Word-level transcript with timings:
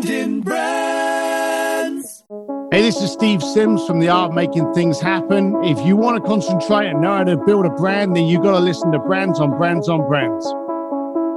Brandon 0.00 0.40
Brands. 0.40 2.24
Hey, 2.72 2.80
this 2.82 3.02
is 3.02 3.12
Steve 3.12 3.42
Sims 3.42 3.86
from 3.86 4.00
The 4.00 4.08
Art 4.08 4.30
of 4.30 4.34
Making 4.34 4.72
Things 4.72 4.98
Happen. 4.98 5.54
If 5.62 5.84
you 5.84 5.94
want 5.94 6.22
to 6.22 6.26
concentrate 6.26 6.88
and 6.88 7.02
know 7.02 7.18
how 7.18 7.24
to 7.24 7.36
build 7.36 7.66
a 7.66 7.70
brand, 7.70 8.16
then 8.16 8.24
you 8.24 8.40
got 8.40 8.52
to 8.52 8.60
listen 8.60 8.92
to 8.92 8.98
Brands 8.98 9.40
on 9.40 9.50
Brands 9.58 9.90
on 9.90 10.06
Brands. 10.08 10.46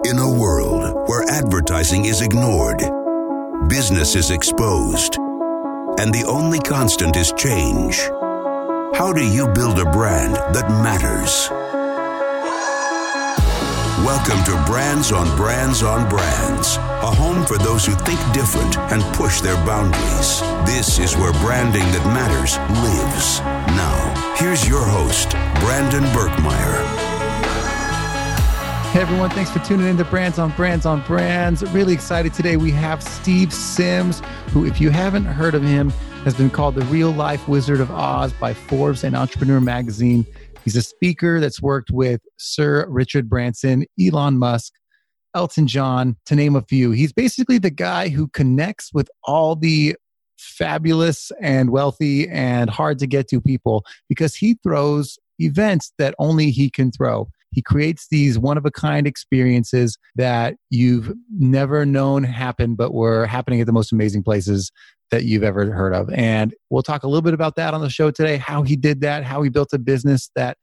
In 0.07 0.18
a 0.18 0.39
world 0.39 1.10
where 1.10 1.29
advertising 1.29 2.05
is 2.05 2.21
ignored, 2.21 2.79
business 3.68 4.15
is 4.15 4.31
exposed, 4.31 5.18
and 6.00 6.14
the 6.14 6.26
only 6.28 6.60
constant 6.60 7.18
is 7.18 7.34
change, 7.34 7.98
how 8.96 9.12
do 9.12 9.26
you 9.26 9.48
build 9.50 9.80
a 9.80 9.92
brand 9.92 10.36
that 10.56 10.70
matters? 10.70 11.50
Welcome 14.04 14.44
to 14.44 14.65
Brands 14.70 15.13
on 15.13 15.33
Brands 15.38 15.81
on 15.81 16.09
Brands, 16.09 16.76
a 16.76 17.09
home 17.09 17.45
for 17.45 17.58
those 17.58 17.85
who 17.85 17.94
think 17.94 18.20
different 18.34 18.77
and 18.91 19.02
push 19.16 19.40
their 19.40 19.55
boundaries. 19.66 20.41
This 20.66 20.99
is 20.99 21.16
where 21.16 21.31
branding 21.39 21.84
that 21.84 22.05
matters 22.07 22.57
lives. 22.84 23.39
Now, 23.77 24.35
here's 24.35 24.67
your 24.67 24.84
host, 24.84 25.29
Brandon 25.62 26.03
Birkmeyer. 26.12 26.84
Hey 28.91 28.99
everyone, 28.99 29.29
thanks 29.29 29.52
for 29.52 29.59
tuning 29.59 29.88
in 29.88 29.95
to 29.95 30.04
Brands 30.04 30.38
on 30.38 30.51
Brands 30.51 30.85
on 30.85 30.99
Brands. 31.04 31.63
Really 31.71 31.93
excited 31.93 32.34
today. 32.34 32.57
We 32.57 32.71
have 32.71 33.01
Steve 33.01 33.54
Sims, 33.54 34.21
who, 34.49 34.65
if 34.65 34.81
you 34.81 34.90
haven't 34.90 35.23
heard 35.23 35.55
of 35.55 35.63
him, 35.63 35.91
has 36.26 36.35
been 36.35 36.49
called 36.49 36.76
the 36.76 36.84
real 36.88 37.12
life 37.12 37.48
Wizard 37.48 37.79
of 37.79 37.90
Oz 37.90 38.34
by 38.34 38.54
Forbes 38.54 39.05
and 39.05 39.15
Entrepreneur 39.15 39.62
Magazine. 39.62 40.26
He's 40.63 40.76
a 40.76 40.81
speaker 40.81 41.40
that's 41.40 41.62
worked 41.62 41.91
with 41.91 42.22
Sir 42.38 42.85
Richard 42.90 43.30
Branson, 43.30 43.85
Elon 43.99 44.38
Musk, 44.38 44.73
Elton 45.35 45.67
John, 45.67 46.16
to 46.26 46.35
name 46.35 46.55
a 46.55 46.62
few. 46.62 46.91
He's 46.91 47.12
basically 47.12 47.58
the 47.58 47.70
guy 47.70 48.09
who 48.09 48.27
connects 48.30 48.91
with 48.94 49.09
all 49.23 49.55
the 49.55 49.95
fabulous 50.38 51.31
and 51.41 51.70
wealthy 51.70 52.29
and 52.29 52.70
hard 52.70 52.99
to 52.99 53.07
get 53.07 53.27
to 53.29 53.41
people 53.41 53.84
because 54.10 54.35
he 54.35 54.57
throws 54.63 55.18
events 55.40 55.91
that 55.98 56.15
only 56.20 56.52
he 56.52 56.70
can 56.70 56.91
throw. 56.91 57.27
He 57.52 57.62
creates 57.62 58.07
these 58.09 58.40
one 58.40 58.57
of 58.57 58.65
a 58.65 58.71
kind 58.71 59.05
experiences 59.05 59.98
that 60.15 60.55
you've 60.70 61.13
never 61.37 61.85
known 61.85 62.24
happen, 62.24 62.76
but 62.76 62.93
were 62.93 63.26
happening 63.26 63.62
at 63.62 63.68
the 63.68 63.74
most 63.74 63.91
amazing 63.91 64.24
places 64.24 64.72
that 65.14 65.25
you've 65.25 65.44
ever 65.44 65.72
heard 65.72 65.94
of. 65.94 66.09
And 66.11 66.56
we'll 66.72 66.81
talk 66.81 67.03
a 67.03 67.08
little 67.08 67.22
bit 67.22 67.36
about 67.36 67.56
that 67.58 67.75
on 67.75 67.81
the 67.81 67.89
show 67.89 68.09
today 68.09 68.38
how 68.38 68.64
he 68.64 68.75
did 68.75 69.02
that, 69.02 69.23
how 69.23 69.44
he 69.44 69.50
built 69.50 69.72
a 69.72 69.78
business 69.78 70.31
that 70.36 70.58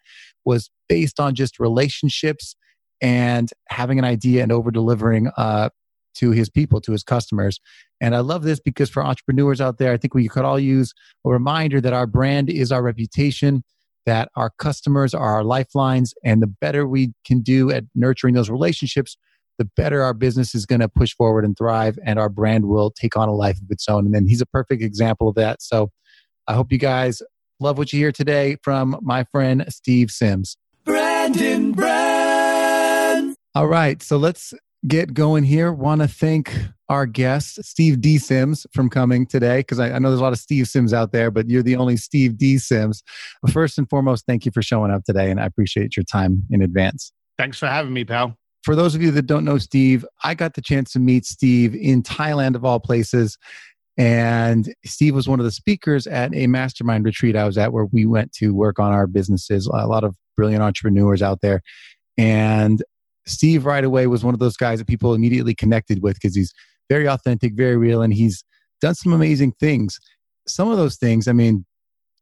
was 0.45 0.71
based 0.89 1.21
on 1.21 1.37
just 1.37 1.61
relationships 1.61 2.57
and 3.01 3.49
having 3.69 4.01
an 4.01 4.05
idea 4.05 4.43
and 4.43 4.51
over 4.51 4.73
delivering 4.73 5.31
uh, 5.37 5.69
to 6.17 6.33
his 6.33 6.51
people, 6.51 6.81
to 6.81 6.91
his 6.91 7.05
customers. 7.05 7.61
And 8.01 8.17
I 8.17 8.21
love 8.21 8.43
this 8.43 8.59
because 8.59 8.91
for 8.91 9.05
entrepreneurs 9.05 9.61
out 9.61 9.79
there, 9.79 9.93
I 9.93 9.97
think 9.97 10.15
we 10.15 10.27
could 10.27 10.45
all 10.45 10.59
use 10.59 10.93
a 11.25 11.31
reminder 11.31 11.81
that 11.81 11.93
our 11.93 12.09
brand 12.09 12.51
is 12.51 12.73
our 12.73 12.83
reputation, 12.83 13.63
that 14.05 14.31
our 14.35 14.51
customers 14.59 15.15
are 15.15 15.31
our 15.31 15.45
lifelines, 15.45 16.13
and 16.25 16.43
the 16.43 16.49
better 16.49 16.89
we 16.89 17.13
can 17.25 17.41
do 17.41 17.71
at 17.71 17.85
nurturing 17.95 18.35
those 18.35 18.51
relationships, 18.51 19.17
the 19.59 19.65
better 19.77 20.03
our 20.03 20.15
business 20.15 20.55
is 20.55 20.67
going 20.67 20.81
to 20.81 20.89
push 20.89 21.15
forward 21.15 21.45
and 21.45 21.57
thrive 21.57 21.99
and 22.05 22.19
our 22.19 22.29
brand 22.29 22.67
will 22.67 22.91
take 22.91 23.17
on 23.17 23.29
a 23.29 23.35
life 23.35 23.59
of 23.61 23.71
its 23.71 23.89
own. 23.89 24.07
And 24.07 24.15
then 24.15 24.27
he's 24.27 24.41
a 24.41 24.47
perfect 24.47 24.83
example 24.83 25.29
of 25.29 25.35
that. 25.35 25.63
So 25.63 25.91
I 26.47 26.55
hope 26.55 26.73
you 26.73 26.79
guys 26.79 27.23
love 27.61 27.79
what 27.79 27.93
you 27.93 27.99
hear 27.99 28.13
today 28.13 28.57
from 28.63 28.99
my 29.03 29.25
friend 29.25 29.65
Steve 29.69 30.11
Sims. 30.11 30.57
Brandon 30.85 31.73
Brands. 31.73 33.37
All 33.55 33.67
right. 33.67 34.03
So 34.03 34.17
let's 34.17 34.55
get 34.87 35.13
going 35.15 35.45
here. 35.45 35.73
Want 35.73 36.01
to 36.01 36.09
thank 36.09 36.57
our 36.89 37.07
guest, 37.07 37.63
Steve 37.63 38.01
D. 38.01 38.19
Sims, 38.19 38.67
from 38.73 38.91
coming 38.91 39.27
today, 39.27 39.59
because 39.59 39.79
I, 39.79 39.93
I, 39.93 39.99
know 39.99 40.11
there's 40.11 40.21
a 40.21 40.25
lot 40.25 40.33
of 40.33 40.41
Steve 40.41 40.67
Sims 40.67 40.93
out 40.93 41.13
there, 41.13 41.31
but 41.31 41.49
you're 41.49 41.63
the 41.63 41.77
only 41.77 41.97
Steve 41.97 42.37
D. 42.37 42.59
Sims. 42.59 43.05
First 43.53 43.79
and 43.79 43.89
foremost, 43.89 44.27
thank 44.27 44.45
you 44.45 44.51
for 44.51 44.63
showing 44.63 44.91
up 44.91 45.05
today, 45.05 45.31
and 45.31 45.41
I 45.41 45.45
appreciate 45.45 45.97
your 45.97 46.05
time 46.05 46.43
in 46.51 46.63
advance. 46.63 47.13
Thanks 47.39 47.59
for 47.59 47.67
having 47.67 47.93
me, 47.93 48.05
pal 48.05 48.37
for 48.63 48.75
those 48.77 48.95
of 48.95 49.03
you 49.03 49.11
that 49.13 49.27
don't 49.27 49.45
know 49.45 49.59
Steve, 49.59 50.05
I 50.23 50.35
got 50.35 50.55
the 50.55 50.63
chance 50.63 50.93
to 50.93 50.99
meet 50.99 51.25
Steve 51.25 51.75
in 51.75 52.03
Thailand, 52.03 52.55
of 52.55 52.65
all 52.65 52.81
places. 52.81 53.39
And 53.97 54.73
Steve 54.85 55.15
was 55.15 55.29
one 55.29 55.41
of 55.41 55.45
the 55.45 55.51
speakers 55.51 56.07
at 56.07 56.35
a 56.35 56.47
mastermind 56.47 57.05
retreat 57.05 57.37
I 57.37 57.45
was 57.45 57.59
at 57.59 57.73
where 57.73 57.87
we 57.87 58.07
went 58.07 58.33
to 58.35 58.55
work 58.55 58.79
on 58.79 58.93
our 58.93 59.07
businesses. 59.07 59.67
A 59.67 59.87
lot 59.87 60.05
of 60.05 60.17
brilliant 60.37 60.63
entrepreneurs 60.63 61.23
out 61.23 61.41
there. 61.43 61.61
And 62.17 62.83
Steve, 63.27 63.67
right 63.67 63.85
away, 63.85 64.07
was 64.07 64.25
one 64.25 64.35
of 64.35 64.41
those 64.41 64.57
guys 64.57 64.79
that 64.79 64.87
people 64.87 65.15
immediately 65.15 65.55
connected 65.55 66.03
with 66.03 66.15
because 66.15 66.35
he's 66.35 66.53
very 66.89 67.07
authentic, 67.09 67.55
very 67.55 67.77
real, 67.77 68.03
and 68.03 68.13
he's 68.13 68.45
done 68.81 68.95
some 68.95 69.13
amazing 69.13 69.53
things. 69.61 69.99
Some 70.47 70.71
of 70.71 70.77
those 70.77 70.97
things, 70.97 71.29
I 71.29 71.33
mean, 71.33 71.65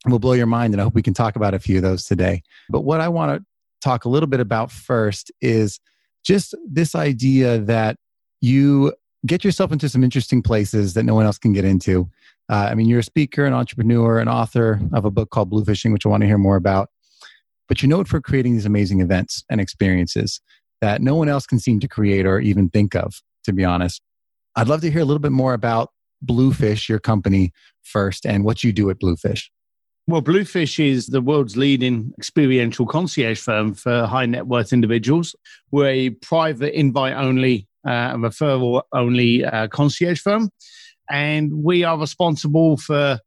will 0.06 0.18
blow 0.18 0.32
your 0.32 0.46
mind, 0.46 0.74
and 0.74 0.80
I 0.80 0.84
hope 0.84 0.94
we 0.94 1.02
can 1.02 1.14
talk 1.14 1.36
about 1.36 1.54
a 1.54 1.58
few 1.58 1.76
of 1.76 1.82
those 1.82 2.04
today. 2.04 2.42
But 2.68 2.82
what 2.82 3.00
I 3.00 3.08
want 3.08 3.38
to 3.38 3.44
talk 3.80 4.04
a 4.04 4.08
little 4.08 4.26
bit 4.26 4.40
about 4.40 4.70
first 4.70 5.32
is 5.40 5.80
just 6.28 6.54
this 6.70 6.94
idea 6.94 7.58
that 7.58 7.96
you 8.42 8.92
get 9.26 9.42
yourself 9.42 9.72
into 9.72 9.88
some 9.88 10.04
interesting 10.04 10.42
places 10.42 10.92
that 10.92 11.04
no 11.04 11.14
one 11.14 11.24
else 11.24 11.38
can 11.38 11.54
get 11.54 11.64
into. 11.64 12.08
Uh, 12.50 12.68
I 12.70 12.74
mean, 12.74 12.86
you're 12.86 12.98
a 12.98 13.02
speaker, 13.04 13.46
an 13.46 13.54
entrepreneur, 13.54 14.18
an 14.18 14.28
author 14.28 14.78
of 14.92 15.06
a 15.06 15.10
book 15.10 15.30
called 15.30 15.50
Bluefishing, 15.50 15.90
which 15.90 16.04
I 16.04 16.10
want 16.10 16.20
to 16.20 16.26
hear 16.26 16.36
more 16.36 16.56
about. 16.56 16.90
But 17.66 17.82
you 17.82 17.88
know 17.88 18.00
it 18.00 18.08
for 18.08 18.20
creating 18.20 18.52
these 18.52 18.66
amazing 18.66 19.00
events 19.00 19.42
and 19.50 19.58
experiences 19.58 20.40
that 20.82 21.00
no 21.00 21.14
one 21.14 21.30
else 21.30 21.46
can 21.46 21.58
seem 21.58 21.80
to 21.80 21.88
create 21.88 22.26
or 22.26 22.40
even 22.40 22.68
think 22.68 22.94
of, 22.94 23.22
to 23.44 23.52
be 23.54 23.64
honest. 23.64 24.02
I'd 24.54 24.68
love 24.68 24.82
to 24.82 24.90
hear 24.90 25.00
a 25.00 25.06
little 25.06 25.20
bit 25.20 25.32
more 25.32 25.54
about 25.54 25.90
Bluefish, 26.20 26.90
your 26.90 26.98
company, 26.98 27.52
first, 27.82 28.26
and 28.26 28.44
what 28.44 28.62
you 28.62 28.72
do 28.72 28.90
at 28.90 28.98
Bluefish. 28.98 29.50
Well, 30.08 30.22
Bluefish 30.22 30.80
is 30.80 31.08
the 31.08 31.20
world's 31.20 31.58
leading 31.58 32.14
experiential 32.16 32.86
concierge 32.86 33.38
firm 33.38 33.74
for 33.74 34.06
high 34.06 34.24
net 34.24 34.46
worth 34.46 34.72
individuals. 34.72 35.36
We're 35.70 35.88
a 35.88 36.10
private 36.10 36.74
invite 36.74 37.12
only 37.12 37.68
uh, 37.86 38.14
referral 38.14 38.84
only 38.94 39.44
uh, 39.44 39.68
concierge 39.68 40.18
firm. 40.18 40.48
And 41.10 41.62
we 41.62 41.84
are 41.84 41.98
responsible 41.98 42.78
for 42.78 43.20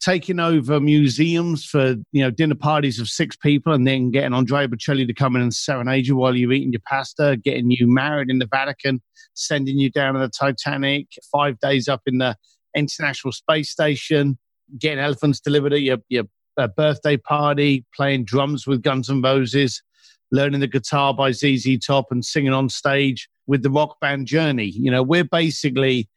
taking 0.00 0.40
over 0.40 0.80
museums 0.80 1.66
for 1.66 1.96
you 2.12 2.22
know 2.24 2.30
dinner 2.30 2.54
parties 2.54 2.98
of 2.98 3.08
six 3.08 3.36
people 3.36 3.74
and 3.74 3.86
then 3.86 4.10
getting 4.10 4.32
Andrea 4.32 4.66
Bocelli 4.66 5.06
to 5.06 5.12
come 5.12 5.36
in 5.36 5.42
and 5.42 5.52
serenade 5.52 6.06
you 6.06 6.16
while 6.16 6.34
you're 6.34 6.52
eating 6.52 6.72
your 6.72 6.80
pasta, 6.88 7.36
getting 7.36 7.70
you 7.70 7.86
married 7.86 8.30
in 8.30 8.38
the 8.38 8.48
Vatican, 8.50 9.02
sending 9.34 9.78
you 9.78 9.90
down 9.90 10.14
to 10.14 10.20
the 10.20 10.30
Titanic, 10.30 11.06
five 11.30 11.60
days 11.60 11.86
up 11.86 12.00
in 12.06 12.16
the 12.16 12.34
International 12.74 13.30
Space 13.30 13.68
Station, 13.70 14.38
getting 14.78 14.98
elephants 14.98 15.40
delivered 15.40 15.72
at 15.72 15.82
your, 15.82 15.98
your 16.08 16.24
uh, 16.56 16.68
birthday 16.68 17.16
party, 17.16 17.84
playing 17.94 18.24
drums 18.24 18.66
with 18.66 18.82
Guns 18.82 19.10
N' 19.10 19.22
Roses, 19.22 19.82
learning 20.30 20.60
the 20.60 20.68
guitar 20.68 21.14
by 21.14 21.32
ZZ 21.32 21.78
Top, 21.84 22.06
and 22.10 22.24
singing 22.24 22.52
on 22.52 22.68
stage 22.68 23.28
with 23.46 23.62
the 23.62 23.70
rock 23.70 23.98
band 24.00 24.26
Journey. 24.26 24.66
You 24.66 24.90
know, 24.90 25.02
we're 25.02 25.24
basically, 25.24 26.08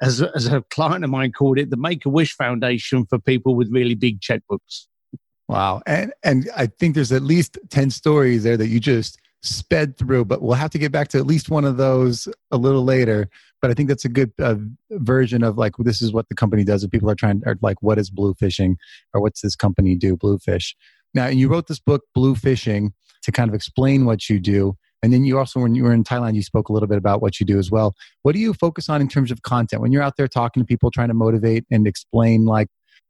as, 0.00 0.22
as 0.22 0.46
a 0.46 0.62
client 0.70 1.04
of 1.04 1.10
mine 1.10 1.32
called 1.32 1.58
it, 1.58 1.70
the 1.70 1.76
Make 1.76 2.06
a 2.06 2.10
Wish 2.10 2.34
Foundation 2.34 3.06
for 3.06 3.18
people 3.18 3.54
with 3.54 3.68
really 3.70 3.94
big 3.94 4.20
checkbooks. 4.20 4.86
Wow. 5.48 5.82
And, 5.86 6.12
and 6.24 6.50
I 6.56 6.66
think 6.66 6.94
there's 6.94 7.12
at 7.12 7.22
least 7.22 7.58
10 7.70 7.90
stories 7.90 8.42
there 8.42 8.56
that 8.56 8.68
you 8.68 8.80
just 8.80 9.18
sped 9.46 9.96
through, 9.96 10.24
but 10.24 10.42
we'll 10.42 10.54
have 10.54 10.70
to 10.70 10.78
get 10.78 10.92
back 10.92 11.08
to 11.08 11.18
at 11.18 11.26
least 11.26 11.50
one 11.50 11.64
of 11.64 11.76
those 11.76 12.28
a 12.50 12.56
little 12.56 12.84
later. 12.84 13.28
But 13.62 13.70
I 13.70 13.74
think 13.74 13.88
that's 13.88 14.04
a 14.04 14.10
good 14.10 14.32
uh, 14.38 14.56
version 14.90 15.42
of 15.42 15.56
like 15.56 15.72
this 15.78 16.02
is 16.02 16.12
what 16.12 16.28
the 16.28 16.34
company 16.34 16.64
does. 16.64 16.82
And 16.82 16.92
people 16.92 17.10
are 17.10 17.14
trying 17.14 17.42
are 17.46 17.56
like, 17.62 17.82
what 17.82 17.98
is 17.98 18.10
blue 18.10 18.34
fishing, 18.34 18.76
or 19.14 19.20
what's 19.20 19.40
this 19.40 19.56
company 19.56 19.94
do? 19.94 20.16
Bluefish. 20.16 20.76
Now, 21.14 21.28
you 21.28 21.48
wrote 21.48 21.66
this 21.66 21.80
book, 21.80 22.02
Bluefishing, 22.16 22.90
to 23.22 23.32
kind 23.32 23.48
of 23.48 23.54
explain 23.54 24.04
what 24.04 24.28
you 24.28 24.38
do. 24.38 24.76
And 25.02 25.12
then 25.12 25.24
you 25.24 25.38
also, 25.38 25.60
when 25.60 25.74
you 25.74 25.84
were 25.84 25.92
in 25.92 26.04
Thailand, 26.04 26.34
you 26.34 26.42
spoke 26.42 26.68
a 26.68 26.72
little 26.72 26.88
bit 26.88 26.98
about 26.98 27.22
what 27.22 27.38
you 27.38 27.46
do 27.46 27.58
as 27.58 27.70
well. 27.70 27.94
What 28.22 28.32
do 28.32 28.38
you 28.38 28.52
focus 28.52 28.88
on 28.88 29.00
in 29.00 29.08
terms 29.08 29.30
of 29.30 29.42
content 29.42 29.80
when 29.80 29.92
you're 29.92 30.02
out 30.02 30.16
there 30.16 30.28
talking 30.28 30.62
to 30.62 30.66
people, 30.66 30.90
trying 30.90 31.08
to 31.08 31.14
motivate 31.14 31.64
and 31.70 31.86
explain, 31.86 32.44
like, 32.44 32.68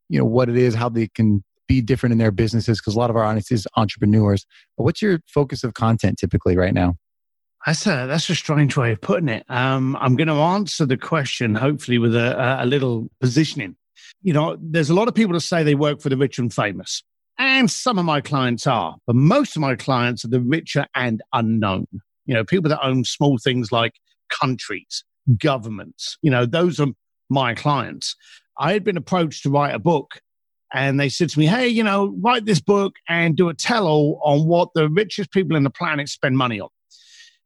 you 0.08 0.18
know, 0.18 0.24
what 0.24 0.48
it 0.48 0.56
is, 0.56 0.74
how 0.74 0.88
they 0.88 1.08
can 1.08 1.42
be 1.66 1.80
different 1.80 2.12
in 2.12 2.18
their 2.18 2.30
businesses 2.30 2.80
because 2.80 2.94
a 2.94 2.98
lot 2.98 3.10
of 3.10 3.16
our 3.16 3.24
audience 3.24 3.50
is 3.50 3.66
entrepreneurs. 3.76 4.46
But 4.76 4.84
what's 4.84 5.02
your 5.02 5.20
focus 5.26 5.64
of 5.64 5.74
content 5.74 6.18
typically 6.18 6.56
right 6.56 6.74
now? 6.74 6.96
That's 7.64 7.86
a 7.86 8.06
that's 8.06 8.30
a 8.30 8.34
strange 8.36 8.76
way 8.76 8.92
of 8.92 9.00
putting 9.00 9.28
it. 9.28 9.44
Um, 9.48 9.96
I'm 10.00 10.14
going 10.14 10.28
to 10.28 10.34
answer 10.34 10.86
the 10.86 10.96
question 10.96 11.56
hopefully 11.56 11.98
with 11.98 12.14
a, 12.14 12.62
a 12.62 12.66
little 12.66 13.10
positioning. 13.20 13.76
You 14.22 14.32
know, 14.32 14.56
there's 14.60 14.90
a 14.90 14.94
lot 14.94 15.08
of 15.08 15.14
people 15.14 15.32
that 15.34 15.40
say 15.40 15.64
they 15.64 15.74
work 15.74 16.00
for 16.00 16.08
the 16.08 16.16
rich 16.16 16.38
and 16.38 16.52
famous, 16.52 17.02
and 17.38 17.68
some 17.68 17.98
of 17.98 18.04
my 18.04 18.20
clients 18.20 18.66
are, 18.68 18.96
but 19.06 19.16
most 19.16 19.56
of 19.56 19.62
my 19.62 19.74
clients 19.74 20.24
are 20.24 20.28
the 20.28 20.40
richer 20.40 20.86
and 20.94 21.22
unknown. 21.32 21.86
You 22.24 22.34
know, 22.34 22.44
people 22.44 22.68
that 22.70 22.84
own 22.84 23.04
small 23.04 23.36
things 23.38 23.72
like 23.72 23.94
countries, 24.30 25.04
governments. 25.36 26.18
You 26.22 26.30
know, 26.30 26.46
those 26.46 26.78
are 26.78 26.88
my 27.28 27.54
clients. 27.54 28.14
I 28.58 28.72
had 28.72 28.84
been 28.84 28.96
approached 28.96 29.42
to 29.42 29.50
write 29.50 29.74
a 29.74 29.80
book 29.80 30.20
and 30.72 30.98
they 30.98 31.08
said 31.08 31.28
to 31.30 31.38
me, 31.38 31.46
Hey, 31.46 31.68
you 31.68 31.82
know, 31.82 32.14
write 32.20 32.44
this 32.44 32.60
book 32.60 32.96
and 33.08 33.36
do 33.36 33.48
a 33.48 33.54
tell 33.54 33.86
all 33.86 34.20
on 34.24 34.46
what 34.46 34.70
the 34.74 34.88
richest 34.88 35.32
people 35.32 35.56
in 35.56 35.62
the 35.62 35.70
planet 35.70 36.08
spend 36.08 36.36
money 36.36 36.60
on. 36.60 36.68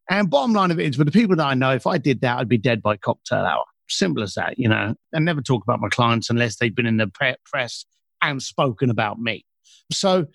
And 0.09 0.29
bottom 0.29 0.53
line 0.53 0.73
of 0.73 0.81
it 0.81 0.87
is, 0.87 0.99
with 0.99 1.07
the 1.07 1.13
people 1.13 1.37
that 1.37 1.47
I 1.47 1.55
know, 1.55 1.71
if 1.71 1.87
I 1.87 1.97
did 1.97 2.21
that, 2.23 2.39
I'd 2.39 2.49
be 2.49 2.59
dead 2.59 2.83
by 2.83 2.97
cocktail 2.97 3.45
hour. 3.45 3.65
Simple 3.89 4.23
as 4.23 4.35
that, 4.35 4.59
you 4.59 4.69
know. 4.69 4.95
I 5.15 5.19
never 5.21 5.41
talk 5.41 5.63
about 5.63 5.81
my 5.81 5.89
clients 5.89 6.31
unless 6.31 6.57
they've 6.57 6.75
been 6.75 6.87
in 6.87 6.97
the 6.97 7.07
press 7.45 7.85
and 8.23 8.43
spoken 8.43 8.91
about 8.91 9.21
me. 9.21 9.45
So, 9.93 10.27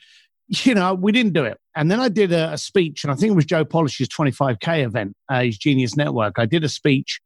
you 0.48 0.76
know, 0.76 0.94
we 0.94 1.12
didn't 1.12 1.34
do 1.34 1.44
it. 1.44 1.60
And 1.76 1.92
then 1.92 2.00
I 2.00 2.08
did 2.08 2.32
a, 2.32 2.54
a 2.54 2.58
speech, 2.58 3.04
and 3.04 3.12
I 3.12 3.16
think 3.16 3.32
it 3.32 3.36
was 3.36 3.46
Joe 3.46 3.66
Polish's 3.66 4.08
25K 4.08 4.86
event, 4.86 5.16
uh, 5.30 5.42
his 5.42 5.58
Genius 5.58 5.98
Network. 5.98 6.36
I 6.38 6.46
did 6.46 6.64
a 6.64 6.70
speech, 6.70 7.20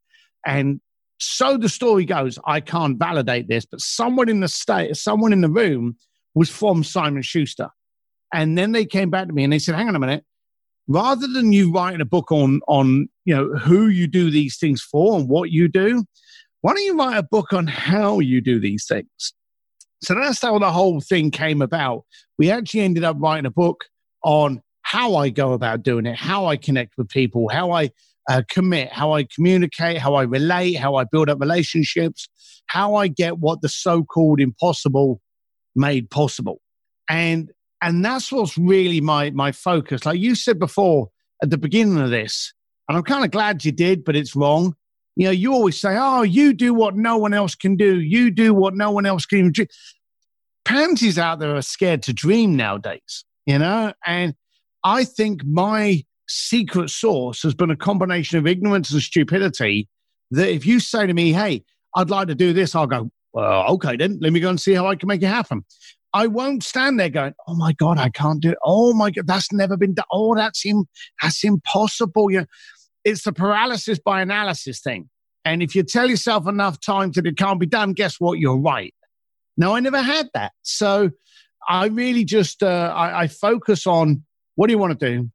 and 0.46 0.82
so 1.20 1.58
the 1.58 1.70
story 1.70 2.06
goes, 2.06 2.40
I 2.46 2.62
can't 2.62 2.98
validate 2.98 3.48
this, 3.48 3.66
but 3.66 3.82
someone 3.82 4.30
in 4.30 4.40
the 4.40 4.48
state, 4.48 4.96
someone 4.96 5.34
in 5.34 5.42
the 5.42 5.50
room 5.50 5.98
was 6.36 6.50
from 6.50 6.84
Simon 6.84 7.22
Schuster. 7.22 7.70
And 8.34 8.58
then 8.58 8.72
they 8.72 8.86
came 8.86 9.10
back 9.10 9.28
to 9.28 9.34
me 9.34 9.44
and 9.44 9.52
they 9.52 9.60
said, 9.60 9.76
hang 9.76 9.88
on 9.88 9.96
a 9.96 10.00
minute, 10.00 10.24
rather 10.88 11.28
than 11.28 11.52
you 11.52 11.72
writing 11.72 12.02
a 12.02 12.06
book 12.06 12.32
on 12.32 12.62
on 12.68 13.08
you 13.26 13.36
know 13.36 13.54
who 13.58 13.88
you 13.88 14.08
do 14.08 14.32
these 14.32 14.58
things 14.58 14.82
for 14.82 15.20
and 15.20 15.30
what 15.30 15.52
you 15.52 15.68
do 15.68 16.04
why 16.62 16.74
don't 16.74 16.84
you 16.84 16.98
write 16.98 17.18
a 17.18 17.24
book 17.24 17.54
on 17.54 17.68
how 17.68 18.20
you 18.20 18.42
do 18.42 18.60
these 18.60 18.86
things? 18.86 19.34
So 20.02 20.14
that's 20.16 20.42
how 20.42 20.60
the 20.60 20.72
whole 20.72 21.00
thing 21.00 21.32
came 21.32 21.62
about. 21.62 22.04
We 22.38 22.52
actually 22.52 22.82
ended 22.82 23.04
up 23.04 23.18
writing 23.20 23.46
a 23.46 23.52
book 23.52 23.86
on 24.24 24.62
how 24.82 25.16
i 25.16 25.30
go 25.30 25.54
about 25.54 25.84
doing 25.84 26.06
it 26.08 26.16
how 26.16 26.48
i 26.48 26.58
connect 26.58 26.98
with 26.98 27.08
people 27.10 27.48
how 27.48 27.72
i 27.72 27.92
uh, 28.30 28.42
commit 28.50 28.92
how 28.94 29.14
i 29.14 29.26
communicate 29.36 29.98
how 29.98 30.16
i 30.16 30.24
relate 30.24 30.74
how 30.74 30.96
i 30.96 31.04
build 31.12 31.30
up 31.30 31.40
relationships 31.40 32.30
how 32.68 32.96
i 32.96 33.08
get 33.08 33.40
what 33.40 33.62
the 33.62 33.70
so-called 33.70 34.40
impossible 34.40 35.20
made 35.76 36.10
possible 36.10 36.62
and 37.10 37.52
and 37.82 38.04
that's 38.04 38.32
what's 38.32 38.58
really 38.58 39.02
my 39.02 39.32
my 39.32 39.52
focus. 39.52 40.06
Like 40.06 40.20
you 40.20 40.36
said 40.36 40.60
before 40.60 41.10
at 41.42 41.50
the 41.50 41.58
beginning 41.58 42.00
of 42.00 42.10
this, 42.10 42.54
and 42.88 42.98
I'm 42.98 43.04
kind 43.04 43.26
of 43.26 43.32
glad 43.32 43.66
you 43.66 43.72
did, 43.72 44.04
but 44.04 44.16
it's 44.16 44.36
wrong. 44.36 44.76
You 45.16 45.26
know, 45.26 45.32
you 45.32 45.54
always 45.54 45.80
say, 45.80 45.96
"Oh, 45.98 46.22
you 46.22 46.54
do 46.54 46.74
what 46.74 46.96
no 46.96 47.18
one 47.18 47.34
else 47.34 47.56
can 47.56 47.76
do. 47.76 48.00
You 48.00 48.32
do 48.32 48.54
what 48.54 48.76
no 48.76 48.92
one 48.92 49.06
else 49.06 49.26
can 49.26 49.52
do." 49.52 49.66
Pansies 50.66 51.18
out 51.18 51.40
there 51.40 51.56
are 51.56 51.62
scared 51.62 52.04
to 52.04 52.14
dream 52.14 52.56
nowadays. 52.56 53.26
You 53.46 53.58
know, 53.58 53.94
and 54.06 54.36
I 54.84 55.06
think 55.06 55.44
my 55.46 56.04
secret 56.30 56.90
source 56.90 57.44
has 57.44 57.54
been 57.54 57.72
a 57.72 57.76
combination 57.76 58.38
of 58.38 58.48
ignorance 58.48 58.92
and 58.92 59.02
stupidity. 59.02 59.90
That 60.32 60.50
if 60.50 60.66
you 60.66 60.80
say 60.80 61.08
to 61.08 61.14
me, 61.14 61.34
"Hey, 61.34 61.64
I'd 61.96 62.10
like 62.10 62.28
to 62.28 62.36
do 62.36 62.54
this," 62.54 62.76
I'll 62.76 62.88
go, 62.88 63.12
"Well, 63.34 63.68
okay, 63.74 63.98
then 63.98 64.20
let 64.22 64.32
me 64.32 64.40
go 64.40 64.50
and 64.50 64.62
see 64.62 64.74
how 64.74 64.88
I 64.88 64.96
can 64.96 65.08
make 65.08 65.24
it 65.24 65.28
happen." 65.28 65.66
I 66.14 66.28
won't 66.28 66.64
stand 66.64 67.00
there 67.00 67.10
going, 67.10 67.34
"Oh 67.48 67.56
my 67.56 67.74
god, 67.74 67.98
I 67.98 68.10
can't 68.10 68.42
do 68.42 68.52
it." 68.52 68.58
Oh 68.64 68.94
my 68.94 69.12
god, 69.12 69.28
that's 69.28 69.52
never 69.52 69.76
been 69.76 69.94
done. 69.96 70.06
Oh, 70.12 70.36
that's 70.36 70.66
Im- 70.66 70.88
that's 71.22 71.44
impossible. 71.44 72.32
You 72.32 72.46
it's 73.04 73.24
the 73.24 73.34
paralysis 73.34 74.00
by 74.00 74.22
analysis 74.22 74.82
thing. 74.82 75.10
And 75.46 75.64
if 75.64 75.74
you 75.74 75.84
tell 75.84 76.10
yourself 76.10 76.48
enough 76.48 76.80
times 76.80 77.16
that 77.16 77.26
it 77.26 77.38
can't 77.38 77.60
be 77.60 77.66
done, 77.66 77.94
guess 77.94 78.20
what? 78.20 78.40
You're 78.40 78.58
right. 78.60 78.94
Now, 79.58 79.74
I 79.74 79.80
never 79.80 80.02
had 80.02 80.30
that, 80.34 80.52
so 80.62 81.12
I 81.68 81.88
really 81.88 82.24
just 82.24 82.64
uh, 82.64 82.94
I, 82.96 83.24
I 83.24 83.28
focus 83.28 83.86
on 83.88 84.24
what 84.56 84.68
do 84.68 84.74
you 84.74 84.78
want 84.78 85.00
to 85.00 85.10
do, 85.10 85.30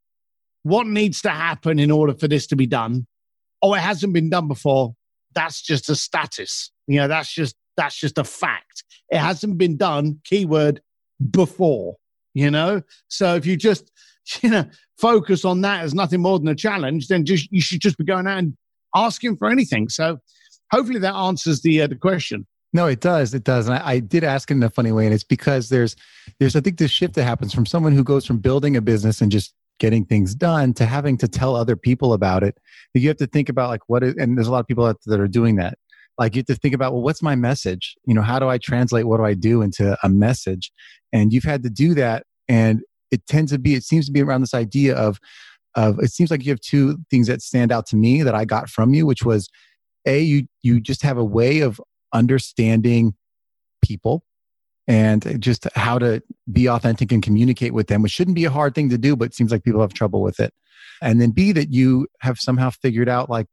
what 0.64 0.86
needs 0.86 1.22
to 1.22 1.30
happen 1.30 1.78
in 1.78 1.90
order 1.90 2.14
for 2.14 2.26
this 2.26 2.46
to 2.48 2.56
be 2.56 2.66
done. 2.66 3.06
Oh, 3.62 3.74
it 3.74 3.80
hasn't 3.80 4.12
been 4.12 4.30
done 4.30 4.48
before. 4.48 4.94
That's 5.34 5.62
just 5.62 5.88
a 5.88 5.94
status. 5.94 6.72
You 6.86 7.00
know, 7.00 7.08
that's 7.08 7.32
just 7.32 7.54
that's 7.76 7.96
just 7.96 8.18
a 8.18 8.24
fact. 8.24 8.84
It 9.10 9.18
hasn't 9.18 9.58
been 9.58 9.76
done, 9.76 10.20
keyword, 10.24 10.80
before, 11.30 11.96
you 12.32 12.50
know? 12.50 12.82
So 13.08 13.34
if 13.34 13.46
you 13.46 13.56
just, 13.56 13.90
you 14.42 14.50
know, 14.50 14.64
focus 14.98 15.44
on 15.44 15.60
that 15.62 15.82
as 15.82 15.94
nothing 15.94 16.20
more 16.20 16.38
than 16.38 16.48
a 16.48 16.54
challenge, 16.54 17.08
then 17.08 17.24
just 17.24 17.50
you 17.52 17.60
should 17.60 17.80
just 17.80 17.98
be 17.98 18.04
going 18.04 18.26
out 18.26 18.38
and 18.38 18.56
asking 18.94 19.36
for 19.36 19.50
anything. 19.50 19.88
So 19.88 20.18
hopefully 20.70 21.00
that 21.00 21.14
answers 21.14 21.62
the 21.62 21.82
uh, 21.82 21.86
the 21.86 21.96
question. 21.96 22.46
No, 22.72 22.86
it 22.86 23.00
does. 23.00 23.34
It 23.34 23.44
does. 23.44 23.68
And 23.68 23.78
I, 23.78 23.88
I, 23.88 23.98
did 24.00 24.24
ask 24.24 24.50
it 24.50 24.54
in 24.54 24.62
a 24.64 24.68
funny 24.68 24.90
way. 24.90 25.04
And 25.04 25.14
it's 25.14 25.22
because 25.22 25.68
there's, 25.68 25.94
there's, 26.40 26.56
I 26.56 26.60
think 26.60 26.78
this 26.78 26.90
shift 26.90 27.14
that 27.14 27.22
happens 27.22 27.54
from 27.54 27.66
someone 27.66 27.92
who 27.92 28.02
goes 28.02 28.26
from 28.26 28.38
building 28.38 28.76
a 28.76 28.80
business 28.80 29.20
and 29.20 29.30
just 29.30 29.54
getting 29.80 30.04
things 30.04 30.34
done 30.34 30.72
to 30.74 30.86
having 30.86 31.18
to 31.18 31.28
tell 31.28 31.56
other 31.56 31.76
people 31.76 32.12
about 32.12 32.42
it. 32.42 32.56
You 32.94 33.08
have 33.08 33.16
to 33.18 33.26
think 33.26 33.48
about 33.48 33.70
like 33.70 33.82
what 33.88 34.02
is, 34.02 34.14
and 34.16 34.36
there's 34.36 34.46
a 34.46 34.52
lot 34.52 34.60
of 34.60 34.66
people 34.66 34.92
that 35.06 35.20
are 35.20 35.28
doing 35.28 35.56
that. 35.56 35.78
Like 36.16 36.34
you 36.34 36.40
have 36.40 36.46
to 36.46 36.54
think 36.54 36.74
about 36.74 36.92
well 36.92 37.02
what's 37.02 37.22
my 37.22 37.34
message? 37.34 37.96
You 38.06 38.14
know 38.14 38.22
how 38.22 38.38
do 38.38 38.48
i 38.48 38.58
translate 38.58 39.06
what 39.06 39.16
do 39.16 39.24
i 39.24 39.34
do 39.34 39.62
into 39.62 39.96
a 40.02 40.08
message? 40.08 40.70
And 41.12 41.32
you've 41.32 41.44
had 41.44 41.62
to 41.64 41.70
do 41.70 41.94
that 41.94 42.24
and 42.48 42.82
it 43.10 43.26
tends 43.26 43.52
to 43.52 43.58
be 43.58 43.74
it 43.74 43.84
seems 43.84 44.06
to 44.06 44.12
be 44.12 44.22
around 44.22 44.40
this 44.40 44.54
idea 44.54 44.94
of 44.96 45.18
of 45.74 45.98
it 46.00 46.10
seems 46.10 46.30
like 46.30 46.44
you 46.44 46.50
have 46.50 46.60
two 46.60 46.98
things 47.10 47.26
that 47.26 47.42
stand 47.42 47.72
out 47.72 47.86
to 47.86 47.96
me 47.96 48.22
that 48.22 48.34
i 48.34 48.44
got 48.44 48.68
from 48.68 48.94
you 48.94 49.06
which 49.06 49.24
was 49.24 49.48
a 50.06 50.20
you 50.20 50.46
you 50.62 50.80
just 50.80 51.02
have 51.02 51.16
a 51.16 51.24
way 51.24 51.60
of 51.60 51.80
understanding 52.12 53.14
people 53.82 54.24
and 54.86 55.40
just 55.40 55.66
how 55.74 55.98
to 55.98 56.22
be 56.52 56.68
authentic 56.68 57.10
and 57.10 57.22
communicate 57.22 57.72
with 57.72 57.86
them 57.86 58.02
which 58.02 58.12
shouldn't 58.12 58.34
be 58.34 58.44
a 58.44 58.50
hard 58.50 58.74
thing 58.74 58.90
to 58.90 58.98
do 58.98 59.16
but 59.16 59.34
seems 59.34 59.50
like 59.50 59.64
people 59.64 59.80
have 59.80 59.94
trouble 59.94 60.22
with 60.22 60.40
it. 60.40 60.52
And 61.00 61.20
then 61.20 61.30
b 61.30 61.52
that 61.52 61.72
you 61.72 62.06
have 62.20 62.38
somehow 62.38 62.70
figured 62.70 63.08
out 63.08 63.30
like 63.30 63.46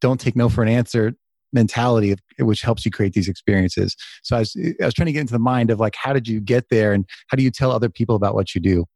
don't 0.00 0.20
take 0.20 0.36
no 0.36 0.48
for 0.48 0.62
an 0.62 0.68
answer 0.68 1.14
mentality 1.52 2.14
which 2.38 2.62
helps 2.62 2.84
you 2.84 2.90
create 2.90 3.12
these 3.12 3.28
experiences. 3.28 3.94
So 4.22 4.36
I 4.36 4.38
was, 4.40 4.56
I 4.80 4.86
was 4.86 4.94
trying 4.94 5.06
to 5.06 5.12
get 5.12 5.20
into 5.20 5.34
the 5.34 5.38
mind 5.38 5.70
of 5.70 5.78
like 5.78 5.94
how 5.96 6.12
did 6.12 6.26
you 6.26 6.40
get 6.40 6.70
there 6.70 6.92
and 6.92 7.06
how 7.28 7.36
do 7.36 7.42
you 7.42 7.50
tell 7.50 7.70
other 7.70 7.90
people 7.90 8.16
about 8.16 8.34
what 8.34 8.54
you 8.54 8.60
do? 8.60 8.86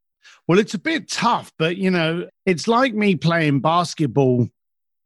Well 0.47 0.59
it's 0.59 0.73
a 0.73 0.79
bit 0.79 1.09
tough 1.09 1.51
but 1.59 1.77
you 1.77 1.91
know 1.91 2.27
it's 2.45 2.67
like 2.67 2.93
me 2.93 3.15
playing 3.15 3.59
basketball 3.59 4.47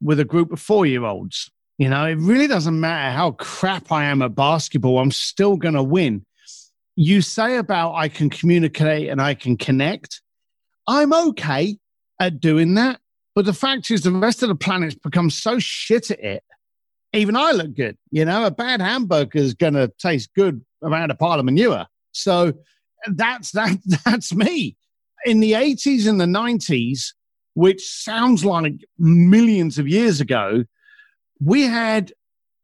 with 0.01 0.19
a 0.19 0.25
group 0.25 0.51
of 0.51 0.59
four 0.59 0.85
year 0.85 1.03
olds 1.03 1.51
you 1.77 1.89
know 1.89 2.05
it 2.05 2.15
really 2.15 2.47
doesn't 2.47 2.79
matter 2.79 3.15
how 3.15 3.31
crap 3.31 3.91
i 3.91 4.03
am 4.03 4.21
at 4.21 4.35
basketball 4.35 4.99
i'm 4.99 5.11
still 5.11 5.57
going 5.57 5.73
to 5.73 5.83
win 5.83 6.25
you 6.95 7.21
say 7.21 7.57
about 7.57 7.93
i 7.93 8.07
can 8.07 8.29
communicate 8.29 9.09
and 9.09 9.21
i 9.21 9.33
can 9.33 9.57
connect 9.57 10.21
i'm 10.87 11.13
okay 11.13 11.77
at 12.19 12.39
doing 12.39 12.75
that 12.75 12.99
but 13.33 13.45
the 13.45 13.53
fact 13.53 13.89
is 13.91 14.01
the 14.01 14.11
rest 14.11 14.43
of 14.43 14.49
the 14.49 14.55
planet's 14.55 14.95
become 14.95 15.29
so 15.29 15.57
shit 15.59 16.11
at 16.11 16.19
it 16.19 16.43
even 17.13 17.35
I 17.35 17.51
look 17.51 17.75
good. 17.75 17.97
You 18.11 18.25
know, 18.25 18.45
a 18.45 18.51
bad 18.51 18.81
hamburger 18.81 19.39
is 19.39 19.53
going 19.53 19.73
to 19.73 19.91
taste 19.99 20.29
good 20.35 20.63
around 20.81 21.11
a 21.11 21.15
pile 21.15 21.39
of 21.39 21.45
manure. 21.45 21.85
So 22.13 22.53
that's 23.07 23.51
that. 23.51 23.77
That's 24.05 24.33
me. 24.33 24.77
In 25.25 25.39
the 25.39 25.53
80s 25.53 26.07
and 26.07 26.19
the 26.19 26.25
90s, 26.25 27.13
which 27.53 27.81
sounds 27.81 28.45
like 28.45 28.73
millions 28.97 29.77
of 29.77 29.87
years 29.87 30.21
ago, 30.21 30.63
we 31.39 31.63
had, 31.63 32.11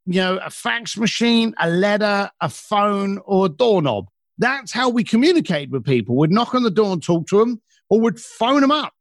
you 0.05 0.21
know, 0.21 0.37
a 0.37 0.49
fax 0.49 0.97
machine, 0.97 1.53
a 1.59 1.69
letter, 1.69 2.29
a 2.41 2.49
phone, 2.49 3.19
or 3.25 3.47
a 3.47 3.49
doorknob. 3.49 4.07
That's 4.37 4.71
how 4.71 4.89
we 4.89 5.03
communicate 5.03 5.69
with 5.69 5.83
people. 5.83 6.15
We'd 6.15 6.31
knock 6.31 6.53
on 6.53 6.63
the 6.63 6.71
door 6.71 6.93
and 6.93 7.01
talk 7.01 7.27
to 7.27 7.39
them, 7.39 7.61
or 7.89 7.99
we'd 7.99 8.19
phone 8.19 8.61
them 8.61 8.71
up. 8.71 8.93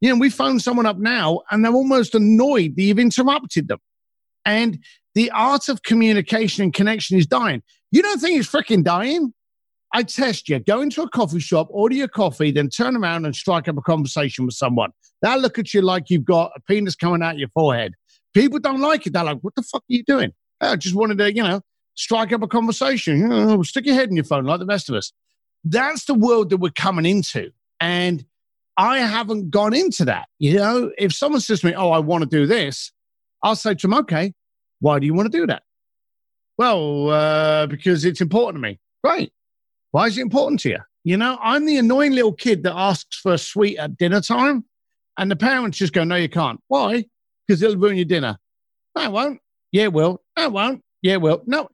You 0.00 0.10
know, 0.10 0.18
we 0.18 0.30
phone 0.30 0.60
someone 0.60 0.86
up 0.86 0.98
now 0.98 1.40
and 1.50 1.64
they're 1.64 1.72
almost 1.72 2.14
annoyed 2.14 2.76
that 2.76 2.82
you've 2.82 2.98
interrupted 2.98 3.68
them. 3.68 3.78
And 4.44 4.78
the 5.14 5.30
art 5.30 5.68
of 5.68 5.82
communication 5.82 6.62
and 6.64 6.74
connection 6.74 7.16
is 7.16 7.26
dying. 7.26 7.62
You 7.90 8.02
don't 8.02 8.20
think 8.20 8.38
it's 8.38 8.50
freaking 8.50 8.84
dying? 8.84 9.32
I 9.94 10.02
test 10.02 10.48
you. 10.48 10.58
Go 10.58 10.80
into 10.80 11.02
a 11.02 11.08
coffee 11.08 11.38
shop, 11.38 11.68
order 11.70 11.94
your 11.94 12.08
coffee, 12.08 12.50
then 12.50 12.68
turn 12.68 12.96
around 12.96 13.24
and 13.24 13.34
strike 13.34 13.68
up 13.68 13.78
a 13.78 13.82
conversation 13.82 14.44
with 14.44 14.56
someone. 14.56 14.90
They'll 15.22 15.38
look 15.38 15.58
at 15.58 15.72
you 15.72 15.80
like 15.82 16.10
you've 16.10 16.24
got 16.24 16.50
a 16.56 16.60
penis 16.60 16.96
coming 16.96 17.22
out 17.22 17.38
your 17.38 17.48
forehead. 17.48 17.94
People 18.34 18.58
don't 18.58 18.80
like 18.80 19.06
it. 19.06 19.12
They're 19.12 19.24
like, 19.24 19.38
what 19.40 19.54
the 19.54 19.62
fuck 19.62 19.82
are 19.82 19.84
you 19.92 20.02
doing? 20.04 20.32
I 20.60 20.76
just 20.76 20.96
wanted 20.96 21.18
to, 21.18 21.32
you 21.32 21.42
know, 21.42 21.60
strike 21.94 22.32
up 22.32 22.42
a 22.42 22.48
conversation. 22.48 23.18
You 23.18 23.28
know, 23.28 23.62
stick 23.62 23.86
your 23.86 23.94
head 23.94 24.08
in 24.08 24.16
your 24.16 24.24
phone 24.24 24.44
like 24.44 24.60
the 24.60 24.66
rest 24.66 24.88
of 24.88 24.94
us. 24.94 25.12
That's 25.64 26.04
the 26.04 26.14
world 26.14 26.50
that 26.50 26.58
we're 26.58 26.70
coming 26.70 27.06
into. 27.06 27.50
And 27.80 28.24
I 28.76 28.98
haven't 28.98 29.50
gone 29.50 29.74
into 29.74 30.04
that. 30.06 30.28
You 30.38 30.54
know, 30.54 30.90
if 30.98 31.12
someone 31.12 31.40
says 31.40 31.60
to 31.60 31.66
me, 31.66 31.74
oh, 31.74 31.90
I 31.90 31.98
want 31.98 32.22
to 32.22 32.28
do 32.28 32.46
this, 32.46 32.92
I'll 33.42 33.56
say 33.56 33.74
to 33.74 33.86
them, 33.86 33.94
okay, 33.94 34.34
why 34.80 34.98
do 34.98 35.06
you 35.06 35.14
want 35.14 35.30
to 35.30 35.38
do 35.38 35.46
that? 35.46 35.62
Well, 36.56 37.10
uh, 37.10 37.66
because 37.66 38.04
it's 38.04 38.20
important 38.20 38.62
to 38.62 38.68
me. 38.68 38.78
Great. 39.02 39.32
Why 39.90 40.06
is 40.06 40.18
it 40.18 40.22
important 40.22 40.60
to 40.60 40.70
you? 40.70 40.78
You 41.04 41.16
know, 41.16 41.38
I'm 41.42 41.66
the 41.66 41.76
annoying 41.76 42.12
little 42.12 42.32
kid 42.32 42.62
that 42.62 42.74
asks 42.74 43.18
for 43.18 43.34
a 43.34 43.38
sweet 43.38 43.76
at 43.76 43.98
dinner 43.98 44.20
time, 44.20 44.64
and 45.18 45.30
the 45.30 45.36
parents 45.36 45.78
just 45.78 45.92
go, 45.92 46.02
No, 46.02 46.16
you 46.16 46.28
can't. 46.28 46.60
Why? 46.68 47.04
Because 47.46 47.62
it'll 47.62 47.76
ruin 47.76 47.96
your 47.96 48.06
dinner. 48.06 48.38
It 48.96 49.12
won't. 49.12 49.40
Yeah, 49.70 49.84
it 49.84 49.92
will. 49.92 50.22
It 50.36 50.50
won't. 50.50 50.82
Yeah, 51.02 51.14
it 51.14 51.20
will. 51.20 51.42
No. 51.46 51.68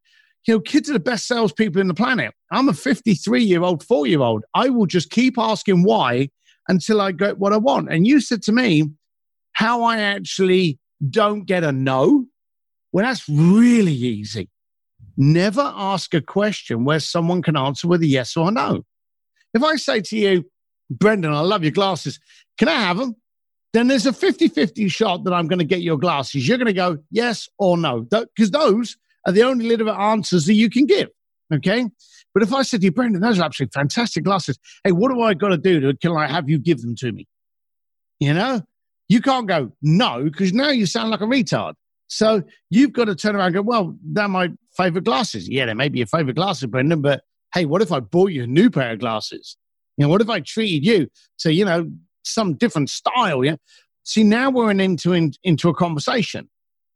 You 0.46 0.54
know, 0.54 0.60
kids 0.60 0.88
are 0.88 0.94
the 0.94 1.00
best 1.00 1.26
salespeople 1.26 1.80
in 1.80 1.88
the 1.88 1.94
planet. 1.94 2.32
I'm 2.50 2.68
a 2.68 2.72
53 2.72 3.42
year 3.42 3.62
old, 3.62 3.82
four 3.84 4.06
year 4.06 4.20
old. 4.20 4.44
I 4.54 4.68
will 4.68 4.86
just 4.86 5.10
keep 5.10 5.38
asking 5.38 5.82
why 5.82 6.30
until 6.68 7.00
I 7.00 7.12
get 7.12 7.38
what 7.38 7.52
I 7.52 7.58
want. 7.58 7.92
And 7.92 8.06
you 8.06 8.20
said 8.20 8.42
to 8.42 8.52
me 8.52 8.84
how 9.52 9.82
I 9.82 9.98
actually 9.98 10.78
don't 11.08 11.44
get 11.44 11.64
a 11.64 11.72
no. 11.72 12.26
Well, 12.92 13.04
that's 13.04 13.28
really 13.28 13.92
easy. 13.92 14.48
Never 15.16 15.72
ask 15.74 16.14
a 16.14 16.20
question 16.20 16.84
where 16.84 17.00
someone 17.00 17.42
can 17.42 17.56
answer 17.56 17.86
with 17.86 18.02
a 18.02 18.06
yes 18.06 18.36
or 18.36 18.48
a 18.48 18.50
no. 18.50 18.84
If 19.52 19.62
I 19.62 19.76
say 19.76 20.00
to 20.00 20.16
you, 20.16 20.50
Brendan, 20.88 21.32
I 21.32 21.40
love 21.40 21.62
your 21.62 21.72
glasses, 21.72 22.18
can 22.56 22.68
I 22.68 22.80
have 22.80 22.96
them? 22.96 23.16
then 23.72 23.86
there's 23.86 24.06
a 24.06 24.12
50 24.12 24.48
50 24.48 24.88
shot 24.88 25.24
that 25.24 25.32
I'm 25.32 25.46
going 25.46 25.58
to 25.58 25.64
get 25.64 25.82
your 25.82 25.98
glasses. 25.98 26.46
You're 26.46 26.58
going 26.58 26.66
to 26.66 26.72
go 26.72 26.98
yes 27.10 27.48
or 27.58 27.76
no, 27.76 28.00
because 28.00 28.50
those 28.50 28.96
are 29.26 29.32
the 29.32 29.42
only 29.42 29.66
little 29.66 29.90
answers 29.90 30.46
that 30.46 30.54
you 30.54 30.70
can 30.70 30.86
give. 30.86 31.08
Okay. 31.52 31.86
But 32.32 32.42
if 32.42 32.52
I 32.52 32.62
said 32.62 32.80
to 32.80 32.86
you, 32.86 32.92
Brendan, 32.92 33.22
those 33.22 33.40
are 33.40 33.44
absolutely 33.44 33.72
fantastic 33.74 34.24
glasses. 34.24 34.58
Hey, 34.84 34.92
what 34.92 35.10
do 35.10 35.20
I 35.20 35.34
got 35.34 35.48
to 35.48 35.58
do 35.58 35.80
to 35.80 35.96
can 35.96 36.12
I 36.12 36.28
have 36.28 36.48
you 36.48 36.58
give 36.58 36.80
them 36.80 36.94
to 36.96 37.12
me? 37.12 37.26
You 38.20 38.34
know, 38.34 38.62
you 39.08 39.20
can't 39.20 39.48
go 39.48 39.72
no 39.82 40.24
because 40.24 40.52
now 40.52 40.70
you 40.70 40.86
sound 40.86 41.10
like 41.10 41.20
a 41.20 41.24
retard. 41.24 41.74
So 42.06 42.42
you've 42.70 42.92
got 42.92 43.06
to 43.06 43.14
turn 43.14 43.36
around 43.36 43.46
and 43.46 43.54
go, 43.56 43.62
well, 43.62 43.96
they're 44.04 44.28
my 44.28 44.50
favorite 44.76 45.04
glasses. 45.04 45.48
Yeah, 45.48 45.66
they 45.66 45.74
may 45.74 45.88
be 45.88 45.98
your 45.98 46.06
favorite 46.06 46.36
glasses, 46.36 46.66
Brendan, 46.66 47.02
but 47.02 47.22
hey, 47.54 47.64
what 47.64 47.82
if 47.82 47.92
I 47.92 48.00
bought 48.00 48.32
you 48.32 48.44
a 48.44 48.46
new 48.46 48.70
pair 48.70 48.92
of 48.92 49.00
glasses? 49.00 49.56
You 49.96 50.04
know, 50.04 50.08
what 50.08 50.20
if 50.20 50.28
I 50.28 50.40
treated 50.40 50.86
you 50.86 51.08
to, 51.40 51.52
you 51.52 51.64
know, 51.64 51.90
some 52.24 52.54
different 52.54 52.90
style? 52.90 53.44
Yeah. 53.44 53.56
See, 54.04 54.24
now 54.24 54.50
we're 54.50 54.70
in, 54.70 54.80
into, 54.80 55.12
in, 55.12 55.32
into 55.44 55.68
a 55.68 55.74
conversation. 55.74 56.48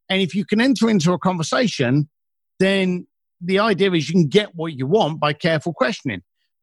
And 0.09 0.21
if 0.21 0.35
you 0.35 0.45
can 0.45 0.61
enter 0.61 0.91
into 0.91 1.13
a 1.13 1.19
conversation, 1.19 2.09
then 2.59 3.07
the 3.41 3.59
idea 3.59 3.91
is 3.93 4.09
you 4.09 4.15
can 4.15 4.29
get 4.29 4.55
what 4.55 4.75
you 4.75 4.87
want 4.87 5.21
by 5.21 5.33
careful 5.33 5.73
questioning. 5.73 6.23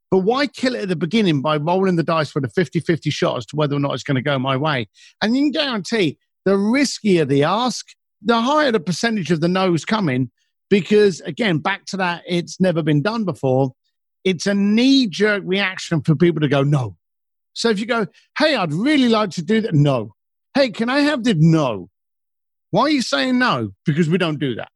But 0.09 0.19
why 0.19 0.47
kill 0.47 0.75
it 0.75 0.81
at 0.81 0.89
the 0.89 0.95
beginning 0.95 1.41
by 1.41 1.57
rolling 1.57 1.95
the 1.95 2.03
dice 2.03 2.35
with 2.35 2.43
a 2.43 2.49
50 2.49 2.81
50 2.81 3.09
shot 3.09 3.37
as 3.37 3.45
to 3.47 3.55
whether 3.55 3.75
or 3.75 3.79
not 3.79 3.93
it's 3.93 4.03
going 4.03 4.15
to 4.15 4.21
go 4.21 4.37
my 4.37 4.57
way? 4.57 4.89
And 5.21 5.35
you 5.35 5.43
can 5.43 5.51
guarantee 5.51 6.17
the 6.43 6.51
riskier 6.51 7.27
the 7.27 7.43
ask, 7.43 7.87
the 8.21 8.41
higher 8.41 8.71
the 8.71 8.79
percentage 8.79 9.31
of 9.31 9.39
the 9.39 9.47
no's 9.47 9.85
coming. 9.85 10.29
Because 10.69 11.21
again, 11.21 11.59
back 11.59 11.85
to 11.87 11.97
that, 11.97 12.23
it's 12.27 12.59
never 12.59 12.83
been 12.83 13.01
done 13.01 13.23
before. 13.23 13.71
It's 14.23 14.47
a 14.47 14.53
knee 14.53 15.07
jerk 15.07 15.43
reaction 15.45 16.01
for 16.01 16.15
people 16.15 16.41
to 16.41 16.47
go, 16.47 16.63
no. 16.63 16.97
So 17.53 17.69
if 17.69 17.79
you 17.79 17.85
go, 17.85 18.07
hey, 18.37 18.55
I'd 18.55 18.73
really 18.73 19.09
like 19.09 19.31
to 19.31 19.41
do 19.41 19.61
that, 19.61 19.73
no. 19.73 20.15
Hey, 20.53 20.69
can 20.69 20.89
I 20.89 21.01
have 21.01 21.23
the 21.23 21.35
no? 21.37 21.89
Why 22.71 22.83
are 22.83 22.89
you 22.89 23.01
saying 23.01 23.39
no? 23.39 23.71
Because 23.85 24.09
we 24.09 24.17
don't 24.17 24.39
do 24.39 24.55
that. 24.55 24.69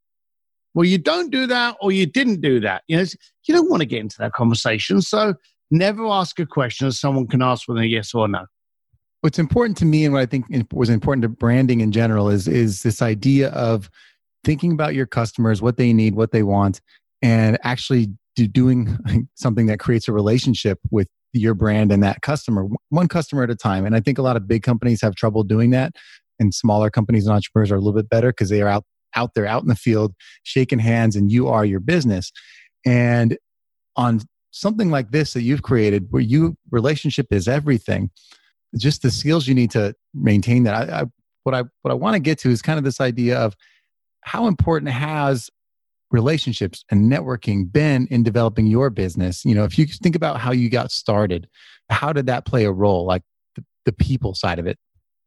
Well, 0.75 0.85
you 0.85 0.97
don't 0.97 1.31
do 1.31 1.47
that 1.47 1.77
or 1.81 1.91
you 1.91 2.05
didn't 2.05 2.41
do 2.41 2.59
that. 2.59 2.83
You 2.87 2.97
know, 2.97 3.05
you 3.47 3.55
don't 3.55 3.69
want 3.69 3.81
to 3.81 3.85
get 3.85 4.01
into 4.01 4.17
that 4.19 4.33
conversation. 4.33 5.01
So 5.01 5.33
never 5.71 6.05
ask 6.05 6.37
a 6.39 6.45
question 6.45 6.87
that 6.87 6.93
someone 6.93 7.27
can 7.27 7.41
ask 7.41 7.67
with 7.67 7.77
a 7.77 7.87
yes 7.87 8.13
or 8.13 8.27
no. 8.27 8.45
What's 9.21 9.39
important 9.39 9.77
to 9.77 9.85
me 9.85 10.05
and 10.05 10.13
what 10.13 10.21
I 10.21 10.25
think 10.27 10.45
was 10.71 10.89
important 10.89 11.23
to 11.23 11.29
branding 11.29 11.81
in 11.81 11.91
general 11.91 12.29
is 12.29 12.47
is 12.47 12.83
this 12.83 13.01
idea 13.01 13.49
of 13.49 13.89
thinking 14.43 14.73
about 14.73 14.93
your 14.93 15.07
customers, 15.07 15.61
what 15.61 15.77
they 15.77 15.93
need, 15.93 16.13
what 16.13 16.31
they 16.31 16.43
want, 16.43 16.81
and 17.23 17.57
actually 17.63 18.09
do 18.35 18.47
doing 18.47 18.99
something 19.35 19.65
that 19.67 19.79
creates 19.79 20.07
a 20.07 20.11
relationship 20.11 20.77
with 20.91 21.07
your 21.33 21.53
brand 21.53 21.91
and 21.91 22.03
that 22.03 22.21
customer, 22.21 22.67
one 22.89 23.07
customer 23.07 23.43
at 23.43 23.49
a 23.49 23.55
time. 23.55 23.85
And 23.85 23.95
I 23.95 23.99
think 23.99 24.17
a 24.17 24.21
lot 24.21 24.37
of 24.37 24.47
big 24.47 24.61
companies 24.61 25.01
have 25.01 25.15
trouble 25.15 25.43
doing 25.43 25.71
that. 25.71 25.95
And 26.39 26.53
smaller 26.53 26.89
companies 26.89 27.25
and 27.25 27.33
entrepreneurs 27.33 27.71
are 27.71 27.75
a 27.75 27.79
little 27.79 27.93
bit 27.93 28.09
better 28.09 28.29
because 28.29 28.49
they 28.49 28.61
are 28.61 28.67
out 28.67 28.83
out 29.15 29.33
there, 29.33 29.45
out 29.45 29.61
in 29.61 29.69
the 29.69 29.75
field, 29.75 30.13
shaking 30.43 30.79
hands, 30.79 31.15
and 31.15 31.31
you 31.31 31.47
are 31.47 31.65
your 31.65 31.79
business. 31.79 32.31
And 32.85 33.37
on 33.95 34.21
something 34.51 34.89
like 34.89 35.11
this 35.11 35.33
that 35.33 35.41
you've 35.41 35.63
created, 35.63 36.07
where 36.09 36.21
you 36.21 36.55
relationship 36.71 37.27
is 37.31 37.47
everything, 37.47 38.09
just 38.77 39.01
the 39.01 39.11
skills 39.11 39.47
you 39.47 39.55
need 39.55 39.71
to 39.71 39.93
maintain 40.13 40.63
that. 40.63 40.89
I, 40.89 41.01
I 41.01 41.05
what 41.43 41.55
I 41.55 41.63
what 41.81 41.91
I 41.91 41.93
want 41.93 42.15
to 42.15 42.19
get 42.19 42.39
to 42.39 42.49
is 42.49 42.61
kind 42.61 42.77
of 42.77 42.83
this 42.83 42.99
idea 42.99 43.37
of 43.37 43.55
how 44.21 44.47
important 44.47 44.91
has 44.91 45.49
relationships 46.11 46.83
and 46.91 47.11
networking 47.11 47.71
been 47.71 48.07
in 48.09 48.23
developing 48.23 48.67
your 48.67 48.89
business 48.89 49.43
you 49.43 49.55
know 49.55 49.63
if 49.63 49.77
you 49.77 49.85
think 49.85 50.15
about 50.15 50.39
how 50.39 50.51
you 50.51 50.69
got 50.69 50.91
started 50.91 51.47
how 51.89 52.13
did 52.13 52.27
that 52.27 52.45
play 52.45 52.63
a 52.63 52.71
role 52.71 53.05
like 53.05 53.23
the, 53.55 53.65
the 53.85 53.91
people 53.91 54.33
side 54.35 54.59
of 54.59 54.67
it 54.67 54.77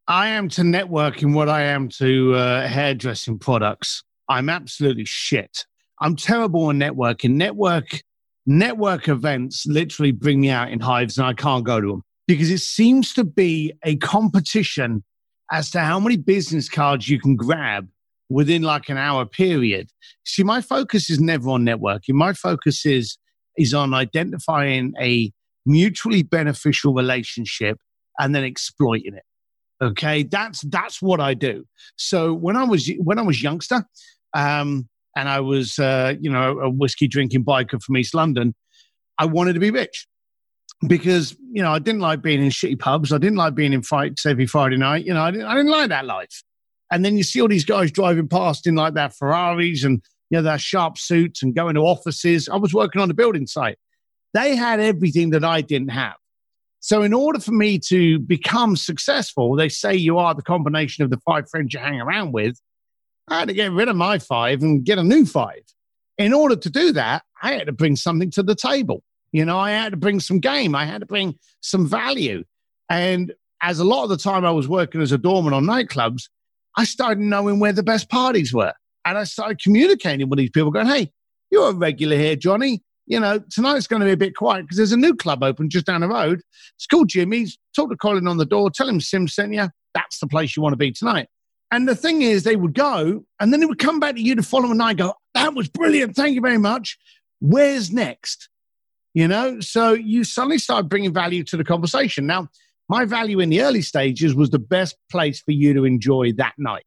I 0.09 0.29
am 0.29 0.49
to 0.49 0.61
networking 0.61 1.35
what 1.35 1.49
I 1.49 1.61
am 1.61 1.87
to 1.99 2.33
uh, 2.33 2.67
hairdressing 2.67 3.37
products. 3.37 4.03
I'm 4.27 4.49
absolutely 4.49 5.05
shit. 5.05 5.67
I'm 6.01 6.15
terrible 6.15 6.65
on 6.65 6.79
networking. 6.79 7.35
Network 7.35 8.01
network 8.47 9.07
events 9.07 9.67
literally 9.67 10.11
bring 10.11 10.41
me 10.41 10.49
out 10.49 10.71
in 10.71 10.79
hives, 10.79 11.19
and 11.19 11.27
I 11.27 11.33
can't 11.33 11.63
go 11.63 11.79
to 11.79 11.87
them 11.87 12.01
because 12.27 12.49
it 12.49 12.61
seems 12.61 13.13
to 13.13 13.23
be 13.23 13.71
a 13.85 13.97
competition 13.97 15.03
as 15.51 15.69
to 15.71 15.81
how 15.81 15.99
many 15.99 16.17
business 16.17 16.69
cards 16.69 17.07
you 17.07 17.19
can 17.19 17.35
grab 17.35 17.87
within 18.29 18.63
like 18.63 18.89
an 18.89 18.97
hour 18.97 19.27
period. 19.27 19.91
See, 20.25 20.41
my 20.41 20.61
focus 20.61 21.11
is 21.11 21.19
never 21.19 21.51
on 21.51 21.65
networking. 21.65 22.15
My 22.15 22.33
focus 22.33 22.83
is 22.83 23.19
is 23.59 23.75
on 23.75 23.93
identifying 23.93 24.95
a 24.99 25.31
mutually 25.67 26.23
beneficial 26.23 26.95
relationship 26.95 27.77
and 28.17 28.33
then 28.33 28.43
exploiting 28.43 29.13
it. 29.13 29.23
Okay, 29.81 30.23
that's 30.23 30.61
that's 30.61 31.01
what 31.01 31.21
I 31.21 31.33
do. 31.33 31.65
So 31.95 32.33
when 32.33 32.57
I 32.57 32.63
was 32.65 32.91
when 32.97 33.17
I 33.17 33.21
was 33.21 33.41
youngster, 33.41 33.85
um, 34.33 34.89
and 35.15 35.29
I 35.29 35.39
was 35.39 35.79
uh, 35.79 36.15
you 36.19 36.29
know 36.29 36.59
a 36.59 36.69
whiskey 36.69 37.07
drinking 37.07 37.45
biker 37.45 37.81
from 37.81 37.97
East 37.97 38.13
London, 38.13 38.55
I 39.17 39.25
wanted 39.25 39.53
to 39.53 39.59
be 39.59 39.71
rich 39.71 40.07
because 40.87 41.35
you 41.51 41.61
know 41.61 41.71
I 41.71 41.79
didn't 41.79 42.01
like 42.01 42.21
being 42.21 42.43
in 42.43 42.49
shitty 42.49 42.79
pubs. 42.79 43.13
I 43.13 43.17
didn't 43.17 43.37
like 43.37 43.55
being 43.55 43.73
in 43.73 43.81
fights 43.81 44.25
every 44.25 44.45
Friday 44.45 44.77
night. 44.77 45.05
You 45.05 45.13
know 45.13 45.21
I 45.21 45.31
didn't, 45.31 45.47
I 45.47 45.55
didn't 45.55 45.71
like 45.71 45.89
that 45.89 46.05
life. 46.05 46.43
And 46.91 47.05
then 47.05 47.17
you 47.17 47.23
see 47.23 47.41
all 47.41 47.47
these 47.47 47.65
guys 47.65 47.91
driving 47.91 48.27
past 48.27 48.67
in 48.67 48.75
like 48.75 48.95
their 48.95 49.09
Ferraris 49.09 49.83
and 49.83 50.01
you 50.29 50.37
know 50.37 50.41
their 50.41 50.59
sharp 50.59 50.97
suits 50.97 51.41
and 51.41 51.55
going 51.55 51.75
to 51.75 51.81
offices. 51.81 52.49
I 52.49 52.57
was 52.57 52.73
working 52.73 53.01
on 53.01 53.09
a 53.09 53.13
building 53.13 53.47
site. 53.47 53.77
They 54.33 54.55
had 54.55 54.79
everything 54.79 55.31
that 55.31 55.43
I 55.45 55.61
didn't 55.61 55.89
have. 55.89 56.15
So, 56.81 57.01
in 57.01 57.13
order 57.13 57.39
for 57.39 57.51
me 57.51 57.77
to 57.87 58.19
become 58.19 58.75
successful, 58.75 59.55
they 59.55 59.69
say 59.69 59.95
you 59.95 60.17
are 60.17 60.33
the 60.33 60.41
combination 60.41 61.03
of 61.03 61.09
the 61.09 61.19
five 61.25 61.49
friends 61.49 61.73
you 61.73 61.79
hang 61.79 61.99
around 61.99 62.31
with. 62.31 62.59
I 63.27 63.39
had 63.39 63.49
to 63.49 63.53
get 63.53 63.71
rid 63.71 63.89
of 63.89 63.95
my 63.95 64.17
five 64.17 64.63
and 64.63 64.83
get 64.83 64.97
a 64.97 65.03
new 65.03 65.25
five. 65.25 65.61
In 66.17 66.33
order 66.33 66.55
to 66.55 66.69
do 66.69 66.91
that, 66.93 67.23
I 67.41 67.53
had 67.53 67.67
to 67.67 67.73
bring 67.73 67.95
something 67.95 68.31
to 68.31 68.43
the 68.43 68.55
table. 68.55 69.03
You 69.31 69.45
know, 69.45 69.59
I 69.59 69.71
had 69.71 69.91
to 69.91 69.97
bring 69.97 70.19
some 70.19 70.39
game, 70.39 70.73
I 70.73 70.85
had 70.85 71.01
to 71.01 71.05
bring 71.05 71.35
some 71.61 71.87
value. 71.87 72.43
And 72.89 73.33
as 73.61 73.79
a 73.79 73.83
lot 73.83 74.03
of 74.03 74.09
the 74.09 74.17
time 74.17 74.45
I 74.45 74.51
was 74.51 74.67
working 74.67 75.01
as 75.01 75.11
a 75.11 75.17
doorman 75.17 75.53
on 75.53 75.65
nightclubs, 75.65 76.23
I 76.77 76.85
started 76.85 77.19
knowing 77.19 77.59
where 77.59 77.73
the 77.73 77.83
best 77.83 78.09
parties 78.09 78.53
were. 78.53 78.73
And 79.05 79.17
I 79.17 79.25
started 79.25 79.61
communicating 79.61 80.29
with 80.29 80.39
these 80.39 80.49
people, 80.49 80.71
going, 80.71 80.87
Hey, 80.87 81.11
you're 81.51 81.69
a 81.69 81.73
regular 81.73 82.17
here, 82.17 82.35
Johnny 82.35 82.83
you 83.09 83.19
know, 83.19 83.39
tonight's 83.51 83.87
going 83.87 83.99
to 83.99 84.05
be 84.05 84.11
a 84.11 84.17
bit 84.17 84.35
quiet 84.35 84.61
because 84.61 84.77
there's 84.77 84.91
a 84.91 84.97
new 84.97 85.15
club 85.15 85.43
open 85.43 85.69
just 85.69 85.87
down 85.87 86.01
the 86.01 86.07
road. 86.07 86.41
It's 86.75 86.85
called 86.85 87.09
Jimmy's. 87.09 87.57
Talk 87.75 87.89
to 87.89 87.97
Colin 87.97 88.27
on 88.27 88.37
the 88.37 88.45
door. 88.45 88.69
Tell 88.69 88.87
him 88.87 89.01
Sim 89.01 89.27
sent 89.27 89.53
you. 89.53 89.67
That's 89.95 90.19
the 90.19 90.27
place 90.27 90.55
you 90.55 90.61
want 90.61 90.73
to 90.73 90.77
be 90.77 90.91
tonight. 90.91 91.27
And 91.71 91.87
the 91.87 91.95
thing 91.95 92.21
is, 92.21 92.43
they 92.43 92.55
would 92.55 92.75
go 92.75 93.25
and 93.39 93.51
then 93.51 93.59
they 93.59 93.65
would 93.65 93.79
come 93.79 93.99
back 93.99 94.15
to 94.15 94.21
you 94.21 94.35
the 94.35 94.43
following 94.43 94.77
night 94.77 94.97
go, 94.97 95.13
that 95.33 95.55
was 95.55 95.67
brilliant. 95.67 96.15
Thank 96.15 96.35
you 96.35 96.41
very 96.41 96.59
much. 96.59 96.97
Where's 97.41 97.91
next? 97.91 98.47
You 99.15 99.27
know, 99.27 99.59
so 99.59 99.93
you 99.93 100.23
suddenly 100.23 100.59
start 100.59 100.87
bringing 100.87 101.13
value 101.13 101.43
to 101.45 101.57
the 101.57 101.63
conversation. 101.63 102.27
Now, 102.27 102.47
my 102.89 103.05
value 103.05 103.39
in 103.39 103.49
the 103.49 103.61
early 103.61 103.81
stages 103.81 104.35
was 104.35 104.51
the 104.51 104.59
best 104.59 104.95
place 105.11 105.41
for 105.41 105.51
you 105.51 105.73
to 105.73 105.85
enjoy 105.85 106.33
that 106.33 106.53
night. 106.59 106.83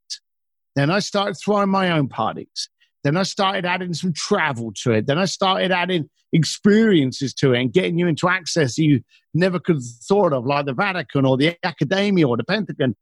Then 0.77 0.89
I 0.89 1.01
started 1.01 1.35
throwing 1.35 1.69
my 1.69 1.91
own 1.91 2.09
parties. 2.09 2.69
Then 3.05 3.17
I 3.17 3.25
started 3.25 3.67
adding 3.67 3.95
some 3.95 4.13
travel 4.13 4.73
to 4.83 4.93
it. 4.93 5.07
Then 5.07 5.19
I 5.19 5.25
started 5.25 5.73
adding 5.73 6.09
experiences 6.33 7.35
to 7.35 7.53
it 7.53 7.61
and 7.61 7.73
getting 7.73 7.99
you 7.99 8.07
into 8.07 8.29
access 8.29 8.79
you 8.79 9.03
never 9.35 9.59
could 9.59 9.77
have 9.77 9.85
thought 10.05 10.33
of, 10.33 10.47
like 10.47 10.67
the 10.67 10.75
Vatican 10.75 11.27
or 11.27 11.37
the 11.37 11.57
Accademia 11.65 12.27
or 12.27 12.37
the 12.37 12.45
Pentagon. 12.45 12.95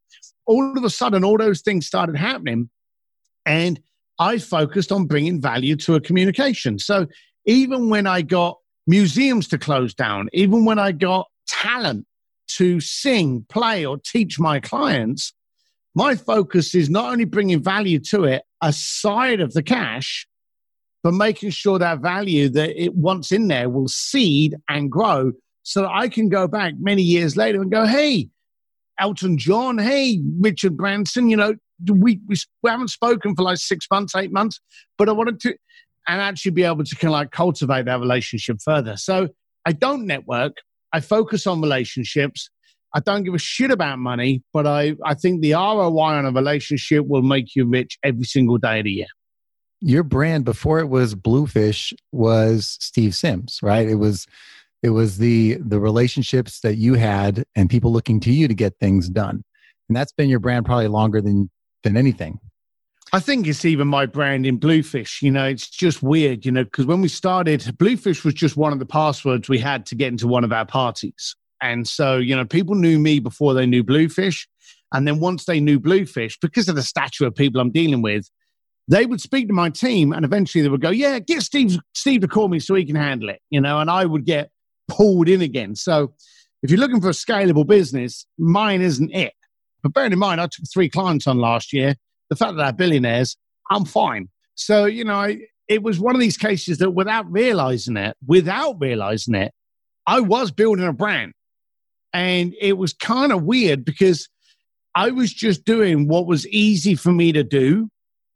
All 0.47 0.77
of 0.77 0.83
a 0.85 0.91
sudden, 0.91 1.25
all 1.25 1.39
those 1.39 1.61
things 1.61 1.87
started 1.87 2.17
happening. 2.17 2.71
And 3.47 3.81
I 4.19 4.39
focused 4.39 4.93
on 4.93 5.07
bringing 5.07 5.41
value 5.41 5.77
to 5.77 5.95
a 5.95 6.01
communication. 6.01 6.79
So 6.79 7.07
even 7.47 7.89
when 7.89 8.07
I 8.07 8.23
got 8.23 8.59
museums 8.87 9.49
to 9.49 9.59
close 9.59 9.95
down, 9.95 10.29
even 10.33 10.65
when 10.65 10.79
I 10.79 10.93
got 10.93 11.27
talent 11.47 12.07
to 12.49 12.81
sing, 12.81 13.47
play, 13.49 13.87
or 13.87 13.99
teach 13.99 14.39
my 14.39 14.61
clients, 14.61 15.33
my 15.95 16.15
focus 16.15 16.75
is 16.75 16.91
not 16.91 17.13
only 17.13 17.25
bringing 17.25 17.63
value 17.63 17.99
to 17.99 18.25
it 18.25 18.43
aside 18.63 19.41
of 19.41 19.53
the 19.53 19.63
cash, 19.63 20.27
but 21.03 21.13
making 21.13 21.51
sure 21.51 21.79
that 21.79 22.01
value 22.01 22.49
that 22.51 22.81
it 22.81 22.95
once 22.95 23.33
in 23.33 23.49
there 23.49 23.69
will 23.69 23.89
seed 23.89 24.57
and 24.69 24.91
grow 24.91 25.33
so 25.63 25.83
that 25.83 25.91
I 25.91 26.09
can 26.09 26.29
go 26.29 26.47
back 26.47 26.75
many 26.79 27.03
years 27.03 27.37
later 27.37 27.61
and 27.61 27.71
go, 27.71 27.87
hey, 27.87 28.29
Elton 28.99 29.39
John, 29.39 29.79
hey, 29.79 30.21
Richard 30.41 30.77
Branson, 30.77 31.31
you 31.31 31.37
know, 31.37 31.55
we, 31.91 32.21
we, 32.29 32.37
we 32.63 32.71
haven't 32.71 32.89
spoken 32.89 33.35
for 33.35 33.43
like 33.43 33.57
six 33.57 33.87
months, 33.91 34.15
eight 34.15 34.33
months, 34.33 34.61
but 34.99 35.09
I 35.09 35.13
wanted 35.13 35.41
to, 35.41 35.55
and 36.07 36.21
actually 36.21 36.51
be 36.51 36.65
able 36.65 36.85
to 36.85 36.97
kind 36.97 37.09
of 37.09 37.13
like 37.13 37.31
cultivate 37.31 37.87
that 37.87 38.01
relationship 38.01 38.59
further. 38.63 38.97
So 38.97 39.29
I 39.65 39.73
don't 39.73 40.07
network. 40.07 40.57
I 40.93 41.01
focus 41.01 41.47
on 41.47 41.61
relationships. 41.61 42.51
I 42.93 43.01
don't 43.01 43.23
give 43.23 43.35
a 43.35 43.39
shit 43.39 43.71
about 43.71 43.99
money, 43.99 44.43
but 44.53 44.67
I, 44.67 44.97
I 45.05 45.15
think 45.15 45.43
the 45.43 45.53
ROI 45.53 45.99
on 45.99 46.27
a 46.27 46.33
relationship 46.33 47.07
will 47.07 47.23
make 47.23 47.55
you 47.55 47.67
rich 47.67 47.99
every 48.03 48.25
single 48.25 48.59
day 48.59 48.81
of 48.81 48.85
the 48.85 48.91
year. 48.91 49.07
Your 49.81 50.03
brand 50.03 50.45
before 50.45 50.81
it 50.81 50.89
was 50.89 51.15
Bluefish 51.15 51.95
was 52.13 52.77
Steve 52.81 53.15
Sims, 53.15 53.61
right? 53.63 53.89
It 53.89 53.95
was 53.95 54.27
it 54.83 54.91
was 54.91 55.19
the 55.19 55.55
the 55.55 55.81
relationships 55.81 56.61
that 56.61 56.77
you 56.77 56.95
had 56.95 57.45
and 57.55 57.71
people 57.71 57.93
looking 57.93 58.21
to 58.21 58.33
you 58.33 58.49
to 58.49 58.55
get 58.55 58.79
things 58.79 59.09
done. 59.09 59.43
And 59.89 59.97
that's 59.97 60.13
been 60.13 60.29
your 60.29 60.41
brand 60.41 60.67
probably 60.67 60.89
longer 60.89 61.21
than 61.21 61.51
than 61.83 61.97
anything. 61.97 62.41
I 63.13 63.19
think 63.19 63.47
it's 63.47 63.65
even 63.65 63.89
my 63.89 64.07
brand 64.07 64.47
in 64.47 64.59
Bluefish. 64.59 65.21
You 65.23 65.33
know, 65.33 65.47
it's 65.47 65.69
just 65.69 66.03
weird, 66.03 66.45
you 66.45 66.53
know, 66.53 66.63
because 66.63 66.87
when 66.87 67.01
we 67.01 67.09
started, 67.09 67.77
Bluefish 67.77 68.25
was 68.25 68.35
just 68.35 68.57
one 68.57 68.73
of 68.73 68.79
the 68.79 68.87
passwords 68.87 69.49
we 69.49 69.59
had 69.59 69.87
to 69.87 69.97
get 69.97 70.09
into 70.09 70.29
one 70.29 70.45
of 70.45 70.53
our 70.53 70.67
parties. 70.67 71.35
And 71.63 71.87
so, 71.87 72.17
you 72.17 72.35
know, 72.35 72.45
people 72.45 72.75
knew 72.75 72.99
me 72.99 73.19
before 73.19 73.55
they 73.55 73.67
knew 73.67 73.83
Bluefish. 73.83 74.49
And 74.93 75.07
then 75.07 75.21
once 75.21 75.45
they 75.45 75.61
knew 75.61 75.79
Bluefish, 75.79 76.39
because 76.41 76.69
of 76.69 76.75
the 76.75 76.83
stature 76.83 77.27
of 77.27 77.35
people 77.35 77.61
I'm 77.61 77.71
dealing 77.71 78.03
with, 78.03 78.29
they 78.89 79.07
would 79.07 79.21
speak 79.21 79.47
to 79.47 79.55
my 79.55 79.71
team 79.71 80.13
and 80.13 80.25
eventually 80.25 80.63
they 80.63 80.69
would 80.69 80.81
go, 80.81 80.91
Yeah, 80.91 81.21
get 81.21 81.43
Steve, 81.43 81.79
Steve 81.95 82.23
to 82.23 82.29
call 82.29 82.49
me 82.49 82.59
so 82.59 82.75
he 82.75 82.85
can 82.85 82.97
handle 82.97 83.29
it, 83.29 83.41
you 83.51 83.61
know, 83.61 83.79
and 83.79 83.89
I 83.91 84.05
would 84.05 84.25
get 84.25 84.51
pulled 84.89 85.29
in 85.29 85.43
again. 85.43 85.77
So 85.77 86.13
if 86.63 86.71
you're 86.71 86.81
looking 86.81 87.01
for 87.01 87.09
a 87.09 87.13
scalable 87.13 87.67
business, 87.67 88.27
mine 88.37 88.81
isn't 88.81 89.15
it. 89.15 89.33
But 89.83 89.95
bearing 89.95 90.13
in 90.13 90.19
mind, 90.19 90.41
I 90.41 90.45
took 90.47 90.65
three 90.73 90.89
clients 90.89 91.27
on 91.27 91.39
last 91.39 91.73
year. 91.73 91.95
The 92.29 92.37
fact 92.37 92.57
that 92.57 92.63
they're 92.63 92.73
billionaires, 92.73 93.37
I'm 93.71 93.85
fine. 93.85 94.29
So, 94.57 94.85
you 94.85 95.05
know, 95.05 95.15
I, 95.15 95.39
it 95.69 95.83
was 95.83 95.99
one 95.99 96.15
of 96.15 96.21
these 96.21 96.37
cases 96.37 96.79
that 96.79 96.91
without 96.91 97.31
realizing 97.31 97.97
it, 97.97 98.17
without 98.27 98.77
realizing 98.81 99.35
it, 99.37 99.53
I 100.07 100.21
was 100.21 100.51
building 100.51 100.87
a 100.87 100.93
brand. 100.93 101.33
And 102.13 102.55
it 102.61 102.77
was 102.77 102.93
kind 102.93 103.33
of 103.33 103.45
weird 103.45 103.85
because 103.85 104.29
I 104.95 105.11
was 105.11 105.33
just 105.33 105.65
doing 105.65 106.09
what 106.09 106.27
was 106.27 106.47
easy 106.49 106.95
for 106.95 107.13
me 107.13 107.33
to 107.33 107.45
do. 107.45 107.89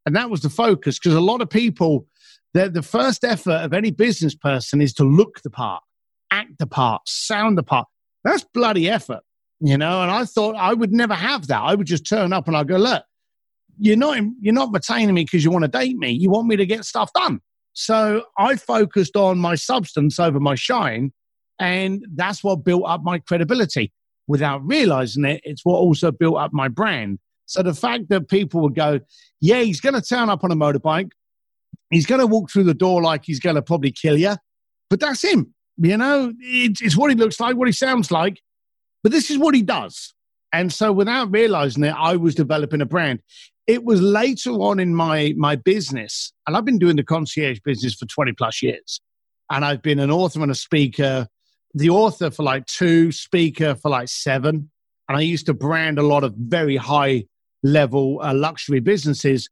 And 0.06 0.14
that 0.14 0.30
was 0.30 0.42
the 0.42 0.50
focus 0.50 0.98
because 0.98 1.14
a 1.14 1.20
lot 1.20 1.40
of 1.40 1.50
people, 1.50 2.06
the 2.52 2.82
first 2.82 3.24
effort 3.24 3.62
of 3.62 3.72
any 3.72 3.90
business 3.90 4.34
person 4.34 4.80
is 4.80 4.92
to 4.94 5.04
look 5.04 5.42
the 5.42 5.50
part, 5.50 5.82
act 6.30 6.58
the 6.58 6.66
part, 6.66 7.02
sound 7.06 7.58
the 7.58 7.62
part. 7.62 7.88
That's 8.22 8.44
bloody 8.44 8.88
effort 8.88 9.22
you 9.64 9.78
know. 9.78 10.02
And 10.02 10.10
I 10.10 10.24
thought 10.24 10.56
I 10.56 10.74
would 10.74 10.92
never 10.92 11.14
have 11.14 11.46
that. 11.48 11.62
I 11.62 11.74
would 11.74 11.86
just 11.86 12.06
turn 12.06 12.32
up 12.32 12.46
and 12.46 12.56
I'd 12.56 12.68
go, 12.68 12.76
look, 12.76 13.02
you're 13.78 13.96
not 13.96 14.18
you're 14.40 14.54
not 14.54 14.72
retaining 14.72 15.14
me 15.14 15.24
because 15.24 15.42
you 15.44 15.50
want 15.50 15.64
to 15.64 15.70
date 15.70 15.96
me. 15.96 16.10
You 16.10 16.30
want 16.30 16.46
me 16.46 16.56
to 16.56 16.66
get 16.66 16.84
stuff 16.84 17.12
done. 17.12 17.40
So 17.72 18.24
I 18.38 18.56
focused 18.56 19.16
on 19.16 19.38
my 19.38 19.56
substance 19.56 20.20
over 20.20 20.38
my 20.38 20.54
shine, 20.54 21.12
and 21.58 22.04
that's 22.14 22.42
what 22.42 22.64
built 22.64 22.84
up 22.86 23.02
my 23.02 23.18
credibility. 23.18 23.92
Without 24.26 24.66
realizing 24.66 25.24
it, 25.24 25.40
it's 25.44 25.64
what 25.64 25.76
also 25.76 26.10
built 26.10 26.36
up 26.36 26.52
my 26.52 26.68
brand. 26.68 27.18
So 27.46 27.62
the 27.62 27.74
fact 27.74 28.08
that 28.08 28.28
people 28.28 28.62
would 28.62 28.74
go, 28.74 29.00
yeah, 29.40 29.60
he's 29.60 29.80
going 29.80 29.94
to 29.94 30.00
turn 30.00 30.30
up 30.30 30.44
on 30.44 30.50
a 30.50 30.56
motorbike, 30.56 31.10
he's 31.90 32.06
going 32.06 32.20
to 32.20 32.26
walk 32.26 32.50
through 32.50 32.64
the 32.64 32.74
door 32.74 33.02
like 33.02 33.24
he's 33.24 33.40
going 33.40 33.56
to 33.56 33.62
probably 33.62 33.92
kill 33.92 34.16
you, 34.16 34.36
but 34.88 35.00
that's 35.00 35.22
him. 35.22 35.54
You 35.76 35.96
know, 35.96 36.32
it's, 36.38 36.80
it's 36.80 36.96
what 36.96 37.10
he 37.10 37.16
looks 37.16 37.38
like, 37.40 37.56
what 37.56 37.68
he 37.68 37.72
sounds 37.72 38.10
like, 38.10 38.40
but 39.02 39.12
this 39.12 39.30
is 39.30 39.38
what 39.38 39.54
he 39.54 39.62
does. 39.62 40.14
And 40.52 40.72
so 40.72 40.92
without 40.92 41.32
realizing 41.32 41.84
it, 41.84 41.94
I 41.96 42.16
was 42.16 42.34
developing 42.34 42.80
a 42.80 42.86
brand. 42.86 43.20
It 43.66 43.84
was 43.84 44.00
later 44.00 44.50
on 44.50 44.78
in 44.78 44.94
my, 44.94 45.34
my 45.36 45.56
business, 45.56 46.32
and 46.46 46.56
I've 46.56 46.64
been 46.64 46.78
doing 46.78 46.96
the 46.96 47.02
concierge 47.02 47.58
business 47.64 47.94
for 47.94 48.06
20 48.06 48.32
plus 48.32 48.62
years. 48.62 49.00
And 49.50 49.64
I've 49.64 49.82
been 49.82 49.98
an 49.98 50.10
author 50.10 50.42
and 50.42 50.50
a 50.50 50.54
speaker, 50.54 51.26
the 51.74 51.90
author 51.90 52.30
for 52.30 52.42
like 52.42 52.66
two, 52.66 53.12
speaker 53.12 53.74
for 53.74 53.90
like 53.90 54.08
seven. 54.08 54.70
And 55.08 55.18
I 55.18 55.20
used 55.20 55.46
to 55.46 55.54
brand 55.54 55.98
a 55.98 56.02
lot 56.02 56.24
of 56.24 56.34
very 56.34 56.76
high 56.76 57.26
level 57.62 58.20
uh, 58.22 58.32
luxury 58.32 58.80
businesses. 58.80 59.48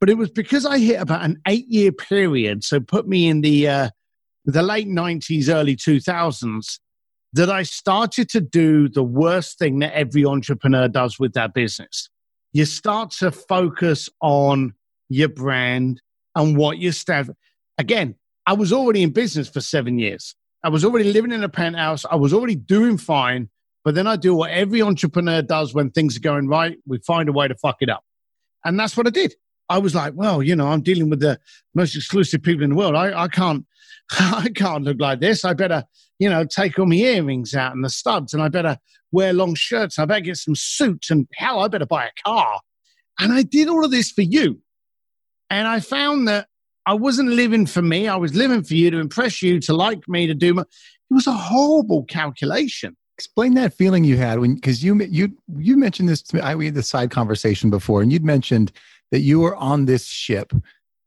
But 0.00 0.08
it 0.10 0.16
was 0.16 0.30
because 0.30 0.64
I 0.64 0.78
hit 0.78 1.00
about 1.00 1.24
an 1.24 1.40
eight 1.46 1.66
year 1.68 1.92
period. 1.92 2.64
So 2.64 2.80
put 2.80 3.06
me 3.06 3.28
in 3.28 3.42
the, 3.42 3.68
uh, 3.68 3.90
the 4.44 4.62
late 4.62 4.88
90s, 4.88 5.48
early 5.48 5.76
2000s 5.76 6.78
that 7.34 7.50
I 7.50 7.62
started 7.62 8.28
to 8.30 8.40
do 8.40 8.88
the 8.88 9.02
worst 9.02 9.58
thing 9.58 9.80
that 9.80 9.92
every 9.92 10.24
entrepreneur 10.24 10.88
does 10.88 11.18
with 11.18 11.34
their 11.34 11.48
business. 11.48 12.08
You 12.52 12.64
start 12.64 13.10
to 13.18 13.30
focus 13.30 14.08
on 14.22 14.72
your 15.08 15.28
brand 15.28 16.00
and 16.34 16.56
what 16.56 16.78
you 16.78 16.92
stand. 16.92 17.30
Again, 17.76 18.14
I 18.46 18.54
was 18.54 18.72
already 18.72 19.02
in 19.02 19.10
business 19.10 19.48
for 19.48 19.60
seven 19.60 19.98
years. 19.98 20.34
I 20.64 20.68
was 20.68 20.84
already 20.84 21.12
living 21.12 21.32
in 21.32 21.44
a 21.44 21.48
penthouse. 21.48 22.04
I 22.04 22.16
was 22.16 22.32
already 22.32 22.56
doing 22.56 22.98
fine. 22.98 23.48
But 23.84 23.94
then 23.94 24.06
I 24.06 24.16
do 24.16 24.34
what 24.34 24.50
every 24.50 24.82
entrepreneur 24.82 25.40
does 25.40 25.72
when 25.72 25.90
things 25.90 26.16
are 26.16 26.20
going 26.20 26.48
right. 26.48 26.78
We 26.86 26.98
find 26.98 27.28
a 27.28 27.32
way 27.32 27.48
to 27.48 27.54
fuck 27.54 27.76
it 27.80 27.88
up. 27.88 28.04
And 28.64 28.78
that's 28.78 28.96
what 28.96 29.06
I 29.06 29.10
did. 29.10 29.34
I 29.68 29.78
was 29.78 29.94
like, 29.94 30.14
well, 30.16 30.42
you 30.42 30.56
know, 30.56 30.66
I'm 30.68 30.82
dealing 30.82 31.10
with 31.10 31.20
the 31.20 31.38
most 31.74 31.94
exclusive 31.94 32.42
people 32.42 32.64
in 32.64 32.70
the 32.70 32.76
world. 32.76 32.96
I, 32.96 33.22
I 33.22 33.28
can't, 33.28 33.66
I 34.10 34.48
can't 34.54 34.84
look 34.84 35.00
like 35.00 35.20
this. 35.20 35.44
I 35.44 35.54
better, 35.54 35.84
you 36.18 36.28
know, 36.28 36.44
take 36.44 36.78
all 36.78 36.86
my 36.86 36.96
earrings 36.96 37.54
out 37.54 37.74
and 37.74 37.84
the 37.84 37.90
studs, 37.90 38.34
and 38.34 38.42
I 38.42 38.48
better 38.48 38.78
wear 39.12 39.32
long 39.32 39.54
shirts. 39.54 39.98
I 39.98 40.04
better 40.06 40.20
get 40.20 40.36
some 40.36 40.56
suits, 40.56 41.10
and 41.10 41.28
hell, 41.34 41.60
I 41.60 41.68
better 41.68 41.86
buy 41.86 42.06
a 42.06 42.22
car. 42.24 42.60
And 43.18 43.32
I 43.32 43.42
did 43.42 43.68
all 43.68 43.84
of 43.84 43.90
this 43.90 44.10
for 44.10 44.22
you. 44.22 44.60
And 45.50 45.66
I 45.66 45.80
found 45.80 46.28
that 46.28 46.48
I 46.88 46.94
wasn't 46.94 47.28
living 47.28 47.66
for 47.66 47.82
me. 47.82 48.08
I 48.08 48.16
was 48.16 48.34
living 48.34 48.64
for 48.64 48.72
you 48.72 48.90
to 48.90 48.98
impress 48.98 49.42
you, 49.42 49.60
to 49.60 49.74
like 49.74 50.08
me, 50.08 50.26
to 50.26 50.32
do 50.32 50.54
my. 50.54 50.62
It 50.62 51.14
was 51.14 51.26
a 51.26 51.32
horrible 51.32 52.04
calculation. 52.04 52.96
Explain 53.18 53.52
that 53.54 53.74
feeling 53.74 54.04
you 54.04 54.16
had 54.16 54.38
when, 54.38 54.54
because 54.54 54.82
you 54.82 54.98
you 55.02 55.36
you 55.58 55.76
mentioned 55.76 56.08
this 56.08 56.22
to 56.22 56.36
me. 56.36 56.40
I 56.40 56.54
we 56.54 56.64
had 56.64 56.74
this 56.74 56.88
side 56.88 57.10
conversation 57.10 57.68
before, 57.68 58.00
and 58.00 58.10
you'd 58.10 58.24
mentioned 58.24 58.72
that 59.10 59.20
you 59.20 59.40
were 59.40 59.54
on 59.56 59.84
this 59.84 60.06
ship, 60.06 60.50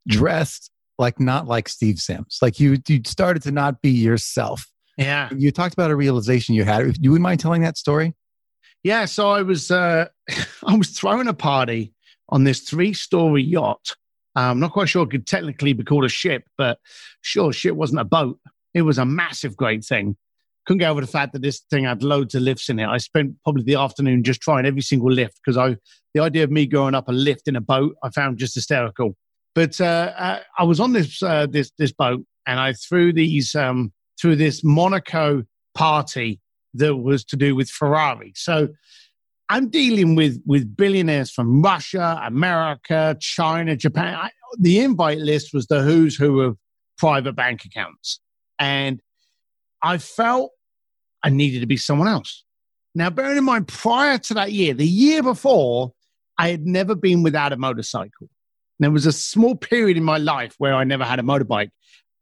dressed 0.07 0.69
like 0.99 1.19
not 1.19 1.47
like 1.47 1.67
Steve 1.67 1.97
Sims. 1.97 2.37
Like 2.43 2.59
you 2.59 2.77
you 2.87 3.01
started 3.03 3.41
to 3.43 3.51
not 3.51 3.81
be 3.81 3.89
yourself. 3.89 4.67
Yeah. 4.97 5.29
You 5.35 5.51
talked 5.51 5.73
about 5.73 5.89
a 5.89 5.95
realization 5.95 6.53
you 6.53 6.63
had. 6.63 6.93
Do 6.93 7.11
you 7.11 7.17
mind 7.17 7.39
telling 7.39 7.63
that 7.63 7.75
story? 7.75 8.13
Yeah. 8.83 9.05
So 9.05 9.31
I 9.31 9.41
was 9.41 9.71
uh, 9.71 10.09
I 10.67 10.75
was 10.75 10.91
throwing 10.91 11.27
a 11.27 11.33
party 11.33 11.95
on 12.29 12.43
this 12.43 12.59
three 12.59 12.93
story 12.93 13.41
yacht. 13.41 13.95
I'm 14.35 14.59
not 14.59 14.71
quite 14.71 14.89
sure 14.89 15.03
it 15.03 15.11
could 15.11 15.27
technically 15.27 15.73
be 15.73 15.83
called 15.83 16.05
a 16.05 16.09
ship, 16.09 16.43
but 16.57 16.79
sure, 17.21 17.51
ship 17.51 17.75
wasn't 17.75 18.01
a 18.01 18.05
boat. 18.05 18.39
It 18.73 18.83
was 18.83 18.97
a 18.97 19.05
massive, 19.05 19.57
great 19.57 19.83
thing. 19.83 20.15
Couldn't 20.65 20.79
get 20.79 20.89
over 20.89 21.01
the 21.01 21.07
fact 21.07 21.33
that 21.33 21.41
this 21.41 21.61
thing 21.69 21.85
had 21.85 22.03
loads 22.03 22.35
of 22.35 22.43
lifts 22.43 22.69
in 22.69 22.79
it. 22.79 22.87
I 22.87 22.97
spent 22.97 23.35
probably 23.43 23.63
the 23.63 23.75
afternoon 23.75 24.23
just 24.23 24.41
trying 24.41 24.65
every 24.65 24.81
single 24.81 25.11
lift 25.11 25.39
because 25.43 25.57
I, 25.57 25.75
the 26.13 26.21
idea 26.21 26.43
of 26.43 26.51
me 26.51 26.67
going 26.67 26.95
up 26.95 27.09
a 27.09 27.11
lift 27.11 27.47
in 27.47 27.55
a 27.55 27.61
boat, 27.61 27.95
I 28.03 28.09
found 28.09 28.37
just 28.37 28.55
hysterical. 28.55 29.15
But 29.53 29.81
uh, 29.81 30.13
uh, 30.15 30.39
I 30.57 30.63
was 30.63 30.79
on 30.79 30.93
this 30.93 31.21
uh, 31.21 31.47
this 31.49 31.71
this 31.77 31.91
boat, 31.91 32.23
and 32.47 32.59
I 32.59 32.73
threw 32.73 33.11
these 33.11 33.53
um, 33.55 33.91
through 34.19 34.37
this 34.37 34.63
Monaco 34.63 35.43
party 35.73 36.39
that 36.75 36.95
was 36.95 37.25
to 37.25 37.35
do 37.35 37.55
with 37.55 37.69
Ferrari. 37.69 38.31
So 38.35 38.69
I'm 39.51 39.67
dealing 39.67 40.15
with 40.15 40.41
with 40.45 40.77
billionaires 40.77 41.29
from 41.29 41.61
Russia, 41.61 42.21
America, 42.23 43.17
China, 43.19 43.75
Japan. 43.75 44.15
I, 44.15 44.29
the 44.57 44.79
invite 44.79 45.17
list 45.17 45.53
was 45.53 45.67
the 45.67 45.81
who's 45.81 46.15
who 46.15 46.39
of 46.39 46.57
private 46.97 47.33
bank 47.33 47.65
accounts, 47.65 48.21
and 48.57 49.01
I 49.83 49.97
felt 49.97 50.51
I 51.21 51.31
needed 51.31 51.59
to 51.59 51.67
be 51.67 51.75
someone 51.75 52.07
else. 52.07 52.45
Now, 52.95 53.09
bearing 53.09 53.37
in 53.37 53.43
mind, 53.43 53.67
prior 53.67 54.17
to 54.19 54.33
that 54.35 54.53
year, 54.53 54.73
the 54.73 54.87
year 54.87 55.21
before, 55.21 55.91
I 56.37 56.47
had 56.47 56.65
never 56.65 56.95
been 56.95 57.21
without 57.21 57.51
a 57.51 57.57
motorcycle. 57.57 58.29
There 58.79 58.89
was 58.89 59.05
a 59.05 59.11
small 59.11 59.55
period 59.55 59.97
in 59.97 60.03
my 60.05 60.17
life 60.17 60.55
where 60.59 60.75
I 60.75 60.85
never 60.85 61.03
had 61.03 61.19
a 61.19 61.23
motorbike. 61.23 61.71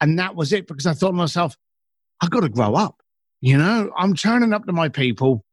And 0.01 0.17
that 0.17 0.35
was 0.35 0.51
it 0.51 0.67
because 0.67 0.87
I 0.87 0.93
thought 0.93 1.11
to 1.11 1.13
myself, 1.13 1.55
I've 2.21 2.31
got 2.31 2.41
to 2.41 2.49
grow 2.49 2.73
up. 2.73 3.01
You 3.39 3.57
know, 3.57 3.91
I'm 3.95 4.15
turning 4.15 4.51
up 4.51 4.65
to 4.65 4.73
my 4.73 4.89
people, 4.89 5.45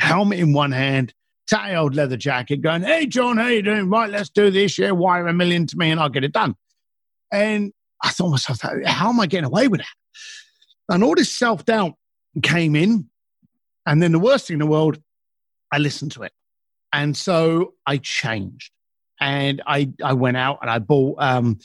helmet 0.00 0.38
in 0.38 0.52
one 0.52 0.72
hand, 0.72 1.14
tatty 1.46 1.74
old 1.74 1.94
leather 1.94 2.16
jacket, 2.16 2.62
going, 2.62 2.82
Hey, 2.82 3.06
John, 3.06 3.36
how 3.36 3.48
you 3.48 3.62
doing? 3.62 3.88
Right, 3.88 4.10
let's 4.10 4.30
do 4.30 4.50
this. 4.50 4.78
Yeah, 4.78 4.92
wire 4.92 5.26
a 5.26 5.32
million 5.32 5.66
to 5.66 5.76
me 5.76 5.90
and 5.90 6.00
I'll 6.00 6.08
get 6.08 6.24
it 6.24 6.32
done. 6.32 6.56
And 7.32 7.72
I 8.02 8.10
thought 8.10 8.30
myself, 8.30 8.60
how 8.84 9.10
am 9.10 9.20
I 9.20 9.26
getting 9.26 9.46
away 9.46 9.68
with 9.68 9.80
that? 9.80 10.94
And 10.94 11.04
all 11.04 11.14
this 11.14 11.32
self 11.32 11.64
doubt 11.64 11.94
came 12.42 12.74
in. 12.74 13.08
And 13.86 14.02
then 14.02 14.12
the 14.12 14.18
worst 14.18 14.46
thing 14.46 14.54
in 14.54 14.60
the 14.60 14.66
world, 14.66 14.98
I 15.72 15.78
listened 15.78 16.12
to 16.12 16.22
it. 16.22 16.32
And 16.92 17.16
so 17.16 17.74
I 17.86 17.98
changed 17.98 18.72
and 19.20 19.62
I 19.66 19.90
I 20.02 20.14
went 20.14 20.36
out 20.36 20.58
and 20.60 20.70
I 20.70 20.78
bought 20.80 21.16
um, 21.20 21.58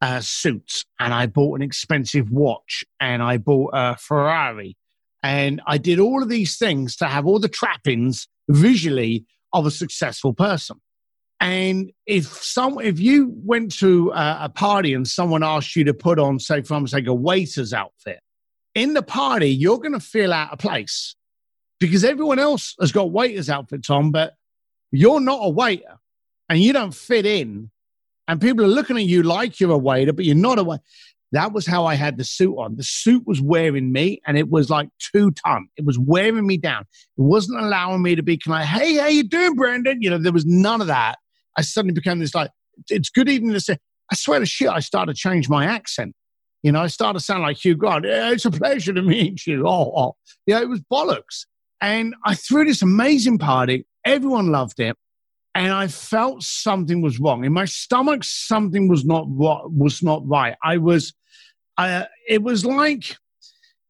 uh, 0.00 0.20
suits 0.20 0.86
and 0.98 1.12
I 1.12 1.26
bought 1.26 1.56
an 1.56 1.62
expensive 1.62 2.30
watch 2.30 2.84
and 2.98 3.22
I 3.22 3.36
bought 3.36 3.70
a 3.74 3.96
Ferrari 3.96 4.76
and 5.22 5.60
I 5.66 5.78
did 5.78 5.98
all 5.98 6.22
of 6.22 6.28
these 6.28 6.56
things 6.56 6.96
to 6.96 7.06
have 7.06 7.26
all 7.26 7.38
the 7.38 7.48
trappings 7.48 8.28
visually 8.48 9.26
of 9.52 9.66
a 9.66 9.70
successful 9.70 10.32
person. 10.32 10.80
And 11.40 11.90
if 12.06 12.26
some, 12.26 12.78
if 12.80 13.00
you 13.00 13.32
went 13.44 13.72
to 13.78 14.10
a, 14.10 14.38
a 14.42 14.48
party 14.48 14.92
and 14.92 15.08
someone 15.08 15.42
asked 15.42 15.74
you 15.74 15.84
to 15.84 15.94
put 15.94 16.18
on, 16.18 16.38
say, 16.38 16.60
for 16.62 16.76
example, 16.78 17.12
a 17.12 17.14
waiter's 17.14 17.72
outfit, 17.72 18.20
in 18.74 18.94
the 18.94 19.02
party 19.02 19.48
you're 19.48 19.78
going 19.78 19.92
to 19.92 20.00
feel 20.00 20.32
out 20.32 20.52
of 20.52 20.58
place 20.58 21.16
because 21.80 22.04
everyone 22.04 22.38
else 22.38 22.74
has 22.78 22.92
got 22.92 23.10
waiters 23.10 23.50
outfits 23.50 23.90
on, 23.90 24.10
but 24.10 24.34
you're 24.92 25.20
not 25.20 25.40
a 25.42 25.48
waiter 25.48 25.98
and 26.48 26.60
you 26.60 26.72
don't 26.72 26.94
fit 26.94 27.24
in, 27.24 27.70
and 28.28 28.40
people 28.40 28.64
are 28.64 28.68
looking 28.68 28.96
at 28.96 29.04
you 29.04 29.22
like 29.22 29.60
you're 29.60 29.72
a 29.72 29.78
waiter, 29.78 30.12
but 30.12 30.24
you're 30.24 30.36
not 30.36 30.58
a 30.58 30.64
waiter, 30.64 30.82
That 31.32 31.52
was 31.52 31.66
how 31.66 31.86
I 31.86 31.94
had 31.94 32.18
the 32.18 32.24
suit 32.24 32.56
on. 32.56 32.76
The 32.76 32.82
suit 32.82 33.24
was 33.26 33.40
wearing 33.40 33.92
me 33.92 34.20
and 34.26 34.36
it 34.36 34.50
was 34.50 34.68
like 34.68 34.88
two 34.98 35.30
ton. 35.30 35.68
It 35.76 35.84
was 35.84 35.98
wearing 35.98 36.46
me 36.46 36.56
down. 36.56 36.82
It 37.16 37.22
wasn't 37.22 37.60
allowing 37.60 38.02
me 38.02 38.16
to 38.16 38.22
be 38.22 38.36
kind 38.36 38.62
of, 38.62 38.68
hey, 38.68 38.96
how 38.96 39.06
you 39.06 39.22
doing, 39.22 39.54
Brandon? 39.54 40.02
You 40.02 40.10
know, 40.10 40.18
there 40.18 40.32
was 40.32 40.46
none 40.46 40.80
of 40.80 40.88
that. 40.88 41.18
I 41.56 41.62
suddenly 41.62 41.94
became 41.94 42.18
this 42.18 42.34
like, 42.34 42.50
it's 42.88 43.10
good 43.10 43.28
evening 43.28 43.52
to 43.52 43.60
say, 43.60 43.78
I 44.10 44.16
swear 44.16 44.40
to 44.40 44.46
shit, 44.46 44.68
I 44.68 44.80
started 44.80 45.14
to 45.14 45.18
change 45.18 45.48
my 45.48 45.64
accent. 45.64 46.14
You 46.62 46.72
know, 46.72 46.80
I 46.80 46.88
started 46.88 47.20
to 47.20 47.24
sound 47.24 47.42
like 47.42 47.64
Hugh 47.64 47.76
Grant. 47.76 48.04
Yeah, 48.04 48.32
it's 48.32 48.44
a 48.44 48.50
pleasure 48.50 48.92
to 48.92 49.02
meet 49.02 49.46
you. 49.46 49.64
Oh, 49.66 49.92
oh. 49.96 50.16
Yeah, 50.46 50.60
it 50.60 50.68
was 50.68 50.80
bollocks. 50.92 51.46
And 51.80 52.14
I 52.24 52.34
threw 52.34 52.64
this 52.64 52.82
amazing 52.82 53.38
party. 53.38 53.86
Everyone 54.04 54.50
loved 54.50 54.80
it. 54.80 54.96
And 55.54 55.72
I 55.72 55.88
felt 55.88 56.42
something 56.42 57.02
was 57.02 57.18
wrong. 57.18 57.44
In 57.44 57.52
my 57.52 57.64
stomach, 57.64 58.22
something 58.24 58.88
was 58.88 59.04
not 59.04 59.26
was 59.28 60.02
not 60.02 60.26
right. 60.26 60.54
I 60.62 60.76
was 60.76 61.12
I, 61.80 62.08
it 62.28 62.42
was 62.42 62.66
like 62.66 63.16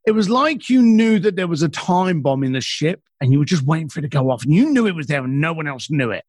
it 0.06 0.12
was 0.12 0.30
like 0.30 0.70
you 0.70 0.80
knew 0.80 1.18
that 1.18 1.34
there 1.34 1.48
was 1.48 1.62
a 1.62 1.68
time 1.68 2.22
bomb 2.22 2.44
in 2.44 2.52
the 2.52 2.60
ship 2.60 3.02
and 3.20 3.32
you 3.32 3.38
were 3.40 3.44
just 3.44 3.64
waiting 3.64 3.88
for 3.88 3.98
it 3.98 4.02
to 4.02 4.08
go 4.08 4.30
off 4.30 4.44
and 4.44 4.54
you 4.54 4.70
knew 4.70 4.86
it 4.86 4.94
was 4.94 5.08
there 5.08 5.24
and 5.24 5.40
no 5.40 5.52
one 5.52 5.66
else 5.66 5.90
knew 5.90 6.10
it. 6.12 6.24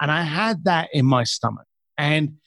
And 0.00 0.10
I 0.10 0.22
had 0.22 0.64
that 0.64 0.88
in 0.92 1.04
my 1.04 1.24
stomach. 1.24 1.66
And 1.98 2.38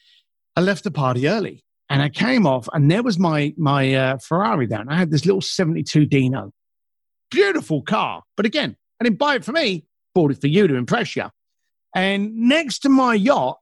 I 0.56 0.60
left 0.60 0.84
the 0.84 0.90
party 0.90 1.28
early 1.28 1.64
and 1.88 2.02
I 2.02 2.08
came 2.08 2.46
off 2.46 2.68
and 2.72 2.90
there 2.90 3.02
was 3.02 3.18
my, 3.18 3.54
my 3.56 3.94
uh, 3.94 4.18
Ferrari 4.18 4.66
there. 4.66 4.80
And 4.80 4.90
I 4.90 4.96
had 4.96 5.10
this 5.10 5.24
little 5.24 5.40
72 5.40 6.04
Dino. 6.06 6.52
Beautiful 7.30 7.82
car. 7.82 8.24
But 8.36 8.44
again, 8.44 8.76
I 9.00 9.04
didn't 9.04 9.18
buy 9.18 9.36
it 9.36 9.44
for 9.44 9.52
me, 9.52 9.86
bought 10.14 10.32
it 10.32 10.40
for 10.40 10.48
you 10.48 10.66
to 10.66 10.74
impress 10.74 11.14
you. 11.14 11.26
And 11.94 12.34
next 12.34 12.80
to 12.80 12.88
my 12.88 13.14
yacht 13.14 13.58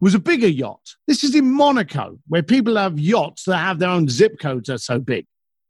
was 0.00 0.14
a 0.14 0.18
bigger 0.18 0.48
yacht. 0.48 0.94
This 1.06 1.24
is 1.24 1.34
in 1.34 1.52
Monaco, 1.52 2.18
where 2.28 2.42
people 2.42 2.76
have 2.76 2.98
yachts 2.98 3.44
that 3.44 3.58
have 3.58 3.78
their 3.78 3.88
own 3.88 4.08
zip 4.08 4.38
codes 4.38 4.68
are 4.68 4.78
so 4.78 4.98
big. 4.98 5.26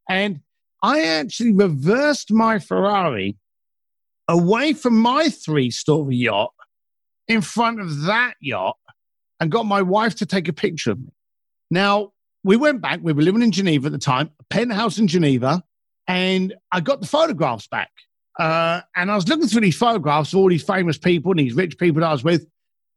And 0.08 0.40
I 0.82 1.02
actually 1.02 1.52
reversed 1.52 2.32
my 2.32 2.58
Ferrari 2.58 3.36
away 4.28 4.74
from 4.74 4.98
my 4.98 5.28
three 5.28 5.70
story 5.70 6.16
yacht 6.16 6.52
in 7.26 7.40
front 7.40 7.80
of 7.80 8.02
that 8.02 8.34
yacht 8.40 8.76
and 9.40 9.50
got 9.50 9.66
my 9.66 9.82
wife 9.82 10.14
to 10.16 10.26
take 10.26 10.48
a 10.48 10.52
picture 10.52 10.92
of 10.92 11.00
me. 11.00 11.12
Now, 11.70 12.12
we 12.44 12.56
went 12.56 12.80
back, 12.80 13.00
we 13.02 13.12
were 13.12 13.22
living 13.22 13.42
in 13.42 13.52
Geneva 13.52 13.86
at 13.86 13.92
the 13.92 13.98
time, 13.98 14.30
a 14.40 14.44
penthouse 14.44 14.98
in 14.98 15.08
Geneva, 15.08 15.62
and 16.06 16.54
I 16.72 16.80
got 16.80 17.00
the 17.00 17.06
photographs 17.06 17.66
back. 17.66 17.90
Uh, 18.38 18.82
and 18.94 19.10
I 19.10 19.16
was 19.16 19.26
looking 19.28 19.48
through 19.48 19.62
these 19.62 19.76
photographs 19.76 20.32
of 20.32 20.38
all 20.38 20.48
these 20.48 20.62
famous 20.62 20.96
people 20.96 21.32
and 21.32 21.40
these 21.40 21.54
rich 21.54 21.76
people 21.76 22.00
that 22.00 22.06
I 22.06 22.12
was 22.12 22.22
with. 22.22 22.46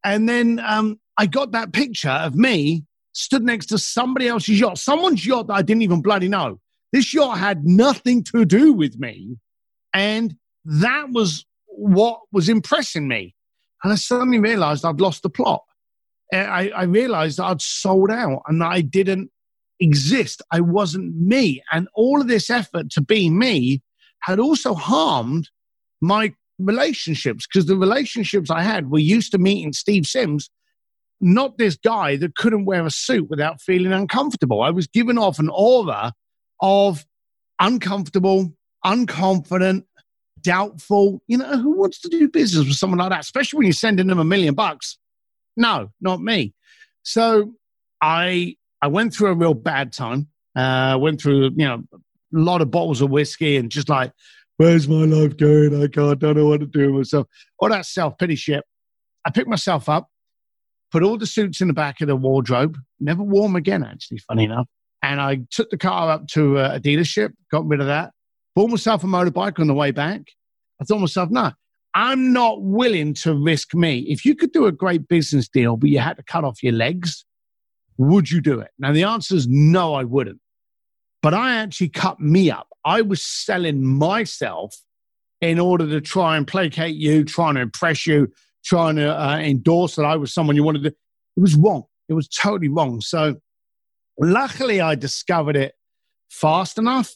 And 0.03 0.29
then 0.29 0.61
um, 0.65 0.99
I 1.21 1.27
got 1.27 1.51
that 1.51 1.71
picture 1.71 2.09
of 2.09 2.33
me 2.33 2.83
stood 3.13 3.43
next 3.43 3.67
to 3.67 3.77
somebody 3.77 4.27
else's 4.27 4.59
yacht, 4.59 4.79
someone's 4.79 5.23
yacht 5.23 5.45
that 5.47 5.53
I 5.53 5.61
didn't 5.61 5.83
even 5.83 6.01
bloody 6.01 6.27
know. 6.27 6.59
This 6.93 7.13
yacht 7.13 7.37
had 7.37 7.63
nothing 7.63 8.23
to 8.33 8.43
do 8.43 8.73
with 8.73 8.97
me. 8.97 9.37
And 9.93 10.35
that 10.65 11.11
was 11.11 11.45
what 11.67 12.21
was 12.31 12.49
impressing 12.49 13.07
me. 13.07 13.35
And 13.83 13.93
I 13.93 13.97
suddenly 13.97 14.39
realized 14.39 14.83
I'd 14.83 14.99
lost 14.99 15.21
the 15.21 15.29
plot. 15.29 15.63
I, 16.33 16.71
I 16.75 16.83
realized 16.85 17.39
I'd 17.39 17.61
sold 17.61 18.09
out 18.09 18.41
and 18.47 18.63
I 18.63 18.81
didn't 18.81 19.29
exist. 19.79 20.41
I 20.49 20.61
wasn't 20.61 21.15
me. 21.15 21.61
And 21.71 21.87
all 21.93 22.19
of 22.19 22.29
this 22.29 22.49
effort 22.49 22.89
to 22.93 23.01
be 23.01 23.29
me 23.29 23.83
had 24.21 24.39
also 24.39 24.73
harmed 24.73 25.51
my 26.01 26.33
relationships 26.57 27.45
because 27.45 27.67
the 27.67 27.77
relationships 27.77 28.49
I 28.49 28.63
had 28.63 28.89
were 28.89 28.97
used 28.97 29.33
to 29.33 29.37
meeting 29.37 29.71
Steve 29.71 30.07
Sims 30.07 30.49
not 31.21 31.57
this 31.57 31.77
guy 31.77 32.15
that 32.17 32.35
couldn't 32.35 32.65
wear 32.65 32.85
a 32.85 32.91
suit 32.91 33.29
without 33.29 33.61
feeling 33.61 33.93
uncomfortable. 33.93 34.61
I 34.61 34.71
was 34.71 34.87
given 34.87 35.17
off 35.17 35.39
an 35.39 35.49
aura 35.49 36.13
of 36.59 37.05
uncomfortable, 37.59 38.53
unconfident, 38.85 39.83
doubtful. 40.41 41.21
You 41.27 41.37
know, 41.37 41.57
who 41.57 41.77
wants 41.77 42.01
to 42.01 42.09
do 42.09 42.27
business 42.27 42.67
with 42.67 42.77
someone 42.77 42.99
like 42.99 43.11
that, 43.11 43.21
especially 43.21 43.57
when 43.57 43.67
you're 43.67 43.73
sending 43.73 44.07
them 44.07 44.19
a 44.19 44.23
million 44.23 44.55
bucks? 44.55 44.97
No, 45.55 45.91
not 46.01 46.21
me. 46.21 46.53
So 47.03 47.53
I 48.01 48.55
I 48.81 48.87
went 48.87 49.13
through 49.13 49.29
a 49.29 49.35
real 49.35 49.53
bad 49.53 49.93
time. 49.93 50.27
Uh, 50.55 50.97
went 50.99 51.21
through, 51.21 51.51
you 51.55 51.65
know, 51.65 51.83
a 51.93 51.97
lot 52.31 52.61
of 52.61 52.69
bottles 52.71 53.01
of 53.01 53.09
whiskey 53.09 53.55
and 53.55 53.69
just 53.71 53.87
like, 53.87 54.11
where's 54.57 54.87
my 54.87 55.05
life 55.05 55.37
going? 55.37 55.73
I 55.81 55.87
can't, 55.87 56.11
I 56.11 56.15
don't 56.15 56.35
know 56.35 56.47
what 56.47 56.59
to 56.59 56.65
do 56.65 56.87
with 56.87 56.95
myself. 56.95 57.27
All 57.59 57.69
that 57.69 57.85
self 57.85 58.17
pity 58.17 58.35
shit. 58.35 58.63
I 59.25 59.29
picked 59.29 59.47
myself 59.47 59.87
up 59.87 60.09
put 60.91 61.03
all 61.03 61.17
the 61.17 61.25
suits 61.25 61.61
in 61.61 61.67
the 61.67 61.73
back 61.73 62.01
of 62.01 62.07
the 62.07 62.15
wardrobe, 62.15 62.77
never 62.99 63.23
wore 63.23 63.47
them 63.47 63.55
again, 63.55 63.83
actually, 63.83 64.19
funny 64.19 64.45
hmm. 64.45 64.51
enough. 64.51 64.67
And 65.03 65.19
I 65.19 65.41
took 65.49 65.69
the 65.69 65.77
car 65.77 66.11
up 66.11 66.27
to 66.29 66.59
uh, 66.59 66.71
a 66.75 66.79
dealership, 66.79 67.31
got 67.49 67.65
rid 67.65 67.79
of 67.79 67.87
that, 67.87 68.11
bought 68.55 68.69
myself 68.69 69.03
a 69.03 69.07
motorbike 69.07 69.59
on 69.59 69.67
the 69.67 69.73
way 69.73 69.91
back. 69.91 70.21
I 70.79 70.83
thought 70.83 70.99
myself, 70.99 71.29
no, 71.31 71.51
I'm 71.93 72.31
not 72.31 72.61
willing 72.61 73.13
to 73.15 73.33
risk 73.33 73.73
me. 73.73 74.05
If 74.07 74.25
you 74.25 74.35
could 74.35 74.51
do 74.51 74.65
a 74.65 74.71
great 74.71 75.07
business 75.07 75.47
deal, 75.47 75.75
but 75.75 75.89
you 75.89 75.99
had 75.99 76.17
to 76.17 76.23
cut 76.23 76.43
off 76.43 76.61
your 76.61 76.73
legs, 76.73 77.25
would 77.97 78.31
you 78.31 78.41
do 78.41 78.59
it? 78.59 78.71
Now, 78.79 78.93
the 78.93 79.03
answer 79.03 79.35
is 79.35 79.47
no, 79.47 79.93
I 79.93 80.03
wouldn't. 80.03 80.39
But 81.21 81.33
I 81.33 81.55
actually 81.55 81.89
cut 81.89 82.19
me 82.19 82.49
up. 82.49 82.67
I 82.83 83.01
was 83.01 83.23
selling 83.23 83.85
myself 83.85 84.75
in 85.39 85.59
order 85.59 85.87
to 85.87 86.01
try 86.01 86.37
and 86.37 86.47
placate 86.47 86.95
you, 86.95 87.23
trying 87.23 87.55
to 87.55 87.61
impress 87.61 88.07
you, 88.07 88.31
trying 88.63 88.95
to 88.97 89.09
uh, 89.09 89.37
endorse 89.37 89.95
that 89.95 90.05
I 90.05 90.15
was 90.15 90.33
someone 90.33 90.55
you 90.55 90.63
wanted 90.63 90.83
to. 90.83 90.89
It 90.89 91.39
was 91.39 91.55
wrong. 91.55 91.83
It 92.09 92.13
was 92.13 92.27
totally 92.27 92.69
wrong. 92.69 93.01
So 93.01 93.35
luckily, 94.19 94.81
I 94.81 94.95
discovered 94.95 95.55
it 95.55 95.73
fast 96.29 96.77
enough. 96.77 97.15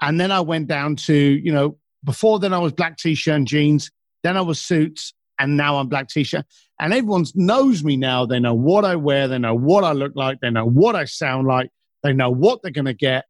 And 0.00 0.20
then 0.20 0.30
I 0.30 0.40
went 0.40 0.68
down 0.68 0.96
to, 0.96 1.14
you 1.14 1.52
know, 1.52 1.76
before 2.04 2.38
then 2.38 2.52
I 2.52 2.58
was 2.58 2.72
black 2.72 2.98
t 2.98 3.14
shirt 3.14 3.34
and 3.34 3.46
jeans. 3.46 3.90
Then 4.22 4.36
I 4.36 4.40
was 4.42 4.60
suits. 4.60 5.12
And 5.40 5.56
now 5.56 5.76
I'm 5.76 5.88
black 5.88 6.08
t 6.08 6.24
shirt. 6.24 6.44
And 6.80 6.92
everyone 6.92 7.24
knows 7.34 7.82
me 7.82 7.96
now. 7.96 8.26
They 8.26 8.38
know 8.38 8.54
what 8.54 8.84
I 8.84 8.96
wear. 8.96 9.28
They 9.28 9.38
know 9.38 9.54
what 9.54 9.84
I 9.84 9.92
look 9.92 10.12
like. 10.14 10.38
They 10.40 10.50
know 10.50 10.66
what 10.66 10.94
I 10.94 11.04
sound 11.04 11.46
like. 11.46 11.70
They 12.02 12.12
know 12.12 12.30
what 12.30 12.62
they're 12.62 12.70
going 12.70 12.84
to 12.84 12.94
get. 12.94 13.24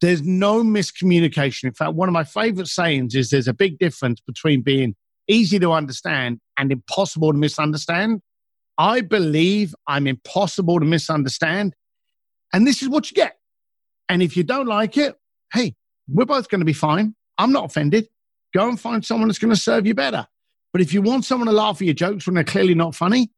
There's 0.00 0.22
no 0.22 0.64
miscommunication. 0.64 1.64
In 1.64 1.74
fact, 1.74 1.94
one 1.94 2.08
of 2.08 2.12
my 2.12 2.24
favorite 2.24 2.66
sayings 2.66 3.14
is 3.14 3.30
there's 3.30 3.46
a 3.46 3.54
big 3.54 3.78
difference 3.78 4.20
between 4.20 4.62
being 4.62 4.96
easy 5.28 5.58
to 5.58 5.72
understand 5.72 6.40
and 6.58 6.72
impossible 6.72 7.32
to 7.32 7.38
misunderstand. 7.38 8.20
I 8.78 9.00
believe 9.00 9.74
I'm 9.86 10.06
impossible 10.06 10.80
to 10.80 10.86
misunderstand. 10.86 11.74
And 12.52 12.66
this 12.66 12.82
is 12.82 12.88
what 12.88 13.10
you 13.10 13.14
get. 13.14 13.38
And 14.08 14.22
if 14.22 14.36
you 14.36 14.42
don't 14.42 14.66
like 14.66 14.96
it, 14.96 15.14
hey, 15.52 15.74
we're 16.08 16.26
both 16.26 16.48
going 16.48 16.60
to 16.60 16.64
be 16.64 16.72
fine. 16.72 17.14
I'm 17.38 17.52
not 17.52 17.64
offended. 17.64 18.08
Go 18.54 18.68
and 18.68 18.78
find 18.78 19.04
someone 19.04 19.28
that's 19.28 19.38
going 19.38 19.54
to 19.54 19.60
serve 19.60 19.86
you 19.86 19.94
better. 19.94 20.26
But 20.72 20.82
if 20.82 20.92
you 20.92 21.02
want 21.02 21.24
someone 21.24 21.46
to 21.46 21.52
laugh 21.52 21.76
at 21.76 21.82
your 21.82 21.94
jokes 21.94 22.26
when 22.26 22.34
they're 22.34 22.44
clearly 22.44 22.74
not 22.74 22.94
funny, 22.94 23.30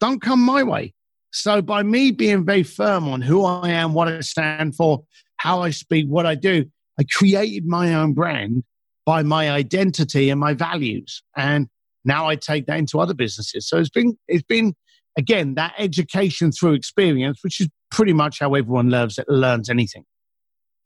don't 0.00 0.20
come 0.20 0.40
my 0.40 0.62
way. 0.62 0.94
So, 1.30 1.60
by 1.60 1.82
me 1.82 2.10
being 2.10 2.44
very 2.44 2.62
firm 2.62 3.06
on 3.08 3.20
who 3.20 3.44
I 3.44 3.68
am, 3.68 3.92
what 3.92 4.08
I 4.08 4.20
stand 4.20 4.74
for, 4.74 5.04
how 5.36 5.60
I 5.60 5.70
speak, 5.70 6.06
what 6.06 6.24
I 6.24 6.34
do, 6.34 6.64
I 6.98 7.04
created 7.04 7.66
my 7.66 7.94
own 7.94 8.14
brand 8.14 8.64
by 9.08 9.22
my 9.22 9.50
identity 9.50 10.28
and 10.28 10.38
my 10.38 10.52
values. 10.52 11.22
And 11.34 11.68
now 12.04 12.28
I 12.28 12.36
take 12.36 12.66
that 12.66 12.76
into 12.76 13.00
other 13.00 13.14
businesses. 13.14 13.66
So 13.66 13.78
it's 13.78 13.88
been, 13.88 14.18
it's 14.28 14.42
been, 14.42 14.74
again, 15.16 15.54
that 15.54 15.72
education 15.78 16.52
through 16.52 16.74
experience, 16.74 17.38
which 17.42 17.58
is 17.58 17.70
pretty 17.90 18.12
much 18.12 18.38
how 18.38 18.52
everyone 18.52 18.90
learns, 18.90 19.18
learns 19.26 19.70
anything. 19.70 20.04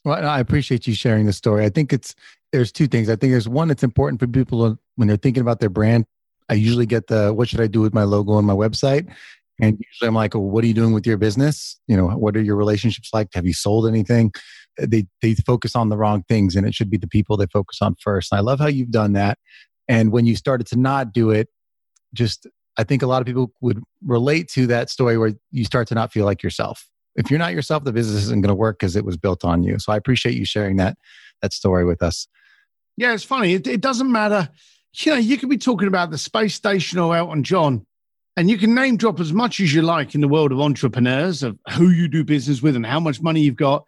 Well, 0.05 0.25
I 0.25 0.39
appreciate 0.39 0.87
you 0.87 0.95
sharing 0.95 1.27
the 1.27 1.33
story. 1.33 1.65
I 1.65 1.69
think 1.69 1.93
it's, 1.93 2.15
there's 2.53 2.71
two 2.71 2.87
things. 2.87 3.11
I 3.11 3.17
think 3.17 3.33
there's 3.33 3.49
one, 3.49 3.73
it's 3.73 3.83
important 3.83 4.21
for 4.21 4.29
people 4.29 4.79
when 4.95 5.09
they're 5.09 5.17
thinking 5.17 5.41
about 5.41 5.59
their 5.59 5.69
brand. 5.69 6.05
I 6.49 6.55
usually 6.55 6.87
get 6.87 7.09
the, 7.09 7.35
what 7.35 7.49
should 7.49 7.61
I 7.61 7.67
do 7.67 7.81
with 7.81 7.93
my 7.93 8.05
logo 8.05 8.35
on 8.35 8.45
my 8.45 8.55
website? 8.55 9.13
And 9.61 9.81
usually 9.81 10.07
I'm 10.07 10.15
like, 10.15 10.35
well, 10.35 10.45
what 10.45 10.63
are 10.63 10.69
you 10.69 10.75
doing 10.75 10.93
with 10.93 11.09
your 11.09 11.17
business? 11.17 11.77
You 11.89 11.97
know, 11.97 12.07
what 12.07 12.37
are 12.37 12.41
your 12.41 12.55
relationships 12.55 13.11
like? 13.13 13.31
Have 13.35 13.47
you 13.47 13.53
sold 13.53 13.89
anything? 13.89 14.33
They 14.79 15.07
they 15.21 15.35
focus 15.35 15.77
on 15.77 15.89
the 15.89 15.97
wrong 15.97 16.25
things 16.29 16.57
and 16.57 16.67
it 16.67 16.75
should 16.75 16.91
be 16.91 16.97
the 16.97 17.09
people 17.09 17.37
they 17.37 17.47
focus 17.47 17.79
on 17.81 17.95
first. 18.01 18.33
And 18.33 18.39
i 18.39 18.43
love 18.43 18.61
how 18.61 18.67
you've 18.67 18.91
done 18.91 19.13
that. 19.15 19.39
And 19.89 20.13
when 20.13 20.27
you 20.27 20.37
started 20.37 20.67
to 20.69 20.77
not 20.79 21.13
do 21.13 21.31
it 21.31 21.49
just 22.15 22.47
i 22.79 22.85
think 22.85 23.03
a 23.03 23.07
lot 23.07 23.21
of 23.21 23.27
people 23.27 23.53
would 23.61 23.83
relate 24.05 24.49
to 24.49 24.67
that 24.67 24.91
story 24.91 25.19
where 25.19 25.33
you 25.51 25.65
start 25.65 25.89
to 25.89 25.95
not 25.95 26.13
feel 26.13 26.25
like 26.25 26.43
yourself. 26.43 26.89
If 27.15 27.31
you're 27.31 27.39
not 27.39 27.53
yourself 27.53 27.85
the 27.85 27.93
business 27.93 28.25
isn't 28.25 28.43
going 28.43 28.49
to 28.49 28.55
work 28.55 28.79
because 28.79 28.97
it 28.97 29.05
was 29.05 29.17
built 29.17 29.45
on 29.45 29.63
you. 29.63 29.79
So 29.79 29.93
i 29.93 29.97
appreciate 29.97 30.37
you 30.37 30.45
sharing 30.45 30.77
that 30.77 30.97
that 31.43 31.53
story 31.53 31.85
with 31.85 32.03
us. 32.03 32.27
Yeah 32.97 33.13
it's 33.15 33.25
funny. 33.25 33.55
It, 33.55 33.67
it 33.67 33.81
doesn't 33.81 34.11
matter. 34.11 34.49
You 34.95 35.13
know 35.13 35.19
you 35.19 35.39
could 35.39 35.49
be 35.49 35.59
talking 35.59 35.89
about 35.89 36.11
the 36.11 36.19
space 36.19 36.55
station 36.55 36.99
or 36.99 37.17
elton 37.17 37.43
john 37.43 37.87
and 38.37 38.49
you 38.49 38.57
can 38.57 38.75
name 38.75 38.97
drop 38.97 39.21
as 39.21 39.33
much 39.33 39.61
as 39.61 39.75
you 39.75 39.83
like 39.83 40.15
in 40.15 40.21
the 40.21 40.29
world 40.29 40.53
of 40.53 40.61
entrepreneurs 40.61 41.43
of 41.43 41.59
who 41.73 41.91
you 41.91 42.09
do 42.09 42.25
business 42.25 42.63
with 42.63 42.77
and 42.77 42.87
how 42.87 43.01
much 43.01 43.21
money 43.21 43.41
you've 43.41 43.57
got 43.57 43.85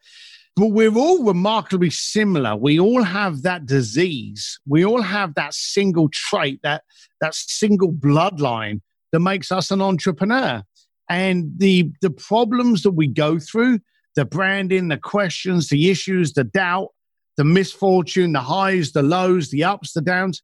but 0.56 0.68
we're 0.68 0.96
all 0.96 1.24
remarkably 1.24 1.90
similar. 1.90 2.54
We 2.54 2.78
all 2.78 3.02
have 3.02 3.42
that 3.42 3.66
disease. 3.66 4.58
We 4.66 4.84
all 4.84 5.02
have 5.02 5.34
that 5.34 5.54
single 5.54 6.08
trait, 6.10 6.60
that 6.62 6.84
that 7.20 7.34
single 7.34 7.92
bloodline 7.92 8.80
that 9.12 9.20
makes 9.20 9.50
us 9.50 9.70
an 9.70 9.80
entrepreneur. 9.80 10.62
And 11.08 11.52
the 11.58 11.90
the 12.00 12.10
problems 12.10 12.82
that 12.82 12.92
we 12.92 13.08
go 13.08 13.38
through, 13.38 13.80
the 14.14 14.24
branding, 14.24 14.88
the 14.88 14.96
questions, 14.98 15.68
the 15.68 15.90
issues, 15.90 16.32
the 16.32 16.44
doubt, 16.44 16.88
the 17.36 17.44
misfortune, 17.44 18.32
the 18.32 18.40
highs, 18.40 18.92
the 18.92 19.02
lows, 19.02 19.50
the 19.50 19.64
ups, 19.64 19.92
the 19.92 20.00
downs. 20.00 20.42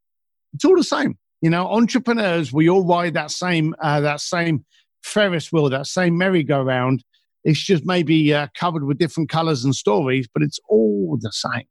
It's 0.55 0.65
all 0.65 0.77
the 0.77 0.85
same. 0.85 1.19
You 1.41 1.51
know, 1.51 1.69
entrepreneurs, 1.69 2.53
we 2.53 2.69
all 2.69 2.85
ride 2.85 3.15
that 3.15 3.31
same 3.31 3.75
uh, 3.81 4.01
that 4.01 4.21
same 4.21 4.65
Ferris 5.03 5.51
wheel, 5.53 5.71
that 5.71 5.87
same 5.87 6.19
merry-go-round. 6.19 7.03
It's 7.45 7.61
just 7.61 7.87
maybe 7.87 8.35
uh, 8.35 8.49
covered 8.55 8.85
with 8.85 8.99
different 8.99 9.29
colors 9.29 9.65
and 9.65 9.75
stories, 9.75 10.29
but 10.33 10.43
it's 10.43 10.61
all 10.69 11.19
the 11.21 11.33
same. 11.33 11.65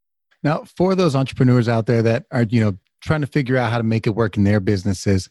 Now, 0.44 0.64
for 0.78 0.96
those 0.96 1.16
entrepreneurs 1.16 1.68
out 1.68 1.86
there 1.86 2.02
that 2.02 2.26
are, 2.32 2.44
you 2.44 2.62
know, 2.62 2.78
trying 3.02 3.22
to 3.22 3.28
figure 3.28 3.58
out 3.58 3.72
how 3.72 3.78
to 3.78 3.84
make 3.84 4.08
it 4.08 4.16
work 4.16 4.38
in 4.38 4.44
their 4.44 4.60
businesses, 4.60 5.30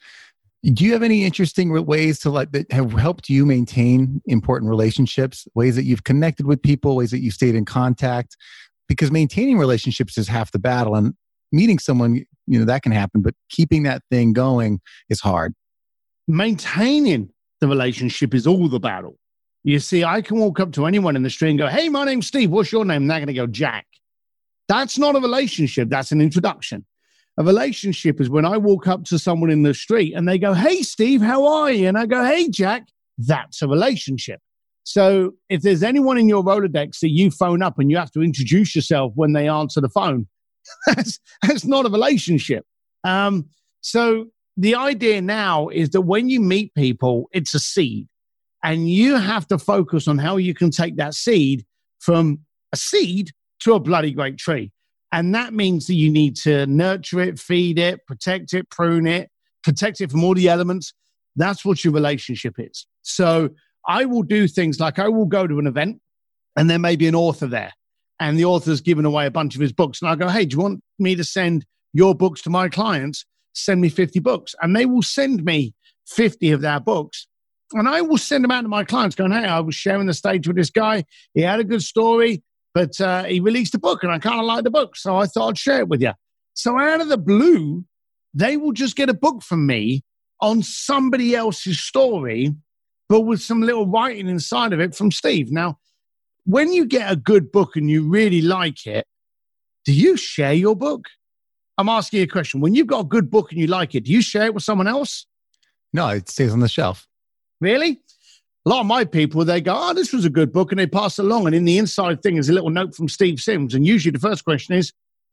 do 0.65 0.85
you 0.85 0.93
have 0.93 1.03
any 1.03 1.25
interesting 1.25 1.73
ways 1.87 2.19
to 2.21 2.31
like 2.31 2.51
that 2.53 2.71
have 2.73 2.93
helped 2.93 3.29
you 3.29 3.47
maintain 3.47 4.21
important 4.27 4.69
relationships? 4.69 5.47
Ways 5.55 5.77
that 5.77 5.85
you've 5.85 6.05
connected 6.05 6.47
with 6.47 6.63
people, 6.63 6.97
ways 6.97 7.11
that 7.13 7.21
you 7.21 7.31
stayed 7.31 7.55
in 7.55 7.65
contact? 7.65 8.37
Because 8.89 9.11
maintaining 9.11 9.59
relationships 9.59 10.19
is 10.19 10.29
half 10.29 10.51
the 10.51 10.59
battle, 10.59 10.95
and 10.95 11.15
meeting 11.53 11.79
someone, 11.79 12.25
you 12.47 12.59
know, 12.59 12.65
that 12.65 12.83
can 12.83 12.93
happen, 12.93 13.23
but 13.23 13.35
keeping 13.51 13.85
that 13.85 14.03
thing 14.11 14.33
going 14.33 14.81
is 15.09 15.21
hard. 15.21 15.55
Maintaining 16.27 17.31
the 17.61 17.69
relationship 17.69 18.35
is 18.35 18.47
all 18.47 18.69
the 18.69 18.81
battle. 18.81 19.17
You 19.65 19.79
see, 19.81 20.05
I 20.05 20.23
can 20.23 20.39
walk 20.39 20.61
up 20.61 20.73
to 20.73 20.87
anyone 20.87 21.17
in 21.17 21.23
the 21.23 21.31
street 21.31 21.51
and 21.51 21.59
go, 21.59 21.69
Hey, 21.69 21.89
my 21.89 22.05
name's 22.05 22.27
Steve. 22.27 22.51
What's 22.51 22.73
your 22.73 22.85
name? 22.85 23.03
And 23.03 23.11
they're 23.11 23.19
going 23.19 23.29
to 23.29 23.33
go, 23.35 23.47
Jack. 23.47 23.87
That's 24.69 24.99
not 24.99 25.17
a 25.17 25.21
relationship. 25.21 25.89
That's 25.89 26.13
an 26.13 26.21
introduction. 26.21 26.85
A 27.39 27.45
relationship 27.45 28.21
is 28.21 28.29
when 28.29 28.45
I 28.45 28.57
walk 28.59 28.87
up 28.87 29.05
to 29.05 29.19
someone 29.19 29.51
in 29.51 29.63
the 29.63 29.73
street 29.73 30.13
and 30.15 30.29
they 30.29 30.39
go, 30.39 30.55
Hey, 30.55 30.83
Steve, 30.83 31.23
how 31.23 31.47
are 31.47 31.71
you? 31.71 31.89
And 31.89 31.99
I 31.99 32.07
go, 32.07 32.25
Hey, 32.25 32.49
Jack. 32.49 32.89
That's 33.19 33.63
a 33.63 33.69
relationship. 33.69 34.41
So 34.85 35.33
if 35.51 35.63
there's 35.63 35.83
anyone 35.83 36.17
in 36.17 36.29
your 36.29 36.43
Rolodex 36.43 37.01
that 37.01 37.11
you 37.11 37.31
phone 37.31 37.63
up 37.63 37.79
and 37.79 37.91
you 37.91 37.99
have 37.99 38.11
to 38.13 38.23
introduce 38.23 38.75
yourself 38.75 39.13
when 39.17 39.33
they 39.35 39.49
answer 39.49 39.81
the 39.81 39.89
phone, 39.89 40.27
that's, 40.87 41.19
that's 41.43 41.65
not 41.65 41.85
a 41.85 41.91
relationship. 41.91 42.65
Um, 43.05 43.51
so 43.81 44.27
the 44.57 44.75
idea 44.75 45.21
now 45.21 45.69
is 45.69 45.91
that 45.91 46.03
when 46.03 46.29
you 46.31 46.41
meet 46.41 46.75
people, 46.75 47.29
it's 47.33 47.55
a 47.55 47.59
seed. 47.59 48.09
And 48.63 48.89
you 48.89 49.17
have 49.17 49.47
to 49.49 49.59
focus 49.59 50.09
on 50.09 50.19
how 50.19 50.37
you 50.37 50.55
can 50.55 50.71
take 50.71 50.97
that 50.97 51.15
seed 51.15 51.65
from 52.01 52.41
a 52.73 52.77
seed 52.77 53.31
to 53.61 53.75
a 53.75 53.81
bloody 53.81 54.13
great 54.13 54.39
tree. 54.39 54.73
And 55.13 55.35
that 55.35 55.55
means 55.55 55.87
that 55.87 55.95
you 55.95 56.11
need 56.11 56.37
to 56.37 56.67
nurture 56.67 57.21
it, 57.21 57.39
feed 57.39 57.79
it, 57.79 58.07
protect 58.07 58.53
it, 58.53 58.69
prune 58.71 59.07
it, 59.07 59.31
protect 59.63 60.01
it 60.01 60.11
from 60.11 60.23
all 60.23 60.35
the 60.35 60.49
elements. 60.49 60.93
That's 61.37 61.65
what 61.65 61.83
your 61.83 61.95
relationship 61.95 62.57
is. 62.59 62.87
So 63.03 63.51
I 63.87 64.05
will 64.05 64.23
do 64.23 64.49
things 64.49 64.81
like 64.81 64.99
I 64.99 65.09
will 65.09 65.27
go 65.27 65.47
to 65.47 65.59
an 65.59 65.67
event 65.67 66.01
and 66.57 66.69
there 66.69 66.79
may 66.79 66.97
be 66.97 67.07
an 67.07 67.15
author 67.15 67.47
there 67.47 67.73
and 68.21 68.39
the 68.39 68.45
author's 68.45 68.81
given 68.81 69.05
away 69.05 69.27
a 69.27 69.31
bunch 69.31 69.55
of 69.55 69.61
his 69.61 69.73
books. 69.73 70.03
And 70.03 70.11
I 70.11 70.17
go, 70.17 70.29
hey, 70.29 70.45
do 70.45 70.57
you 70.57 70.63
want 70.63 70.83
me 70.99 71.15
to 71.15 71.25
send 71.25 71.65
your 71.95 72.15
books 72.15 72.43
to 72.43 72.51
my 72.51 72.69
clients? 72.69 73.25
send 73.59 73.81
me 73.81 73.89
50 73.89 74.21
books. 74.21 74.55
And 74.63 74.75
they 74.75 74.87
will 74.87 75.03
send 75.03 75.45
me 75.45 75.75
50 76.07 76.51
of 76.53 76.61
their 76.61 76.81
books. 76.81 77.27
And 77.73 77.89
I 77.89 78.01
will 78.01 78.19
send 78.19 78.45
them 78.45 78.51
out 78.51 78.63
to 78.63 78.69
my 78.69 78.85
clients 78.85 79.15
going, 79.15 79.33
hey, 79.33 79.45
I 79.45 79.61
was 79.61 79.75
sharing 79.75 80.07
the 80.07 80.15
stage 80.15 80.47
with 80.47 80.57
this 80.57 80.71
guy. 80.71 81.05
He 81.35 81.43
had 81.43 81.61
a 81.61 81.65
good 81.65 81.83
story, 81.83 82.43
but 82.75 82.99
uh, 83.01 83.25
he 83.25 83.41
released 83.41 83.75
a 83.75 83.79
book 83.79 84.03
and 84.03 84.13
I 84.13 84.19
kind 84.19 84.41
of 84.41 84.47
like 84.47 84.65
the 84.65 84.71
book. 84.71 84.97
So 84.97 85.17
I 85.17 85.27
thought 85.27 85.51
I'd 85.51 85.59
share 85.59 85.81
it 85.81 85.89
with 85.89 86.01
you. 86.01 86.13
So 86.55 86.79
out 86.79 87.01
of 87.01 87.09
the 87.09 87.19
blue, 87.19 87.85
they 88.35 88.57
will 88.57 88.73
just 88.73 88.97
get 88.97 89.11
a 89.11 89.15
book 89.15 89.43
from 89.43 89.67
me 89.67 90.03
on 90.41 90.63
somebody 90.63 91.35
else's 91.35 91.81
story, 91.81 92.55
but 93.09 93.23
with 93.23 93.43
some 93.43 93.63
little 93.63 93.87
writing 93.87 94.29
inside 94.29 94.73
of 94.73 94.81
it 94.81 94.95
from 94.95 95.11
Steve. 95.11 95.51
Now, 95.51 95.79
when 96.45 96.73
you 96.73 96.87
get 96.87 97.11
a 97.11 97.17
good 97.17 97.51
book 97.51 97.77
and 97.77 97.91
you 97.91 98.09
really 98.09 98.41
like 98.41 98.87
it, 98.87 99.07
do 99.85 99.93
you 99.93 100.17
share 100.17 100.53
your 100.53 100.77
book? 100.77 101.07
I'm 101.77 101.89
asking 101.89 102.19
you 102.19 102.25
a 102.25 102.29
question. 102.29 102.61
When 102.61 102.75
you've 102.75 102.87
got 102.87 103.01
a 103.01 103.09
good 103.09 103.31
book 103.31 103.53
and 103.53 103.61
you 103.61 103.67
like 103.67 103.95
it, 103.95 104.05
do 104.05 104.13
you 104.13 104.23
share 104.23 104.47
it 104.47 104.55
with 104.55 104.63
someone 104.63 104.87
else? 104.87 105.27
No, 105.93 106.09
it 106.09 106.29
stays 106.29 106.53
on 106.53 106.61
the 106.61 106.69
shelf. 106.69 107.08
Really? 107.61 108.01
A 108.67 108.69
lot 108.69 108.81
of 108.81 108.87
my 108.87 109.05
people, 109.05 109.45
they 109.45 109.61
go, 109.61 109.75
Oh, 109.77 109.95
this 109.95 110.13
was 110.13 110.25
a 110.25 110.31
good 110.31 110.53
book, 110.53 110.73
and 110.73 110.79
they 110.79 110.87
pass 110.87 111.19
it 111.19 111.25
along. 111.25 111.47
And 111.47 111.55
in 111.55 111.65
the 111.65 111.79
inside 111.79 112.23
thing 112.23 112.37
is 112.37 112.49
a 112.49 112.53
little 112.53 112.71
note 112.71 112.95
from 112.95 113.09
Steve 113.09 113.41
Sims. 113.41 113.75
And 113.75 113.87
usually 113.87 114.13
the 114.13 114.19
first 114.19 114.45
question 114.45 114.75
is, 114.75 114.93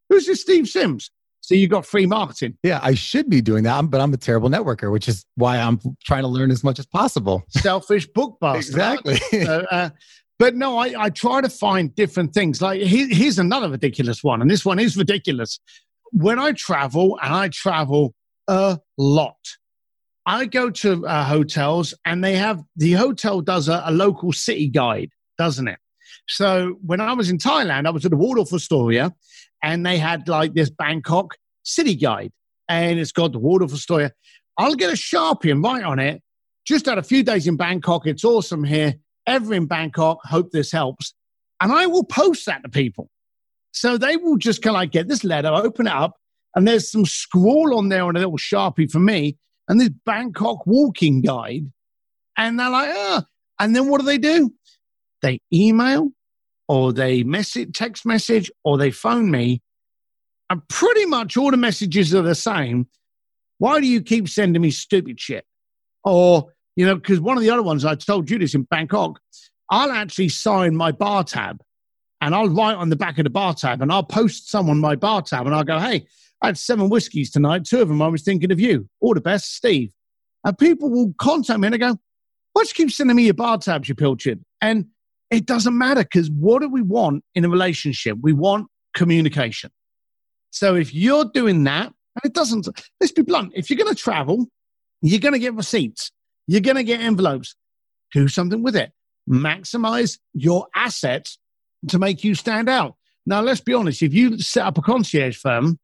Who's 0.10 0.26
this 0.26 0.42
Steve 0.42 0.68
Sims? 0.68 1.12
So 1.42 1.54
you 1.54 1.68
got 1.68 1.86
free 1.86 2.08
marketing. 2.08 2.58
Yeah, 2.64 2.80
I 2.82 2.96
should 2.96 3.30
be 3.30 3.40
doing 3.40 3.66
that, 3.66 3.92
but 3.92 4.02
I'm 4.02 4.12
a 4.14 4.18
terrible 4.18 4.50
networker, 4.50 4.92
which 4.92 5.08
is 5.08 5.26
why 5.36 5.58
I'm 5.58 5.80
trying 6.04 6.24
to 6.24 6.28
learn 6.28 6.50
as 6.50 6.64
much 6.64 6.80
as 6.80 6.88
possible. 6.88 7.44
Selfish 7.50 8.08
book 8.08 8.38
bastard. 8.42 8.74
exactly. 8.74 9.16
so, 9.44 9.66
uh, 9.70 9.90
but 10.40 10.56
no, 10.56 10.80
I, 10.80 10.94
I 10.98 11.10
try 11.12 11.42
to 11.42 11.50
find 11.50 11.94
different 11.94 12.34
things. 12.34 12.62
Like 12.62 12.82
here's 12.82 13.38
another 13.38 13.70
ridiculous 13.70 14.24
one, 14.24 14.42
and 14.42 14.50
this 14.50 14.66
one 14.66 14.80
is 14.80 14.98
ridiculous 14.98 15.60
when 16.12 16.40
I 16.40 16.54
travel, 16.54 17.20
and 17.22 17.34
I 17.34 17.50
travel 17.50 18.14
a 18.48 18.80
lot, 18.98 19.38
I 20.26 20.46
go 20.46 20.70
to 20.70 21.06
uh, 21.06 21.24
hotels 21.24 21.94
and 22.06 22.24
they 22.24 22.36
have 22.36 22.64
the 22.76 22.94
hotel 22.94 23.42
does 23.42 23.70
a, 23.70 23.84
a, 23.86 23.92
local 23.92 24.32
city 24.32 24.68
guide, 24.68 25.12
doesn't 25.38 25.68
it? 25.68 25.78
So 26.28 26.80
when 26.84 27.00
I 27.00 27.14
was 27.14 27.30
in 27.30 27.38
Thailand, 27.38 27.86
I 27.86 27.92
was 27.92 28.06
at 28.06 28.12
the 28.12 28.18
Waldorf 28.18 28.52
Astoria 28.52 29.14
and 29.62 29.86
they 29.86 29.98
had 29.98 30.28
like 30.28 30.54
this 30.54 30.70
Bangkok 30.70 31.36
city 31.64 31.96
guide 31.96 32.32
and 32.68 33.00
it's 33.00 33.12
got 33.12 33.34
the 33.34 33.40
Waldorf 33.40 33.74
Astoria. 33.74 34.12
I'll 34.58 34.76
get 34.76 34.90
a 34.90 34.96
Sharpie 34.96 35.52
and 35.52 35.64
write 35.64 35.84
on 35.84 36.00
it. 36.00 36.24
Just 36.66 36.88
had 36.88 36.98
a 36.98 37.04
few 37.04 37.22
days 37.22 37.48
in 37.48 37.58
Bangkok. 37.58 38.08
It's 38.08 38.24
awesome 38.24 38.64
here. 38.64 38.96
Ever 39.28 39.54
in 39.54 39.68
Bangkok. 39.68 40.20
Hope 40.24 40.52
this 40.52 40.72
helps. 40.72 41.14
And 41.62 41.72
I 41.72 41.86
will 41.86 42.04
post 42.04 42.46
that 42.48 42.64
to 42.64 42.70
people. 42.70 43.10
So 43.72 43.98
they 43.98 44.18
will 44.18 44.38
just 44.38 44.62
kind 44.62 44.76
of 44.76 44.80
like 44.80 44.92
get 44.92 45.08
this 45.08 45.24
letter, 45.24 45.50
open 45.50 45.88
it 45.88 45.94
up, 45.94 46.16
and 46.56 46.68
there's 46.68 46.90
some 46.90 47.06
scroll 47.06 47.78
on 47.78 47.90
there 47.90 48.04
on 48.04 48.16
a 48.16 48.20
little 48.20 48.38
sharpie 48.38 48.90
for 48.90 49.00
me, 49.00 49.38
and 49.68 49.80
this 49.80 49.90
Bangkok 50.06 50.66
walking 50.66 51.22
guide. 51.22 51.72
And 52.38 52.60
they're 52.60 52.70
like, 52.70 52.90
ah. 52.92 53.26
And 53.60 53.76
then 53.76 53.88
what 53.88 54.02
do 54.02 54.06
they 54.06 54.18
do? 54.18 54.54
They 55.22 55.40
email 55.54 56.10
or 56.68 56.94
they 56.94 57.24
message, 57.24 57.74
text 57.74 58.06
message, 58.06 58.52
or 58.64 58.78
they 58.78 58.92
phone 58.92 59.32
me. 59.32 59.62
And 60.50 60.68
pretty 60.68 61.06
much 61.06 61.38
all 61.38 61.52
the 61.52 61.58
messages 61.58 62.14
are 62.14 62.22
the 62.22 62.36
same. 62.36 62.88
Why 63.58 63.80
do 63.80 63.88
you 63.88 64.02
keep 64.02 64.28
sending 64.28 64.62
me 64.62 64.72
stupid 64.72 65.20
shit? 65.20 65.46
Or, 66.04 66.52
you 66.76 66.86
know, 66.86 66.96
because 66.96 67.20
one 67.20 67.38
of 67.38 67.44
the 67.44 67.50
other 67.50 67.64
ones 67.64 67.86
I 67.86 67.96
told 67.96 68.30
you 68.30 68.38
this 68.38 68.54
in 68.54 68.64
Bangkok, 68.64 69.20
I'll 69.70 69.92
actually 69.92 70.30
sign 70.30 70.76
my 70.76 70.92
bar 70.92 71.24
tab 71.24 71.62
and 72.22 72.36
I'll 72.36 72.50
write 72.50 72.76
on 72.76 72.90
the 72.90 72.96
back 72.96 73.18
of 73.18 73.24
the 73.24 73.30
bar 73.30 73.54
tab 73.54 73.82
and 73.82 73.92
I'll 73.92 74.04
post 74.04 74.50
some 74.50 74.70
on 74.70 74.80
my 74.80 74.96
bar 74.96 75.22
tab 75.22 75.46
and 75.46 75.56
I'll 75.56 75.64
go, 75.64 75.80
hey, 75.80 76.06
I 76.42 76.48
had 76.48 76.58
seven 76.58 76.90
whiskies 76.90 77.32
tonight. 77.32 77.66
Two 77.66 77.82
of 77.82 77.88
them 77.88 78.02
I 78.02 78.08
was 78.08 78.24
thinking 78.24 78.52
of 78.52 78.60
you. 78.60 78.88
All 79.02 79.14
the 79.14 79.22
best, 79.22 79.56
Steve. 79.56 79.92
And 80.44 80.58
people 80.58 80.90
will 80.90 81.14
contact 81.20 81.60
me 81.60 81.68
and 81.68 81.74
they 81.74 81.78
go, 81.78 81.98
why 82.54 82.64
do 82.64 82.68
you 82.68 82.74
keep 82.74 82.92
sending 82.92 83.16
me 83.16 83.26
your 83.26 83.34
bar 83.34 83.58
tabs, 83.58 83.90
you 83.90 83.96
pilchard? 83.96 84.42
And 84.62 84.86
it 85.32 85.46
doesn't 85.46 85.78
matter 85.78 86.04
because 86.04 86.30
what 86.30 86.62
do 86.62 86.70
we 86.70 86.82
want 86.82 87.24
in 87.34 87.46
a 87.46 87.50
relationship? 87.50 88.18
We 88.22 88.32
want 88.32 88.68
communication. 88.94 89.72
So 90.52 90.76
if 90.76 90.94
you're 90.94 91.26
doing 91.26 91.64
that, 91.66 91.88
and 91.88 92.24
it 92.24 92.34
doesn't, 92.34 92.68
let's 93.02 93.12
be 93.12 93.24
blunt, 93.24 93.52
if 93.56 93.70
you're 93.70 93.78
going 93.78 93.94
to 93.94 94.02
travel, 94.02 94.48
you're 95.02 95.20
going 95.20 95.34
to 95.34 95.40
get 95.40 95.54
receipts, 95.54 96.12
you're 96.48 96.62
going 96.62 96.78
to 96.78 96.84
get 96.84 97.02
envelopes. 97.02 97.56
Do 98.14 98.28
something 98.28 98.64
with 98.64 98.76
it. 98.76 98.92
Maximize 99.30 100.20
your 100.34 100.68
assets 100.76 101.38
to 101.90 102.00
make 102.00 102.24
you 102.24 102.36
stand 102.36 102.70
out. 102.70 102.96
Now, 103.26 103.42
let's 103.42 103.60
be 103.60 103.74
honest, 103.74 104.02
if 104.02 104.14
you 104.14 104.40
set 104.40 104.66
up 104.66 104.78
a 104.78 104.82
concierge 104.82 105.36
firm 105.36 105.80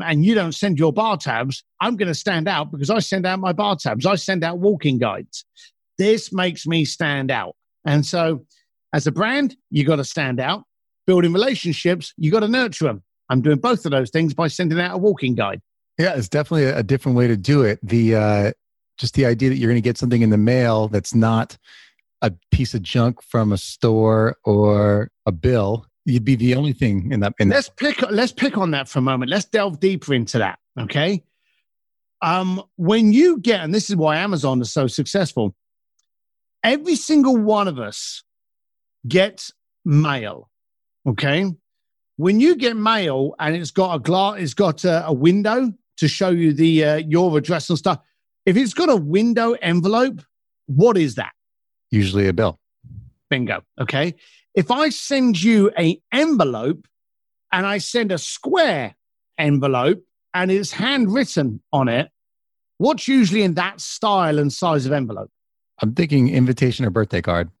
and 0.00 0.24
you 0.24 0.34
don't 0.34 0.52
send 0.52 0.78
your 0.78 0.92
bar 0.92 1.16
tabs, 1.16 1.64
I'm 1.80 1.96
going 1.96 2.08
to 2.08 2.14
stand 2.14 2.48
out 2.48 2.70
because 2.70 2.90
I 2.90 2.98
send 3.00 3.26
out 3.26 3.40
my 3.40 3.52
bar 3.52 3.76
tabs. 3.76 4.06
I 4.06 4.14
send 4.14 4.44
out 4.44 4.58
walking 4.58 4.98
guides. 4.98 5.44
This 5.98 6.32
makes 6.32 6.66
me 6.66 6.84
stand 6.84 7.30
out. 7.30 7.56
And 7.84 8.06
so, 8.06 8.44
as 8.92 9.06
a 9.06 9.12
brand, 9.12 9.56
you 9.70 9.84
got 9.84 9.96
to 9.96 10.04
stand 10.04 10.40
out. 10.40 10.64
Building 11.06 11.32
relationships, 11.32 12.12
you 12.16 12.30
got 12.30 12.40
to 12.40 12.48
nurture 12.48 12.84
them. 12.84 13.02
I'm 13.30 13.40
doing 13.40 13.58
both 13.58 13.84
of 13.84 13.92
those 13.92 14.10
things 14.10 14.34
by 14.34 14.48
sending 14.48 14.80
out 14.80 14.94
a 14.94 14.98
walking 14.98 15.34
guide. 15.34 15.60
Yeah, 15.98 16.14
it's 16.14 16.28
definitely 16.28 16.66
a 16.66 16.82
different 16.82 17.16
way 17.16 17.26
to 17.26 17.36
do 17.36 17.62
it. 17.62 17.78
The 17.82 18.14
uh, 18.14 18.52
just 18.98 19.14
the 19.14 19.26
idea 19.26 19.48
that 19.48 19.56
you're 19.56 19.70
going 19.70 19.82
to 19.82 19.88
get 19.88 19.98
something 19.98 20.22
in 20.22 20.30
the 20.30 20.38
mail 20.38 20.88
that's 20.88 21.14
not 21.14 21.56
a 22.22 22.32
piece 22.50 22.74
of 22.74 22.82
junk 22.82 23.22
from 23.22 23.52
a 23.52 23.58
store 23.58 24.36
or 24.44 25.10
a 25.26 25.32
bill, 25.32 25.86
you'd 26.08 26.24
be 26.24 26.36
the 26.36 26.54
only 26.54 26.72
thing 26.72 27.12
in 27.12 27.20
that. 27.20 27.34
In 27.38 27.50
let's 27.50 27.68
that. 27.68 27.76
pick. 27.76 28.02
Let's 28.10 28.32
pick 28.32 28.56
on 28.56 28.70
that 28.72 28.88
for 28.88 28.98
a 28.98 29.02
moment. 29.02 29.30
Let's 29.30 29.44
delve 29.44 29.78
deeper 29.78 30.14
into 30.14 30.38
that. 30.38 30.58
Okay. 30.80 31.22
Um, 32.22 32.62
when 32.76 33.12
you 33.12 33.38
get, 33.38 33.60
and 33.60 33.74
this 33.74 33.90
is 33.90 33.96
why 33.96 34.16
Amazon 34.16 34.60
is 34.60 34.72
so 34.72 34.86
successful. 34.86 35.54
Every 36.64 36.96
single 36.96 37.36
one 37.36 37.68
of 37.68 37.78
us 37.78 38.24
gets 39.06 39.52
mail. 39.84 40.50
Okay. 41.06 41.52
When 42.16 42.40
you 42.40 42.56
get 42.56 42.76
mail 42.76 43.34
and 43.38 43.54
it's 43.54 43.70
got 43.70 43.94
a 43.94 43.98
glass, 44.00 44.40
it's 44.40 44.54
got 44.54 44.84
a, 44.84 45.06
a 45.06 45.12
window 45.12 45.72
to 45.98 46.08
show 46.08 46.30
you 46.30 46.52
the 46.52 46.84
uh, 46.84 46.96
your 46.96 47.36
address 47.36 47.68
and 47.68 47.78
stuff. 47.78 48.00
If 48.46 48.56
it's 48.56 48.74
got 48.74 48.88
a 48.88 48.96
window 48.96 49.52
envelope, 49.52 50.22
what 50.66 50.96
is 50.96 51.14
that? 51.16 51.32
Usually 51.90 52.26
a 52.26 52.32
bill. 52.32 52.58
Bingo. 53.30 53.62
Okay. 53.80 54.14
If 54.58 54.72
I 54.72 54.88
send 54.88 55.40
you 55.40 55.70
a 55.78 56.02
envelope 56.12 56.88
and 57.52 57.64
I 57.64 57.78
send 57.78 58.10
a 58.10 58.18
square 58.18 58.96
envelope 59.38 60.02
and 60.34 60.50
it's 60.50 60.72
handwritten 60.72 61.62
on 61.72 61.86
it, 61.86 62.10
what's 62.78 63.06
usually 63.06 63.44
in 63.44 63.54
that 63.54 63.80
style 63.80 64.36
and 64.36 64.52
size 64.52 64.84
of 64.84 64.90
envelope? 64.90 65.30
I'm 65.80 65.94
thinking 65.94 66.30
invitation 66.30 66.84
or 66.84 66.90
birthday 66.90 67.22
card. 67.22 67.52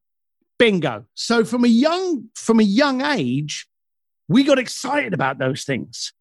Bingo. 0.58 1.04
So 1.14 1.44
from 1.44 1.64
a 1.64 1.68
young 1.68 2.30
from 2.34 2.58
a 2.58 2.64
young 2.64 3.00
age, 3.00 3.68
we 4.26 4.42
got 4.42 4.58
excited 4.58 5.14
about 5.14 5.38
those 5.38 5.62
things. 5.62 6.12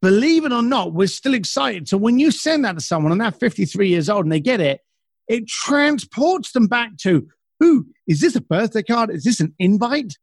Believe 0.00 0.46
it 0.46 0.52
or 0.52 0.62
not, 0.62 0.94
we're 0.94 1.06
still 1.06 1.34
excited. 1.34 1.86
So 1.86 1.98
when 1.98 2.18
you 2.18 2.30
send 2.30 2.64
that 2.64 2.76
to 2.76 2.80
someone 2.80 3.12
and 3.12 3.20
they're 3.20 3.30
53 3.30 3.90
years 3.90 4.08
old 4.08 4.24
and 4.24 4.32
they 4.32 4.40
get 4.40 4.62
it, 4.62 4.80
it 5.28 5.46
transports 5.48 6.52
them 6.52 6.66
back 6.66 6.96
to, 7.02 7.28
ooh, 7.62 7.86
is 8.06 8.20
this 8.20 8.36
a 8.36 8.40
birthday 8.40 8.82
card? 8.82 9.10
Is 9.10 9.24
this 9.24 9.40
an 9.40 9.54
invite? 9.58 10.14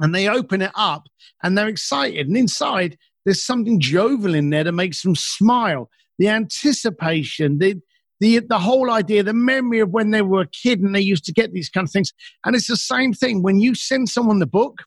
And 0.00 0.14
they 0.14 0.28
open 0.28 0.62
it 0.62 0.72
up 0.74 1.04
and 1.42 1.56
they're 1.56 1.68
excited. 1.68 2.26
And 2.26 2.36
inside, 2.36 2.98
there's 3.24 3.42
something 3.42 3.80
jovial 3.80 4.34
in 4.34 4.50
there 4.50 4.64
that 4.64 4.72
makes 4.72 5.02
them 5.02 5.14
smile. 5.14 5.90
The 6.18 6.28
anticipation, 6.28 7.58
the, 7.58 7.76
the, 8.20 8.40
the 8.40 8.58
whole 8.58 8.90
idea, 8.90 9.22
the 9.22 9.32
memory 9.32 9.80
of 9.80 9.90
when 9.90 10.10
they 10.10 10.22
were 10.22 10.42
a 10.42 10.48
kid 10.48 10.80
and 10.80 10.94
they 10.94 11.00
used 11.00 11.24
to 11.24 11.32
get 11.32 11.52
these 11.52 11.68
kind 11.68 11.86
of 11.86 11.92
things. 11.92 12.12
And 12.44 12.54
it's 12.54 12.68
the 12.68 12.76
same 12.76 13.12
thing. 13.12 13.42
When 13.42 13.58
you 13.58 13.74
send 13.74 14.08
someone 14.08 14.38
the 14.38 14.46
book, 14.46 14.82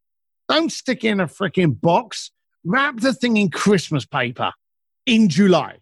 don't 0.47 0.71
stick 0.71 1.03
it 1.03 1.09
in 1.09 1.19
a 1.19 1.27
freaking 1.27 1.79
box. 1.79 2.31
Wrap 2.63 2.99
the 2.99 3.13
thing 3.13 3.37
in 3.37 3.49
Christmas 3.49 4.05
paper 4.05 4.51
in 5.05 5.29
July 5.29 5.77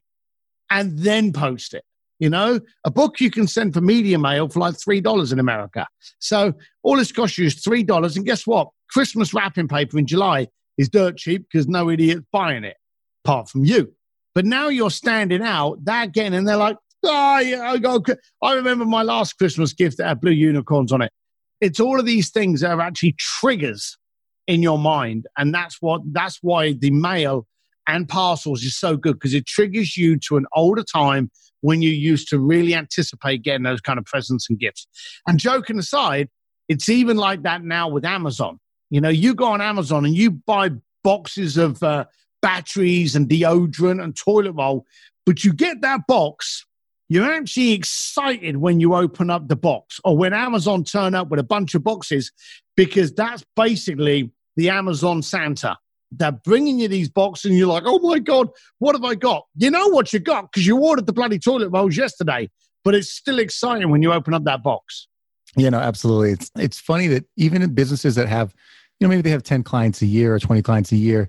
and 0.70 1.00
then 1.00 1.34
post 1.34 1.74
it. 1.74 1.84
You 2.20 2.30
know, 2.30 2.60
a 2.84 2.92
book 2.92 3.20
you 3.22 3.30
can 3.30 3.48
send 3.48 3.74
for 3.74 3.82
media 3.82 4.18
mail 4.18 4.50
for 4.50 4.60
like 4.60 4.76
$3 4.76 5.32
in 5.32 5.40
America. 5.40 5.88
So 6.20 6.54
all 6.82 6.98
this 6.98 7.12
costs 7.12 7.38
you 7.38 7.46
is 7.46 7.56
$3. 7.64 8.16
And 8.16 8.26
guess 8.26 8.48
what? 8.48 8.70
Christmas 8.90 9.34
wrapping 9.34 9.68
paper 9.68 10.00
in 10.00 10.08
July 10.08 10.48
is 10.78 10.90
dirt 10.90 11.18
cheap 11.18 11.46
because 11.52 11.68
no 11.68 11.90
idiot's 11.90 12.26
buying 12.32 12.64
it 12.64 12.78
apart 13.24 13.50
from 13.50 13.66
you. 13.66 13.94
But 14.34 14.46
now 14.46 14.68
you're 14.68 14.92
standing 14.92 15.42
out, 15.42 15.84
they're 15.84 16.08
getting, 16.08 16.34
and 16.36 16.48
they're 16.48 16.58
like, 16.58 16.78
oh, 17.04 17.40
yeah, 17.40 17.72
I, 17.72 17.78
go, 17.78 18.04
I 18.42 18.54
remember 18.54 18.86
my 18.86 19.04
last 19.04 19.34
Christmas 19.34 19.74
gift 19.74 19.98
that 19.98 20.08
had 20.08 20.22
blue 20.22 20.32
unicorns 20.32 20.92
on 20.92 21.02
it. 21.02 21.12
It's 21.60 21.80
all 21.80 22.00
of 22.00 22.06
these 22.06 22.30
things 22.30 22.62
that 22.62 22.72
are 22.72 22.82
actually 22.82 23.16
triggers 23.18 23.98
in 24.46 24.62
your 24.62 24.78
mind. 24.78 25.26
And 25.38 25.54
that's 25.54 25.78
what, 25.82 26.02
that's 26.12 26.40
why 26.42 26.74
the 26.74 26.92
mail 26.92 27.48
and 27.88 28.08
parcels 28.08 28.64
is 28.64 28.78
so 28.78 28.96
good 28.96 29.14
because 29.14 29.34
it 29.34 29.48
triggers 29.48 29.98
you 29.98 30.18
to 30.28 30.38
an 30.38 30.46
older 30.54 30.84
time 30.84 31.32
when 31.62 31.82
you 31.82 31.90
used 31.90 32.30
to 32.30 32.40
really 32.40 32.76
anticipate 32.76 33.44
getting 33.44 33.64
those 33.64 33.82
kind 33.82 34.00
of 34.00 34.06
presents 34.06 34.50
and 34.50 34.60
gifts. 34.60 34.88
And 35.28 35.40
joking 35.40 35.80
aside, 35.80 36.30
it's 36.68 36.90
even 36.90 37.18
like 37.18 37.44
that 37.44 37.64
now 37.64 37.90
with 37.90 38.06
Amazon. 38.06 38.60
You 38.90 39.02
know, 39.02 39.10
you 39.10 39.36
go 39.36 39.46
on 39.46 39.62
Amazon 39.62 40.06
and 40.06 40.16
you 40.16 40.32
buy 40.32 40.72
boxes 41.04 41.58
of 41.58 41.82
uh, 41.84 42.06
batteries 42.42 43.16
and 43.16 43.28
deodorant 43.28 44.04
and 44.04 44.16
toilet 44.16 44.54
roll, 44.54 44.86
but 45.26 45.44
you 45.44 45.54
get 45.54 45.82
that 45.82 46.02
box. 46.08 46.66
You're 47.10 47.32
actually 47.32 47.72
excited 47.72 48.58
when 48.58 48.80
you 48.80 48.94
open 48.94 49.30
up 49.30 49.48
the 49.48 49.56
box 49.56 50.00
or 50.04 50.18
when 50.18 50.34
Amazon 50.34 50.84
turn 50.84 51.16
up 51.16 51.30
with 51.30 51.40
a 51.40 51.44
bunch 51.44 51.74
of 51.74 51.84
boxes 51.84 52.32
because 52.76 53.14
that's 53.14 53.46
basically 53.56 54.32
the 54.58 54.70
Amazon 54.70 55.22
Santa. 55.22 55.78
They're 56.12 56.32
bringing 56.32 56.80
you 56.80 56.88
these 56.88 57.10
boxes 57.10 57.52
and 57.52 57.60
you're 57.60 57.68
like, 57.68 57.84
oh 57.86 58.00
my 58.00 58.20
God, 58.20 58.50
what 58.80 58.96
have 58.96 59.04
I 59.04 59.16
got? 59.16 59.46
You 59.56 59.70
know 59.72 59.88
what 59.90 60.14
you 60.14 60.20
got 60.20 60.52
because 60.52 60.66
you 60.66 60.78
ordered 60.80 61.06
the 61.06 61.14
bloody 61.14 61.40
toilet 61.40 61.70
rolls 61.70 61.98
yesterday, 61.98 62.50
but 62.84 62.96
it's 62.96 63.10
still 63.10 63.40
exciting 63.40 63.90
when 63.90 64.02
you 64.02 64.14
open 64.14 64.34
up 64.34 64.46
that 64.46 64.64
box. 64.64 65.08
You 65.56 65.72
know, 65.72 65.80
absolutely. 65.80 66.32
It's 66.32 66.52
it's 66.56 66.80
funny 66.80 67.08
that 67.08 67.26
even 67.36 67.62
in 67.62 67.74
businesses 67.74 68.16
that 68.16 68.28
have, 68.28 68.54
you 69.00 69.08
know, 69.08 69.10
maybe 69.10 69.24
they 69.24 69.32
have 69.32 69.44
10 69.44 69.64
clients 69.64 70.02
a 70.02 70.06
year 70.06 70.34
or 70.34 70.40
20 70.40 70.62
clients 70.62 70.92
a 70.92 70.98
year, 70.98 71.28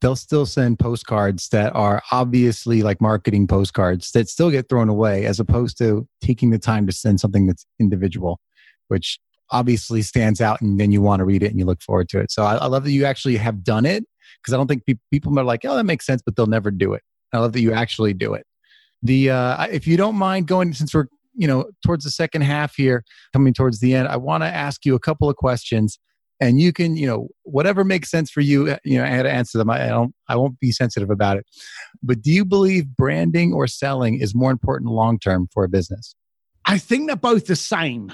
they'll 0.00 0.16
still 0.16 0.46
send 0.46 0.78
postcards 0.78 1.48
that 1.48 1.74
are 1.74 2.02
obviously 2.12 2.82
like 2.82 3.00
marketing 3.00 3.46
postcards 3.46 4.12
that 4.12 4.28
still 4.28 4.50
get 4.50 4.68
thrown 4.68 4.88
away 4.88 5.24
as 5.24 5.40
opposed 5.40 5.78
to 5.78 6.06
taking 6.20 6.50
the 6.50 6.58
time 6.58 6.86
to 6.86 6.92
send 6.92 7.20
something 7.20 7.46
that's 7.46 7.66
individual, 7.80 8.38
which 8.88 9.18
obviously 9.50 10.02
stands 10.02 10.40
out 10.40 10.60
and 10.60 10.78
then 10.78 10.92
you 10.92 11.00
want 11.00 11.20
to 11.20 11.24
read 11.24 11.42
it 11.42 11.50
and 11.50 11.58
you 11.58 11.64
look 11.64 11.82
forward 11.82 12.08
to 12.08 12.20
it. 12.20 12.30
So 12.30 12.42
I, 12.42 12.56
I 12.56 12.66
love 12.66 12.84
that 12.84 12.90
you 12.90 13.04
actually 13.04 13.36
have 13.36 13.64
done 13.64 13.86
it 13.86 14.04
because 14.44 14.54
I 14.54 14.56
don't 14.58 14.66
think 14.66 14.84
pe- 14.84 14.94
people 15.10 15.38
are 15.38 15.44
like, 15.44 15.64
oh, 15.64 15.76
that 15.76 15.84
makes 15.84 16.04
sense, 16.04 16.22
but 16.24 16.36
they'll 16.36 16.46
never 16.46 16.70
do 16.70 16.92
it. 16.92 17.02
I 17.32 17.38
love 17.38 17.52
that 17.54 17.60
you 17.60 17.72
actually 17.72 18.12
do 18.14 18.34
it. 18.34 18.46
The 19.02 19.30
uh, 19.30 19.66
if 19.66 19.86
you 19.86 19.96
don't 19.96 20.16
mind 20.16 20.46
going, 20.46 20.72
since 20.74 20.94
we're 20.94 21.06
you 21.34 21.48
know 21.48 21.70
towards 21.84 22.04
the 22.04 22.10
second 22.10 22.42
half 22.42 22.74
here, 22.76 23.04
coming 23.32 23.54
towards 23.54 23.80
the 23.80 23.94
end, 23.94 24.08
I 24.08 24.16
want 24.16 24.42
to 24.42 24.48
ask 24.48 24.84
you 24.86 24.94
a 24.94 25.00
couple 25.00 25.28
of 25.28 25.36
questions, 25.36 25.98
and 26.40 26.60
you 26.60 26.72
can 26.72 26.96
you 26.96 27.06
know 27.06 27.28
whatever 27.42 27.84
makes 27.84 28.10
sense 28.10 28.30
for 28.30 28.40
you, 28.40 28.70
uh, 28.70 28.76
you 28.84 28.98
know, 28.98 29.04
I 29.04 29.08
had 29.08 29.24
to 29.24 29.30
answer 29.30 29.58
them. 29.58 29.70
I, 29.70 29.86
I 29.86 29.88
don't, 29.88 30.14
I 30.28 30.36
won't 30.36 30.58
be 30.60 30.72
sensitive 30.72 31.10
about 31.10 31.36
it. 31.36 31.46
But 32.02 32.22
do 32.22 32.30
you 32.30 32.44
believe 32.44 32.96
branding 32.96 33.52
or 33.52 33.66
selling 33.66 34.20
is 34.20 34.34
more 34.34 34.50
important 34.50 34.90
long 34.90 35.18
term 35.18 35.48
for 35.52 35.64
a 35.64 35.68
business? 35.68 36.14
I 36.66 36.78
think 36.78 37.08
they're 37.08 37.16
both 37.16 37.46
the 37.46 37.56
same 37.56 38.12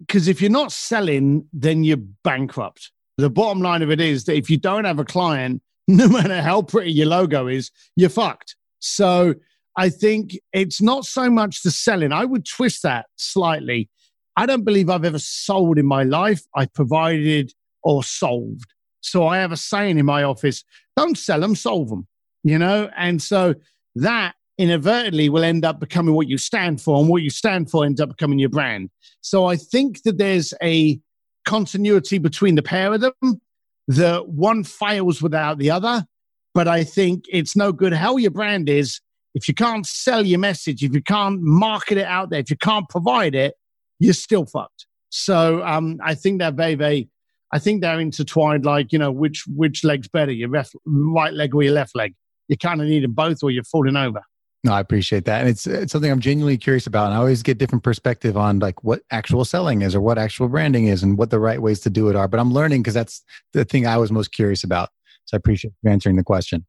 because 0.00 0.28
if 0.28 0.42
you're 0.42 0.50
not 0.50 0.72
selling, 0.72 1.48
then 1.52 1.84
you're 1.84 1.96
bankrupt. 2.24 2.90
The 3.18 3.30
bottom 3.30 3.62
line 3.62 3.82
of 3.82 3.90
it 3.90 4.00
is 4.00 4.24
that 4.24 4.36
if 4.36 4.50
you 4.50 4.58
don't 4.58 4.84
have 4.84 4.98
a 4.98 5.04
client, 5.04 5.62
no 5.88 6.08
matter 6.08 6.42
how 6.42 6.62
pretty 6.62 6.92
your 6.92 7.06
logo 7.06 7.46
is, 7.46 7.70
you're 7.94 8.10
fucked. 8.10 8.56
So 8.78 9.34
I 9.76 9.88
think 9.88 10.38
it's 10.52 10.80
not 10.80 11.04
so 11.04 11.30
much 11.30 11.62
the 11.62 11.70
selling. 11.70 12.12
I 12.12 12.24
would 12.24 12.46
twist 12.46 12.82
that 12.82 13.06
slightly. 13.16 13.88
I 14.36 14.46
don't 14.46 14.64
believe 14.64 14.90
I've 14.90 15.04
ever 15.04 15.18
sold 15.18 15.78
in 15.78 15.86
my 15.86 16.02
life. 16.02 16.42
I've 16.54 16.72
provided 16.74 17.52
or 17.82 18.02
solved. 18.02 18.66
So 19.00 19.26
I 19.26 19.38
have 19.38 19.52
a 19.52 19.56
saying 19.56 19.98
in 19.98 20.06
my 20.06 20.22
office 20.24 20.64
don't 20.96 21.16
sell 21.16 21.40
them, 21.40 21.54
solve 21.54 21.88
them, 21.88 22.06
you 22.42 22.58
know? 22.58 22.90
And 22.96 23.22
so 23.22 23.54
that 23.94 24.34
inadvertently 24.58 25.28
will 25.28 25.44
end 25.44 25.64
up 25.64 25.78
becoming 25.78 26.14
what 26.14 26.28
you 26.28 26.38
stand 26.38 26.80
for, 26.80 26.98
and 26.98 27.08
what 27.08 27.22
you 27.22 27.30
stand 27.30 27.70
for 27.70 27.84
ends 27.84 28.00
up 28.00 28.08
becoming 28.08 28.38
your 28.38 28.48
brand. 28.48 28.90
So 29.20 29.46
I 29.46 29.56
think 29.56 30.02
that 30.02 30.18
there's 30.18 30.54
a 30.62 30.98
continuity 31.44 32.18
between 32.18 32.54
the 32.54 32.62
pair 32.62 32.92
of 32.92 33.00
them. 33.02 33.40
The 33.88 34.22
one 34.26 34.64
fails 34.64 35.22
without 35.22 35.58
the 35.58 35.70
other, 35.70 36.06
but 36.54 36.66
I 36.66 36.84
think 36.84 37.24
it's 37.28 37.54
no 37.56 37.72
good 37.72 37.92
how 37.92 38.16
your 38.16 38.32
brand 38.32 38.68
is 38.68 39.00
if 39.36 39.48
you 39.48 39.54
can't 39.54 39.86
sell 39.86 40.24
your 40.24 40.38
message, 40.38 40.82
if 40.82 40.94
you 40.94 41.02
can't 41.02 41.42
market 41.42 41.98
it 41.98 42.06
out 42.06 42.30
there, 42.30 42.40
if 42.40 42.48
you 42.48 42.56
can't 42.56 42.88
provide 42.88 43.34
it, 43.34 43.54
you're 43.98 44.14
still 44.14 44.46
fucked. 44.46 44.86
So 45.10 45.62
um, 45.62 45.98
I 46.02 46.14
think 46.14 46.38
they're 46.40 46.50
very, 46.50 46.74
very. 46.74 47.10
I 47.52 47.58
think 47.58 47.82
they're 47.82 48.00
intertwined. 48.00 48.64
Like 48.64 48.92
you 48.92 48.98
know, 48.98 49.12
which 49.12 49.44
which 49.46 49.84
leg's 49.84 50.08
better, 50.08 50.32
your 50.32 50.48
left, 50.48 50.74
right 50.86 51.34
leg 51.34 51.54
or 51.54 51.62
your 51.62 51.74
left 51.74 51.94
leg? 51.94 52.14
You 52.48 52.56
kind 52.56 52.80
of 52.80 52.88
need 52.88 53.04
them 53.04 53.12
both, 53.12 53.42
or 53.42 53.50
you're 53.50 53.62
falling 53.62 53.96
over. 53.96 54.22
No, 54.66 54.72
I 54.72 54.80
appreciate 54.80 55.26
that. 55.26 55.42
And 55.42 55.48
it's, 55.48 55.64
it's 55.64 55.92
something 55.92 56.10
I'm 56.10 56.18
genuinely 56.18 56.58
curious 56.58 56.88
about. 56.88 57.06
And 57.06 57.14
I 57.14 57.18
always 57.18 57.44
get 57.44 57.56
different 57.56 57.84
perspective 57.84 58.36
on 58.36 58.58
like 58.58 58.82
what 58.82 59.02
actual 59.12 59.44
selling 59.44 59.82
is 59.82 59.94
or 59.94 60.00
what 60.00 60.18
actual 60.18 60.48
branding 60.48 60.88
is 60.88 61.04
and 61.04 61.16
what 61.16 61.30
the 61.30 61.38
right 61.38 61.62
ways 61.62 61.78
to 61.82 61.90
do 61.90 62.08
it 62.08 62.16
are. 62.16 62.26
But 62.26 62.40
I'm 62.40 62.52
learning 62.52 62.82
because 62.82 62.94
that's 62.94 63.22
the 63.52 63.64
thing 63.64 63.86
I 63.86 63.96
was 63.96 64.10
most 64.10 64.32
curious 64.32 64.64
about. 64.64 64.88
So 65.26 65.36
I 65.36 65.38
appreciate 65.38 65.72
you 65.84 65.90
answering 65.90 66.16
the 66.16 66.24
question. 66.24 66.66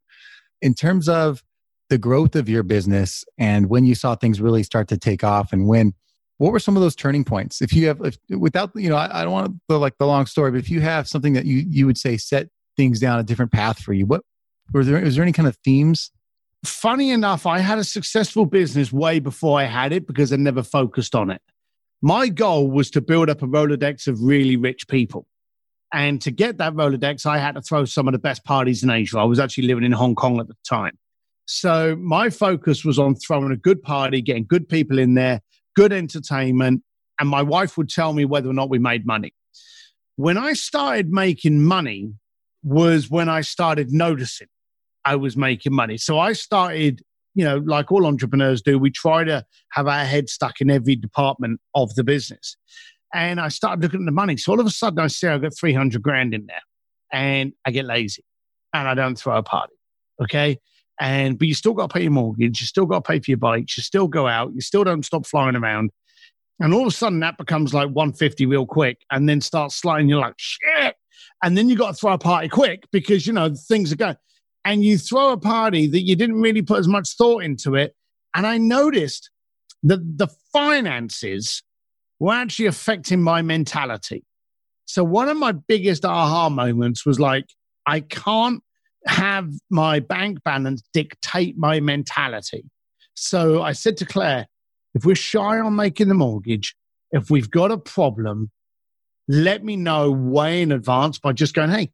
In 0.62 0.76
terms 0.76 1.10
of 1.10 1.44
the 1.90 1.98
growth 1.98 2.36
of 2.36 2.48
your 2.48 2.62
business 2.62 3.26
and 3.40 3.68
when 3.68 3.84
you 3.84 3.96
saw 3.96 4.14
things 4.14 4.40
really 4.40 4.62
start 4.62 4.88
to 4.90 4.98
take 5.00 5.24
off 5.24 5.52
and 5.52 5.68
when, 5.68 5.96
what 6.38 6.52
were 6.52 6.60
some 6.60 6.76
of 6.78 6.84
those 6.84 6.96
turning 6.96 7.24
points? 7.24 7.64
If 7.64 7.74
you 7.74 7.88
have, 7.88 8.00
if, 8.02 8.20
without, 8.30 8.70
you 8.76 8.90
know, 8.90 8.98
I, 8.98 9.22
I 9.22 9.24
don't 9.24 9.34
want 9.34 9.56
go 9.68 9.80
like 9.80 9.98
the 9.98 10.06
long 10.06 10.28
story, 10.28 10.52
but 10.52 10.60
if 10.60 10.70
you 10.70 10.82
have 10.82 11.08
something 11.08 11.34
that 11.34 11.46
you, 11.46 11.66
you 11.68 11.88
would 11.88 11.98
say 11.98 12.16
set 12.16 12.50
things 12.76 13.00
down 13.00 13.18
a 13.18 13.24
different 13.24 13.52
path 13.52 13.80
for 13.80 13.94
you, 13.94 14.06
what, 14.06 14.22
were 14.72 14.84
there, 14.84 15.02
was 15.02 15.16
there 15.16 15.24
any 15.24 15.32
kind 15.32 15.48
of 15.48 15.58
themes 15.64 16.12
funny 16.66 17.12
enough, 17.12 17.46
I 17.46 17.60
had 17.60 17.80
a 17.80 17.84
successful 17.84 18.46
business 18.46 18.92
way 18.92 19.20
before 19.20 19.60
I 19.60 19.66
had 19.66 19.94
it 19.94 20.08
because 20.08 20.34
I 20.34 20.38
never 20.38 20.64
focused 20.64 21.16
on 21.16 21.30
it. 21.30 21.42
My 22.02 22.30
goal 22.30 22.70
was 22.70 22.92
to 22.92 23.02
build 23.02 23.30
up 23.30 23.42
a 23.42 23.48
Rolodex 23.48 24.08
of 24.08 24.22
really 24.22 24.56
rich 24.56 24.88
people. 24.88 25.28
And 25.94 26.22
to 26.22 26.32
get 26.32 26.58
that 26.58 26.74
Rolodex, 26.74 27.26
I 27.26 27.38
had 27.38 27.56
to 27.56 27.62
throw 27.62 27.86
some 27.86 28.08
of 28.08 28.12
the 28.12 28.20
best 28.20 28.44
parties 28.44 28.84
in 28.84 28.90
Asia. 28.90 29.20
I 29.20 29.24
was 29.24 29.40
actually 29.40 29.68
living 29.68 29.84
in 29.84 29.94
Hong 29.94 30.16
Kong 30.16 30.40
at 30.40 30.48
the 30.48 30.56
time. 30.68 30.98
So 31.46 31.96
my 31.96 32.30
focus 32.30 32.84
was 32.84 33.00
on 33.00 33.16
throwing 33.16 33.52
a 33.52 33.58
good 33.58 33.82
party, 33.82 34.22
getting 34.22 34.46
good 34.46 34.68
people 34.68 35.00
in 35.00 35.14
there, 35.14 35.42
good 35.76 35.94
entertainment. 35.94 36.84
And 37.20 37.30
my 37.30 37.42
wife 37.42 37.78
would 37.78 37.90
tell 37.90 38.14
me 38.14 38.26
whether 38.26 38.50
or 38.50 38.54
not 38.54 38.70
we 38.70 38.80
made 38.80 39.06
money. 39.06 39.34
When 40.18 40.38
I 40.38 40.54
started 40.54 41.10
making 41.10 41.62
money 41.62 42.12
was 42.64 43.10
when 43.10 43.30
I 43.30 43.42
started 43.42 43.92
noticing 43.92 44.48
I 45.08 45.16
was 45.16 45.38
making 45.38 45.74
money. 45.74 45.98
So 45.98 46.20
I 46.20 46.34
started, 46.34 47.02
you 47.34 47.46
know, 47.46 47.60
like 47.60 47.94
all 47.94 48.06
entrepreneurs 48.06 48.62
do, 48.62 48.78
we 48.78 48.92
try 48.92 49.24
to 49.24 49.46
have 49.72 49.88
our 49.88 50.04
head 50.04 50.28
stuck 50.28 50.60
in 50.60 50.70
every 50.70 50.98
department 50.98 51.62
of 51.74 51.96
the 51.96 52.04
business. 52.04 52.58
And 53.14 53.40
I 53.40 53.48
started 53.48 53.82
looking 53.82 54.02
at 54.02 54.06
the 54.06 54.12
money. 54.12 54.36
So 54.36 54.52
all 54.52 54.60
of 54.60 54.66
a 54.66 54.70
sudden 54.70 55.00
I 55.00 55.08
see 55.08 55.28
I 55.28 55.38
got 55.38 55.58
300 55.58 56.02
grand 56.02 56.34
in 56.34 56.46
there 56.46 56.62
and 57.14 57.54
I 57.66 57.72
get 57.72 57.86
lazy 57.86 58.26
and 58.74 58.86
I 58.86 58.96
don't 58.96 59.18
throw 59.18 59.38
a 59.38 59.44
party. 59.44 59.76
Okay. 60.22 60.60
And, 61.00 61.40
but 61.40 61.48
you 61.48 61.54
still 61.54 61.74
got 61.74 61.90
to 61.90 61.94
pay 61.94 62.02
your 62.02 62.12
mortgage. 62.12 62.60
You 62.60 62.68
still 62.68 62.86
got 62.86 63.06
to 63.06 63.10
pay 63.10 63.20
for 63.20 63.32
your 63.32 63.38
bikes. 63.38 63.78
You 63.78 63.84
still 63.84 64.10
go 64.10 64.28
out. 64.28 64.54
You 64.54 64.60
still 64.60 64.84
don't 64.84 65.06
stop 65.06 65.26
flying 65.26 65.56
around. 65.56 65.92
And 66.60 66.74
all 66.74 66.82
of 66.82 66.88
a 66.88 66.92
sudden 66.92 67.22
that 67.22 67.38
becomes 67.38 67.74
like 67.74 67.88
150 67.92 68.46
real 68.46 68.66
quick 68.66 68.98
and 69.10 69.30
then 69.30 69.40
starts 69.40 69.76
sliding. 69.76 70.10
You're 70.10 70.20
like, 70.20 70.36
shit. 70.36 70.96
And 71.42 71.58
then 71.58 71.70
you 71.70 71.78
got 71.78 71.92
to 71.92 71.94
throw 71.94 72.12
a 72.12 72.18
party 72.18 72.50
quick 72.50 72.84
because, 72.92 73.26
you 73.26 73.32
know, 73.32 73.54
things 73.56 73.94
are 73.94 73.96
going. 73.96 74.18
And 74.68 74.84
you 74.84 74.98
throw 74.98 75.32
a 75.32 75.38
party 75.38 75.88
that 75.88 76.02
you 76.02 76.18
didn't 76.18 76.42
really 76.42 76.62
put 76.62 76.80
as 76.80 76.90
much 76.90 77.16
thought 77.18 77.42
into 77.42 77.76
it. 77.76 77.96
And 78.36 78.46
I 78.46 78.58
noticed 78.58 79.30
that 79.84 80.18
the 80.18 80.28
finances 80.52 81.64
were 82.20 82.34
actually 82.34 82.66
affecting 82.66 83.22
my 83.22 83.42
mentality. 83.42 84.26
So 84.84 85.06
one 85.06 85.30
of 85.30 85.38
my 85.38 85.54
biggest 85.54 86.04
aha 86.04 86.50
moments 86.50 87.06
was 87.06 87.18
like, 87.18 87.46
I 87.86 88.02
can't 88.02 88.62
have 89.06 89.50
my 89.70 90.02
bank 90.02 90.44
balance 90.44 90.84
dictate 90.92 91.58
my 91.58 91.80
mentality. 91.80 92.66
So 93.14 93.62
I 93.62 93.72
said 93.72 93.96
to 93.98 94.06
Claire, 94.06 94.48
if 94.94 95.06
we're 95.06 95.16
shy 95.16 95.60
on 95.60 95.78
making 95.78 96.10
the 96.10 96.14
mortgage, 96.14 96.76
if 97.12 97.30
we've 97.30 97.50
got 97.50 97.72
a 97.72 97.78
problem, 97.78 98.52
let 99.30 99.64
me 99.64 99.78
know 99.78 100.12
way 100.12 100.62
in 100.62 100.74
advance 100.74 101.20
by 101.20 101.32
just 101.32 101.54
going, 101.54 101.70
hey, 101.70 101.90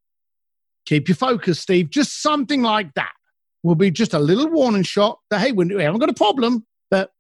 keep 0.86 1.08
your 1.08 1.16
focus, 1.16 1.60
Steve. 1.60 1.90
Just 1.90 2.22
something 2.22 2.62
like 2.62 2.94
that 2.96 3.12
will 3.64 3.76
be 3.76 3.92
just 3.92 4.14
a 4.14 4.20
little 4.20 4.50
warning 4.50 4.84
shot 4.84 5.20
that, 5.30 5.40
hey, 5.40 5.52
we 5.52 5.82
haven't 5.82 6.00
got 6.00 6.10
a 6.10 6.14
problem, 6.14 6.66
but 6.92 7.12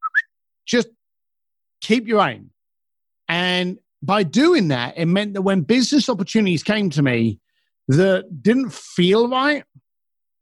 just 0.65 0.87
keep 1.81 2.07
your 2.07 2.21
aim. 2.21 2.51
And 3.27 3.79
by 4.01 4.23
doing 4.23 4.67
that, 4.67 4.97
it 4.97 5.05
meant 5.05 5.33
that 5.33 5.41
when 5.43 5.61
business 5.61 6.09
opportunities 6.09 6.63
came 6.63 6.89
to 6.91 7.01
me 7.01 7.39
that 7.87 8.41
didn't 8.41 8.73
feel 8.73 9.29
right, 9.29 9.63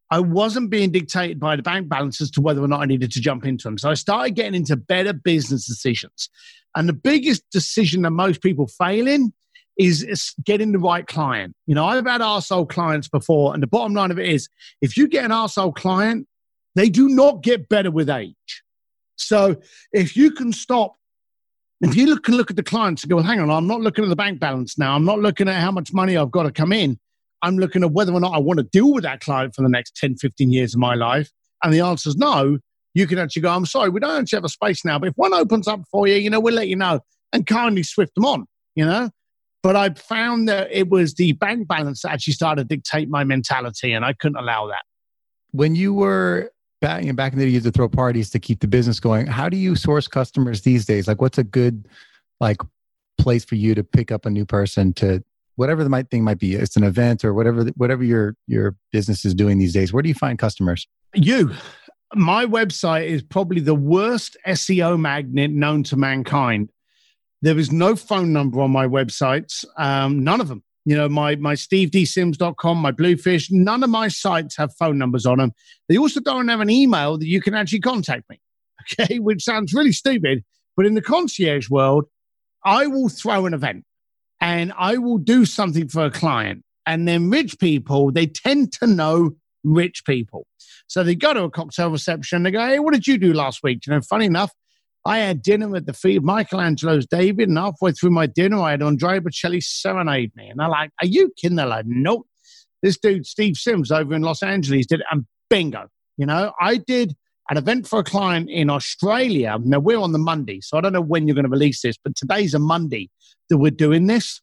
I 0.10 0.20
wasn't 0.20 0.70
being 0.70 0.92
dictated 0.92 1.40
by 1.40 1.56
the 1.56 1.64
bank 1.64 1.88
balance 1.88 2.20
as 2.20 2.30
to 2.32 2.42
whether 2.42 2.62
or 2.62 2.68
not 2.68 2.82
I 2.82 2.86
needed 2.86 3.12
to 3.14 3.22
jump 3.22 3.46
into 3.46 3.64
them. 3.64 3.78
So 3.78 3.90
I 3.90 3.94
started 3.94 4.36
getting 4.36 4.56
into 4.56 4.76
better 4.76 5.14
business 5.14 5.66
decisions. 5.66 6.30
And 6.76 6.90
the 6.90 6.94
biggest 6.94 7.44
decision 7.52 8.02
that 8.02 8.12
most 8.12 8.42
people 8.42 8.68
fail 8.68 9.08
in 9.08 9.32
is, 9.78 10.34
getting 10.44 10.72
the 10.72 10.80
right 10.80 11.06
client. 11.08 11.56
You 11.66 11.76
know, 11.76 11.86
I've 11.86 12.06
had 12.06 12.22
arsehole 12.22 12.70
clients 12.70 13.08
before, 13.08 13.54
and 13.54 13.64
the 13.64 13.68
bottom 13.68 13.94
line 13.94 14.12
of 14.12 14.20
it 14.20 14.30
is 14.30 14.48
if 14.82 14.98
you 14.98 15.08
get 15.08 15.26
an 15.26 15.32
arsehole 15.32 15.76
client, 15.76 16.28
they 16.76 16.90
do 16.90 17.10
not 17.10 17.44
get 17.44 17.68
better 17.70 17.92
with 17.92 18.10
age. 18.10 18.64
So 19.16 19.58
if 19.92 20.16
you 20.16 20.32
can 20.32 20.54
stop, 20.54 20.96
if 21.82 21.96
you 21.96 22.08
look, 22.08 22.24
can 22.24 22.36
look 22.36 22.50
at 22.50 22.58
the 22.58 22.64
clients 22.64 23.04
and 23.04 23.10
go, 23.10 23.18
well, 23.18 23.26
hang 23.26 23.40
on, 23.40 23.50
I'm 23.50 23.68
not 23.68 23.82
looking 23.82 24.04
at 24.04 24.10
the 24.10 24.16
bank 24.16 24.40
balance 24.40 24.78
now. 24.78 24.96
I'm 24.96 25.06
not 25.06 25.20
looking 25.20 25.48
at 25.48 25.60
how 25.60 25.72
much 25.72 25.94
money 25.94 26.18
I've 26.18 26.32
got 26.32 26.44
to 26.44 26.52
come 26.52 26.72
in. 26.72 27.00
I'm 27.42 27.58
looking 27.58 27.84
at 27.84 27.92
whether 27.92 28.14
or 28.14 28.20
not 28.20 28.34
I 28.34 28.38
want 28.38 28.60
to 28.60 28.64
deal 28.64 28.94
with 28.94 29.04
that 29.04 29.20
client 29.20 29.56
for 29.56 29.64
the 29.64 29.70
next 29.70 29.96
10, 29.96 30.18
15 30.18 30.52
years 30.52 30.76
of 30.76 30.80
my 30.80 30.94
life. 30.94 31.32
And 31.64 31.74
the 31.74 31.82
answer 31.82 32.10
is 32.10 32.18
no. 32.18 32.60
You 32.94 33.08
can 33.08 33.18
actually 33.18 33.42
go, 33.42 33.50
I'm 33.50 33.66
sorry, 33.66 33.90
we 33.90 34.00
don't 34.00 34.22
actually 34.22 34.38
have 34.38 34.46
a 34.46 34.50
space 34.50 34.86
now, 34.86 35.00
but 35.00 35.10
if 35.10 35.14
one 35.16 35.34
opens 35.34 35.68
up 35.68 35.82
for 35.90 36.08
you, 36.08 36.16
you 36.16 36.30
know, 36.30 36.40
we'll 36.40 36.54
let 36.54 36.68
you 36.68 36.76
know 36.76 37.00
and 37.34 37.48
kindly 37.48 37.84
swift 37.84 38.14
them 38.16 38.26
on, 38.26 38.46
you 38.76 38.86
know? 38.86 39.10
But 39.64 39.76
I 39.76 39.92
found 39.92 40.50
that 40.50 40.70
it 40.72 40.90
was 40.90 41.14
the 41.16 41.34
bank 41.34 41.68
balance 41.68 42.02
that 42.02 42.12
actually 42.12 42.34
started 42.34 42.68
to 42.68 42.76
dictate 42.76 43.10
my 43.10 43.24
mentality, 43.24 43.94
and 43.94 44.04
I 44.04 44.14
couldn't 44.14 44.38
allow 44.38 44.68
that. 44.68 44.84
When 45.52 45.76
you 45.76 45.94
were 45.94 46.52
back, 46.80 47.04
you 47.04 47.10
know, 47.10 47.16
back 47.16 47.34
in 47.34 47.40
the 47.40 47.46
day, 47.46 47.50
you 47.50 47.56
used 47.56 47.66
to 47.66 47.72
throw 47.72 47.88
parties 47.88 48.30
to 48.32 48.40
keep 48.40 48.60
the 48.60 48.68
business 48.68 49.00
going. 49.00 49.28
How 49.28 49.50
do 49.50 49.58
you 49.58 49.76
source 49.76 50.08
customers 50.08 50.62
these 50.62 50.86
days? 50.86 51.08
Like, 51.08 51.22
what's 51.22 51.38
a 51.38 51.44
good, 51.44 51.88
like, 52.40 52.58
place 53.20 53.46
for 53.46 53.56
you 53.56 53.76
to 53.76 53.84
pick 53.84 54.12
up 54.12 54.26
a 54.26 54.30
new 54.30 54.46
person 54.46 54.94
to 54.94 55.24
whatever 55.56 55.84
the 55.84 55.90
might 55.90 56.10
thing 56.10 56.24
might 56.24 56.40
be 56.40 56.56
it's 56.56 56.76
an 56.76 56.84
event 56.84 57.24
or 57.24 57.34
whatever 57.34 57.66
whatever 57.76 58.04
your 58.04 58.36
your 58.48 58.76
business 58.92 59.26
is 59.26 59.36
doing 59.36 59.60
these 59.60 59.74
days 59.74 59.94
where 59.94 60.02
do 60.02 60.10
you 60.10 60.16
find 60.16 60.40
customers 60.40 60.88
you 61.14 61.52
my 62.16 62.46
website 62.46 63.06
is 63.06 63.22
probably 63.22 63.62
the 63.62 63.76
worst 63.76 64.36
seo 64.48 65.00
magnet 65.00 65.52
known 65.52 65.84
to 65.84 65.96
mankind 65.96 66.70
there 67.42 67.58
is 67.58 67.72
no 67.72 67.96
phone 67.96 68.34
number 68.34 68.62
on 68.62 68.72
my 68.72 68.88
websites 68.88 69.66
um, 69.78 70.24
none 70.24 70.42
of 70.42 70.48
them 70.48 70.64
you 70.86 70.96
know 70.96 71.08
my 71.08 71.36
my 71.36 71.54
stevedsims.com 71.54 72.78
my 72.78 72.92
bluefish 72.92 73.50
none 73.52 73.84
of 73.84 73.90
my 73.90 74.08
sites 74.08 74.58
have 74.58 74.74
phone 74.76 74.98
numbers 74.98 75.26
on 75.26 75.38
them 75.38 75.52
they 75.90 75.98
also 75.98 76.20
don't 76.20 76.48
have 76.48 76.60
an 76.60 76.70
email 76.70 77.18
that 77.18 77.28
you 77.28 77.42
can 77.42 77.54
actually 77.54 77.80
contact 77.80 78.24
me 78.30 78.40
okay 79.00 79.20
which 79.20 79.44
sounds 79.44 79.74
really 79.74 79.92
stupid 79.92 80.44
but 80.76 80.86
in 80.86 80.94
the 80.94 81.02
concierge 81.02 81.70
world 81.70 82.06
i 82.66 82.88
will 82.88 83.10
throw 83.10 83.46
an 83.46 83.54
event 83.54 83.84
and 84.42 84.74
I 84.76 84.98
will 84.98 85.20
do 85.20 85.46
something 85.46 85.88
for 85.88 86.06
a 86.06 86.12
client. 86.12 86.64
And 86.88 87.08
then 87.08 87.30
rich 87.30 87.60
people, 87.60 88.12
they 88.12 88.26
tend 88.26 88.74
to 88.74 88.88
know 88.88 89.32
rich 89.64 90.04
people. 90.04 90.48
So 90.88 91.04
they 91.04 91.16
go 91.16 91.34
to 91.34 91.44
a 91.44 91.50
cocktail 91.50 91.92
reception, 91.92 92.44
they 92.44 92.52
go, 92.52 92.60
Hey, 92.60 92.80
what 92.80 92.94
did 92.94 93.08
you 93.08 93.18
do 93.18 93.34
last 93.34 93.62
week? 93.64 93.86
You 93.86 93.94
know, 93.94 94.02
funny 94.02 94.26
enough, 94.26 94.52
I 95.06 95.20
had 95.20 95.42
dinner 95.42 95.68
with 95.68 95.88
the 95.88 95.94
feet 95.94 96.18
of 96.18 96.24
Michelangelo's 96.24 97.08
David, 97.08 97.50
and 97.50 97.58
halfway 97.58 97.92
through 97.92 98.12
my 98.12 98.28
dinner, 98.28 98.62
I 98.62 98.72
had 98.72 98.84
Andrea 98.84 99.22
Bocelli 99.22 99.62
serenade 99.64 100.32
me. 100.36 100.48
And 100.50 100.60
they're 100.60 100.70
like, 100.70 100.92
Are 101.02 101.08
you 101.08 101.32
kidding? 101.38 101.58
They're 101.58 101.66
like, 101.66 101.86
Nope. 101.88 102.28
This 102.84 102.98
dude, 102.98 103.26
Steve 103.26 103.58
Sims, 103.58 103.92
over 103.92 104.14
in 104.14 104.22
Los 104.22 104.42
Angeles, 104.42 104.88
did 104.88 105.02
it, 105.02 105.06
and 105.12 105.26
bingo. 105.50 105.88
You 106.18 106.26
know, 106.26 106.52
I 106.60 106.78
did 106.78 107.16
an 107.50 107.58
event 107.58 107.88
for 107.88 108.00
a 108.00 108.04
client 108.04 108.50
in 108.50 108.70
Australia. 108.70 109.58
Now 109.64 109.80
we're 109.80 110.00
on 110.00 110.12
the 110.12 110.20
Monday, 110.20 110.62
so 110.62 110.78
I 110.78 110.82
don't 110.82 110.94
know 110.94 111.02
when 111.02 111.28
you're 111.28 111.36
going 111.36 111.46
to 111.46 111.52
release 111.52 111.82
this, 111.82 111.98
but 112.04 112.16
today's 112.16 112.54
a 112.54 112.60
Monday 112.60 113.10
that 113.50 113.58
we're 113.58 113.72
doing 113.72 114.08
this. 114.08 114.42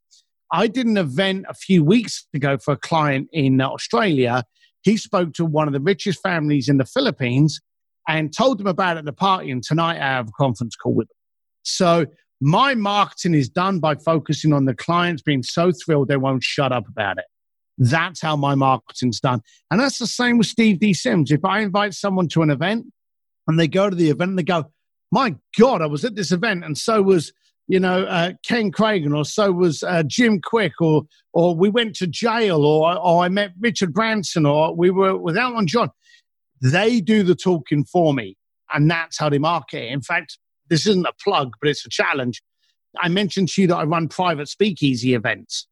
I 0.52 0.66
did 0.66 0.86
an 0.86 0.96
event 0.96 1.46
a 1.48 1.54
few 1.54 1.84
weeks 1.84 2.26
ago 2.34 2.59
for 2.59 2.72
a 2.72 2.76
client 2.76 3.28
in 3.32 3.61
Australia. 3.61 4.44
He 4.82 4.96
spoke 4.96 5.34
to 5.34 5.44
one 5.44 5.66
of 5.66 5.72
the 5.72 5.80
richest 5.80 6.22
families 6.22 6.68
in 6.68 6.78
the 6.78 6.84
Philippines 6.84 7.61
and 8.09 8.34
told 8.34 8.59
them 8.59 8.66
about 8.66 8.96
it 8.96 9.00
at 9.00 9.04
the 9.04 9.12
party. 9.12 9.50
And 9.50 9.62
tonight 9.62 10.00
I 10.00 10.06
have 10.06 10.28
a 10.28 10.32
conference 10.32 10.74
call 10.74 10.94
with 10.94 11.09
them. 11.09 11.16
So 11.62 12.06
my 12.40 12.74
marketing 12.74 13.34
is 13.34 13.48
done 13.48 13.78
by 13.78 13.94
focusing 13.96 14.52
on 14.52 14.64
the 14.64 14.74
clients 14.74 15.22
being 15.22 15.42
so 15.42 15.70
thrilled 15.70 16.09
they 16.09 16.16
won't 16.16 16.42
shut 16.42 16.72
up 16.72 16.88
about 16.88 17.18
it. 17.18 17.26
That's 17.76 18.20
how 18.20 18.34
my 18.34 18.54
marketing's 18.54 19.20
done. 19.20 19.42
And 19.70 19.78
that's 19.78 19.98
the 19.98 20.06
same 20.06 20.38
with 20.38 20.48
Steve 20.48 20.80
D. 20.80 20.94
Sims. 20.94 21.30
If 21.30 21.44
I 21.44 21.61
invite 21.61 21.94
someone 21.94 22.28
to 22.28 22.42
an 22.42 22.50
event 22.50 22.86
and 23.46 23.61
they 23.61 23.68
go 23.68 23.88
to 23.90 23.94
the 23.94 24.11
event 24.11 24.30
and 24.30 24.38
they 24.38 24.42
go, 24.42 24.70
my 25.12 25.36
God, 25.59 25.82
I 25.82 25.86
was 25.86 26.04
at 26.04 26.16
this 26.16 26.32
event 26.32 26.64
and 26.64 26.76
so 26.76 27.02
was, 27.02 27.32
you 27.66 27.78
know, 27.78 28.04
uh, 28.04 28.32
Ken 28.44 28.72
Kragen 28.72 29.16
or 29.16 29.24
so 29.24 29.52
was 29.52 29.82
uh, 29.82 30.02
Jim 30.06 30.40
Kwik 30.40 30.72
or, 30.80 31.02
or 31.32 31.54
we 31.54 31.68
went 31.68 31.94
to 31.96 32.06
jail 32.06 32.64
or, 32.64 32.98
or 32.98 33.22
I 33.22 33.28
met 33.28 33.52
Richard 33.61 33.92
Branson 33.92 34.46
or 34.46 34.74
we 34.74 34.90
were 34.90 35.16
with 35.16 35.36
Elton 35.36 35.66
John. 35.66 35.90
They 36.61 37.00
do 37.00 37.22
the 37.22 37.34
talking 37.34 37.84
for 37.84 38.12
me. 38.14 38.36
And 38.72 38.90
that's 38.90 39.18
how 39.18 39.28
they 39.28 39.38
market 39.38 39.84
it. 39.84 39.92
In 39.92 40.02
fact, 40.02 40.38
this 40.68 40.86
isn't 40.86 41.06
a 41.06 41.12
plug, 41.22 41.52
but 41.61 41.70
it's 41.70 41.86
a 41.86 41.90
challenge. 41.90 42.42
I 42.98 43.09
mentioned 43.09 43.48
to 43.50 43.62
you 43.62 43.68
that 43.68 43.76
I 43.76 43.84
run 43.84 44.09
private 44.09 44.48
speakeasy 44.48 45.14
events. 45.14 45.66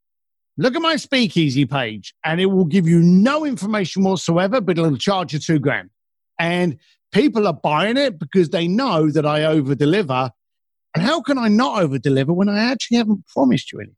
Look 0.59 0.75
at 0.75 0.81
my 0.81 0.97
speakeasy 0.97 1.67
page, 1.67 2.15
and 2.25 2.41
it 2.41 2.47
will 2.47 2.65
give 2.65 2.89
you 2.89 3.01
no 3.01 3.45
information 3.45 4.05
whatsoever, 4.05 4.61
but 4.61 4.79
it'll 4.79 4.97
charge 4.97 5.35
you 5.35 5.39
two 5.39 5.59
grand. 5.59 5.91
And 6.39 6.79
people 7.13 7.47
are 7.47 7.53
buying 7.53 7.99
it 7.99 8.19
because 8.19 8.51
they 8.51 8.67
know 8.67 9.11
that 9.11 9.27
I 9.27 9.45
over 9.45 9.75
deliver. 9.75 10.31
And 10.95 11.05
how 11.05 11.21
can 11.21 11.37
I 11.37 11.49
not 11.49 11.83
over 11.83 11.99
deliver 11.99 12.33
when 12.33 12.49
I 12.49 12.71
actually 12.71 12.97
haven't 12.97 13.27
promised 13.27 13.71
you 13.73 13.81
anything? 13.81 13.97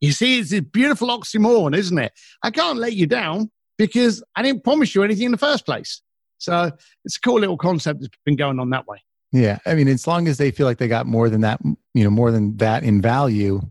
You 0.00 0.12
see, 0.12 0.38
it's 0.38 0.52
a 0.52 0.60
beautiful 0.60 1.08
oxymoron, 1.08 1.76
isn't 1.76 1.98
it? 1.98 2.12
I 2.42 2.50
can't 2.50 2.78
let 2.78 2.94
you 2.94 3.06
down 3.06 3.50
because 3.76 4.22
I 4.34 4.42
didn't 4.42 4.64
promise 4.64 4.94
you 4.94 5.02
anything 5.02 5.26
in 5.26 5.32
the 5.32 5.38
first 5.38 5.66
place. 5.66 6.02
So 6.42 6.70
it's 7.04 7.16
a 7.16 7.20
cool 7.20 7.40
little 7.40 7.56
concept 7.56 8.00
that's 8.00 8.16
been 8.24 8.36
going 8.36 8.58
on 8.58 8.70
that 8.70 8.86
way. 8.86 8.98
Yeah. 9.32 9.58
I 9.64 9.74
mean, 9.74 9.88
as 9.88 10.06
long 10.06 10.28
as 10.28 10.38
they 10.38 10.50
feel 10.50 10.66
like 10.66 10.78
they 10.78 10.88
got 10.88 11.06
more 11.06 11.30
than 11.30 11.40
that, 11.40 11.60
you 11.94 12.04
know, 12.04 12.10
more 12.10 12.30
than 12.30 12.56
that 12.58 12.82
in 12.82 13.00
value, 13.00 13.62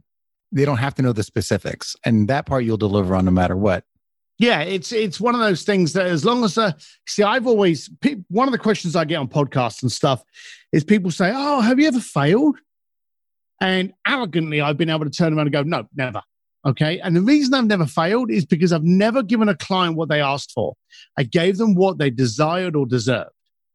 they 0.52 0.66
don't 0.66 0.78
have 0.78 0.96
to 0.96 1.02
know 1.02 1.14
the 1.14 1.24
specifics, 1.24 1.96
and 2.06 2.28
that 2.28 2.46
part 2.46 2.66
you'll 2.66 2.78
deliver 2.78 3.16
on 3.16 3.26
no 3.26 3.32
matter 3.32 3.56
what. 3.56 3.86
Yeah, 4.38 4.62
it's 4.62 4.92
it's 4.92 5.20
one 5.20 5.36
of 5.36 5.42
those 5.42 5.64
things 5.64 5.94
that 5.94 6.08
as 6.08 6.26
long 6.26 6.44
as 6.44 6.58
uh, 6.58 6.72
see, 7.08 7.24
I've 7.24 7.48
always 7.48 7.90
one 8.28 8.48
of 8.48 8.52
the 8.52 8.58
questions 8.58 8.96
I 8.96 9.06
get 9.06 9.18
on 9.18 9.28
podcasts 9.28 9.82
and 9.82 9.92
stuff 9.92 10.24
is 10.74 10.84
people 10.84 11.12
say, 11.12 11.32
"Oh, 11.34 11.62
have 11.62 11.80
you 11.80 11.88
ever 11.88 12.00
failed?" 12.00 12.58
And 13.62 13.94
arrogantly, 14.06 14.60
I've 14.60 14.78
been 14.78 14.90
able 14.90 15.06
to 15.06 15.12
turn 15.12 15.34
around 15.34 15.48
and 15.48 15.54
go, 15.54 15.64
"No, 15.64 15.88
never." 15.96 16.22
Okay, 16.66 17.00
and 17.00 17.16
the 17.16 17.22
reason 17.22 17.54
I've 17.54 17.66
never 17.66 17.88
failed 17.88 18.30
is 18.30 18.46
because 18.46 18.72
I've 18.72 18.84
never 18.84 19.24
given 19.24 19.50
a 19.50 19.56
client 19.56 19.96
what 19.96 20.10
they 20.10 20.22
asked 20.22 20.52
for. 20.54 20.76
I 21.18 21.24
gave 21.24 21.58
them 21.58 21.74
what 21.74 21.98
they 21.98 22.12
desired 22.12 22.76
or 22.76 22.86
deserved. 22.86 23.32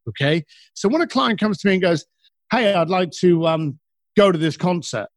Okay, 0.09 0.45
so 0.75 0.89
when 0.89 1.03
a 1.03 1.07
client 1.07 1.41
comes 1.41 1.59
to 1.59 1.69
me 1.69 1.75
and 1.75 1.83
goes, 1.83 2.07
"Hey, 2.53 2.73
I'd 2.73 2.89
like 2.89 3.11
to 3.23 3.47
um, 3.49 3.81
go 4.17 4.31
to 4.31 4.39
this 4.39 4.57
concert," 4.57 5.09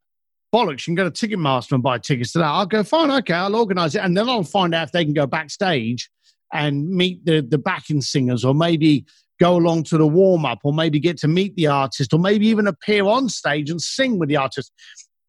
bollocks, 0.54 0.88
you 0.88 0.96
can 0.96 0.96
go 0.96 1.10
to 1.10 1.28
Ticketmaster 1.28 1.74
and 1.74 1.84
buy 1.84 1.98
tickets 1.98 2.32
to 2.34 2.40
that. 2.40 2.46
I'll 2.46 2.66
go, 2.66 2.84
fine, 2.84 3.12
okay, 3.12 3.34
I'll 3.34 3.56
organize 3.56 3.96
it. 3.96 4.00
And 4.00 4.16
then 4.18 4.30
I'll 4.30 4.44
find 4.44 4.74
out 4.74 4.88
if 4.88 4.92
they 4.92 5.06
can 5.06 5.14
go 5.14 5.28
backstage 5.28 6.10
and 6.54 6.90
meet 6.90 7.24
the, 7.26 7.42
the 7.42 7.58
backing 7.58 8.02
singers 8.02 8.44
or 8.44 8.56
maybe 8.56 9.06
go 9.40 9.56
along 9.56 9.84
to 9.84 9.98
the 9.98 10.08
warm 10.08 10.46
up 10.46 10.60
or 10.64 10.74
maybe 10.74 11.00
get 11.00 11.18
to 11.20 11.28
meet 11.28 11.56
the 11.56 11.68
artist 11.68 12.14
or 12.14 12.20
maybe 12.20 12.48
even 12.48 12.68
appear 12.68 13.06
on 13.06 13.30
stage 13.30 13.70
and 13.70 13.82
sing 13.82 14.20
with 14.20 14.30
the 14.30 14.38
artist. 14.38 14.72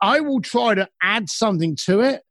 I 0.00 0.20
will 0.20 0.40
try 0.40 0.74
to 0.74 0.88
add 1.02 1.28
something 1.28 1.76
to 1.84 2.00
it 2.00 2.22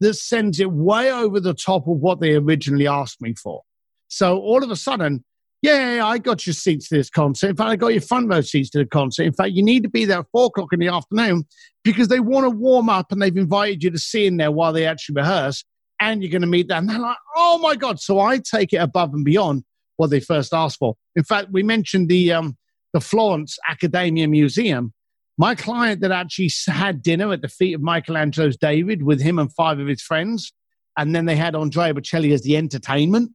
that 0.00 0.14
sends 0.14 0.60
it 0.60 0.72
way 0.72 1.12
over 1.12 1.40
the 1.40 1.54
top 1.54 1.86
of 1.86 1.98
what 1.98 2.20
they 2.20 2.34
originally 2.34 2.86
asked 2.86 3.20
me 3.20 3.34
for. 3.34 3.62
So 4.08 4.38
all 4.38 4.64
of 4.64 4.70
a 4.70 4.76
sudden, 4.76 5.24
yeah, 5.62 6.00
I 6.04 6.16
got 6.16 6.46
your 6.46 6.54
seats 6.54 6.88
to 6.88 6.96
this 6.96 7.10
concert. 7.10 7.50
In 7.50 7.56
fact, 7.56 7.68
I 7.68 7.76
got 7.76 7.88
your 7.88 8.00
front 8.00 8.30
row 8.30 8.40
seats 8.40 8.70
to 8.70 8.78
the 8.78 8.86
concert. 8.86 9.24
In 9.24 9.34
fact, 9.34 9.52
you 9.52 9.62
need 9.62 9.82
to 9.82 9.90
be 9.90 10.06
there 10.06 10.20
at 10.20 10.26
four 10.32 10.46
o'clock 10.46 10.72
in 10.72 10.80
the 10.80 10.88
afternoon 10.88 11.44
because 11.84 12.08
they 12.08 12.18
want 12.18 12.44
to 12.46 12.50
warm 12.50 12.88
up 12.88 13.12
and 13.12 13.20
they've 13.20 13.36
invited 13.36 13.82
you 13.82 13.90
to 13.90 13.98
see 13.98 14.26
in 14.26 14.38
there 14.38 14.50
while 14.50 14.72
they 14.72 14.86
actually 14.86 15.16
rehearse. 15.16 15.64
and 16.00 16.22
you're 16.22 16.30
going 16.30 16.40
to 16.42 16.48
meet 16.48 16.68
them. 16.68 16.84
And 16.84 16.90
they're 16.90 16.98
like, 16.98 17.16
oh 17.36 17.58
my 17.58 17.76
God. 17.76 18.00
So 18.00 18.18
I 18.18 18.38
take 18.38 18.72
it 18.72 18.78
above 18.78 19.12
and 19.12 19.24
beyond 19.24 19.64
what 19.98 20.10
they 20.10 20.20
first 20.20 20.54
asked 20.54 20.78
for. 20.78 20.96
In 21.14 21.24
fact, 21.24 21.48
we 21.52 21.62
mentioned 21.62 22.08
the, 22.08 22.32
um, 22.32 22.56
the 22.94 23.00
Florence 23.00 23.58
Accademia 23.68 24.26
Museum. 24.26 24.92
My 25.40 25.54
client 25.54 26.02
that 26.02 26.10
actually 26.10 26.50
had 26.66 27.02
dinner 27.02 27.32
at 27.32 27.40
the 27.40 27.48
feet 27.48 27.72
of 27.72 27.80
Michelangelo's 27.80 28.58
David 28.58 29.04
with 29.04 29.22
him 29.22 29.38
and 29.38 29.50
five 29.54 29.78
of 29.78 29.86
his 29.86 30.02
friends, 30.02 30.52
and 30.98 31.14
then 31.14 31.24
they 31.24 31.34
had 31.34 31.56
Andrea 31.56 31.94
Bocelli 31.94 32.34
as 32.34 32.42
the 32.42 32.58
entertainment. 32.58 33.32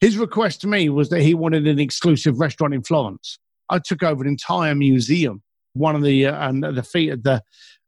His 0.00 0.18
request 0.18 0.62
to 0.62 0.66
me 0.66 0.88
was 0.88 1.10
that 1.10 1.20
he 1.20 1.32
wanted 1.32 1.68
an 1.68 1.78
exclusive 1.78 2.40
restaurant 2.40 2.74
in 2.74 2.82
Florence. 2.82 3.38
I 3.70 3.78
took 3.78 4.02
over 4.02 4.24
an 4.24 4.28
entire 4.28 4.74
museum, 4.74 5.44
one 5.74 5.94
of 5.94 6.02
the 6.02 6.26
uh, 6.26 6.50
the 6.50 6.82
feet 6.82 7.10
of 7.10 7.22
the 7.22 7.40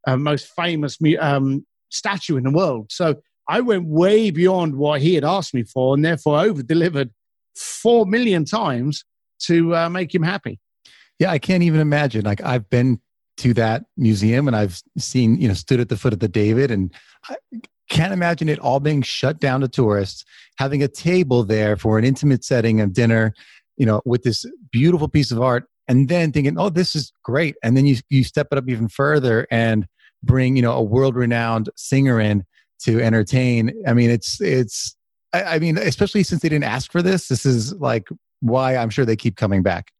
uh, 0.07 0.17
most 0.17 0.49
famous 0.55 0.97
um, 1.19 1.67
statue 1.89 2.37
in 2.37 2.45
the 2.45 2.53
world. 2.53 2.93
So 2.93 3.17
I 3.49 3.63
went 3.63 3.89
way 3.89 4.31
beyond 4.31 4.77
what 4.77 5.03
he 5.03 5.17
had 5.17 5.25
asked 5.25 5.55
me 5.55 5.65
for, 5.65 5.93
and 5.93 6.05
therefore 6.05 6.39
over 6.39 6.63
delivered 6.63 7.11
four 7.57 8.07
million 8.07 8.45
times 8.45 9.05
to 9.47 9.75
uh, 9.75 9.91
make 9.91 10.15
him 10.15 10.23
happy. 10.23 10.61
Yeah, 11.19 11.33
I 11.33 11.41
can't 11.41 11.65
even 11.65 11.81
imagine. 11.81 12.25
Like 12.25 12.41
I've 12.45 12.71
been 12.71 13.01
to 13.39 13.55
that 13.55 13.85
museum 13.97 14.47
and 14.49 14.57
I've 14.57 14.81
seen, 14.99 15.41
you 15.41 15.49
know, 15.49 15.55
stood 15.55 15.81
at 15.81 15.89
the 15.89 15.97
foot 15.97 16.13
of 16.13 16.21
the 16.21 16.29
David 16.29 16.71
and 16.71 16.93
I 17.29 17.37
can't 17.89 18.13
imagine 18.13 18.49
it 18.49 18.59
all 18.59 18.81
being 18.81 19.03
shut 19.03 19.39
down 19.39 19.61
to 19.61 19.69
tourists, 19.69 20.25
having 20.59 20.83
a 20.83 20.89
table 20.89 21.45
there 21.45 21.77
for 21.77 21.99
an 21.99 22.05
intimate 22.05 22.45
setting 22.45 22.81
of 22.81 22.93
dinner, 22.93 23.35
you 23.77 23.87
know, 23.87 24.01
with 24.05 24.23
this 24.23 24.45
beautiful 24.73 25.09
piece 25.09 25.31
of 25.31 25.41
art 25.41 25.69
and 25.89 26.09
then 26.09 26.33
thinking, 26.33 26.59
"Oh, 26.59 26.69
this 26.69 26.97
is 26.97 27.13
great." 27.23 27.57
And 27.63 27.77
then 27.77 27.87
you 27.87 27.97
you 28.09 28.25
step 28.25 28.49
it 28.51 28.59
up 28.59 28.69
even 28.69 28.89
further 28.89 29.47
and 29.51 29.87
bring, 30.23 30.57
you 30.57 30.63
know, 30.63 30.73
a 30.73 30.83
world-renowned 30.83 31.71
singer 31.77 32.21
in 32.21 32.45
to 32.81 33.01
entertain. 33.01 33.73
I 33.87 33.95
mean, 33.95 34.11
it's 34.11 34.41
it's 34.41 34.97
I, 35.33 35.43
I 35.43 35.59
mean, 35.59 35.79
especially 35.79 36.23
since 36.23 36.43
they 36.43 36.49
didn't 36.49 36.65
ask 36.65 36.91
for 36.91 37.03
this, 37.03 37.29
this 37.29 37.47
is 37.47 37.75
like 37.75 38.09
why 38.41 38.77
I'm 38.77 38.91
sure 38.91 39.05
they 39.05 39.17
keep 39.17 39.37
coming 39.37 39.63
back. 39.63 39.93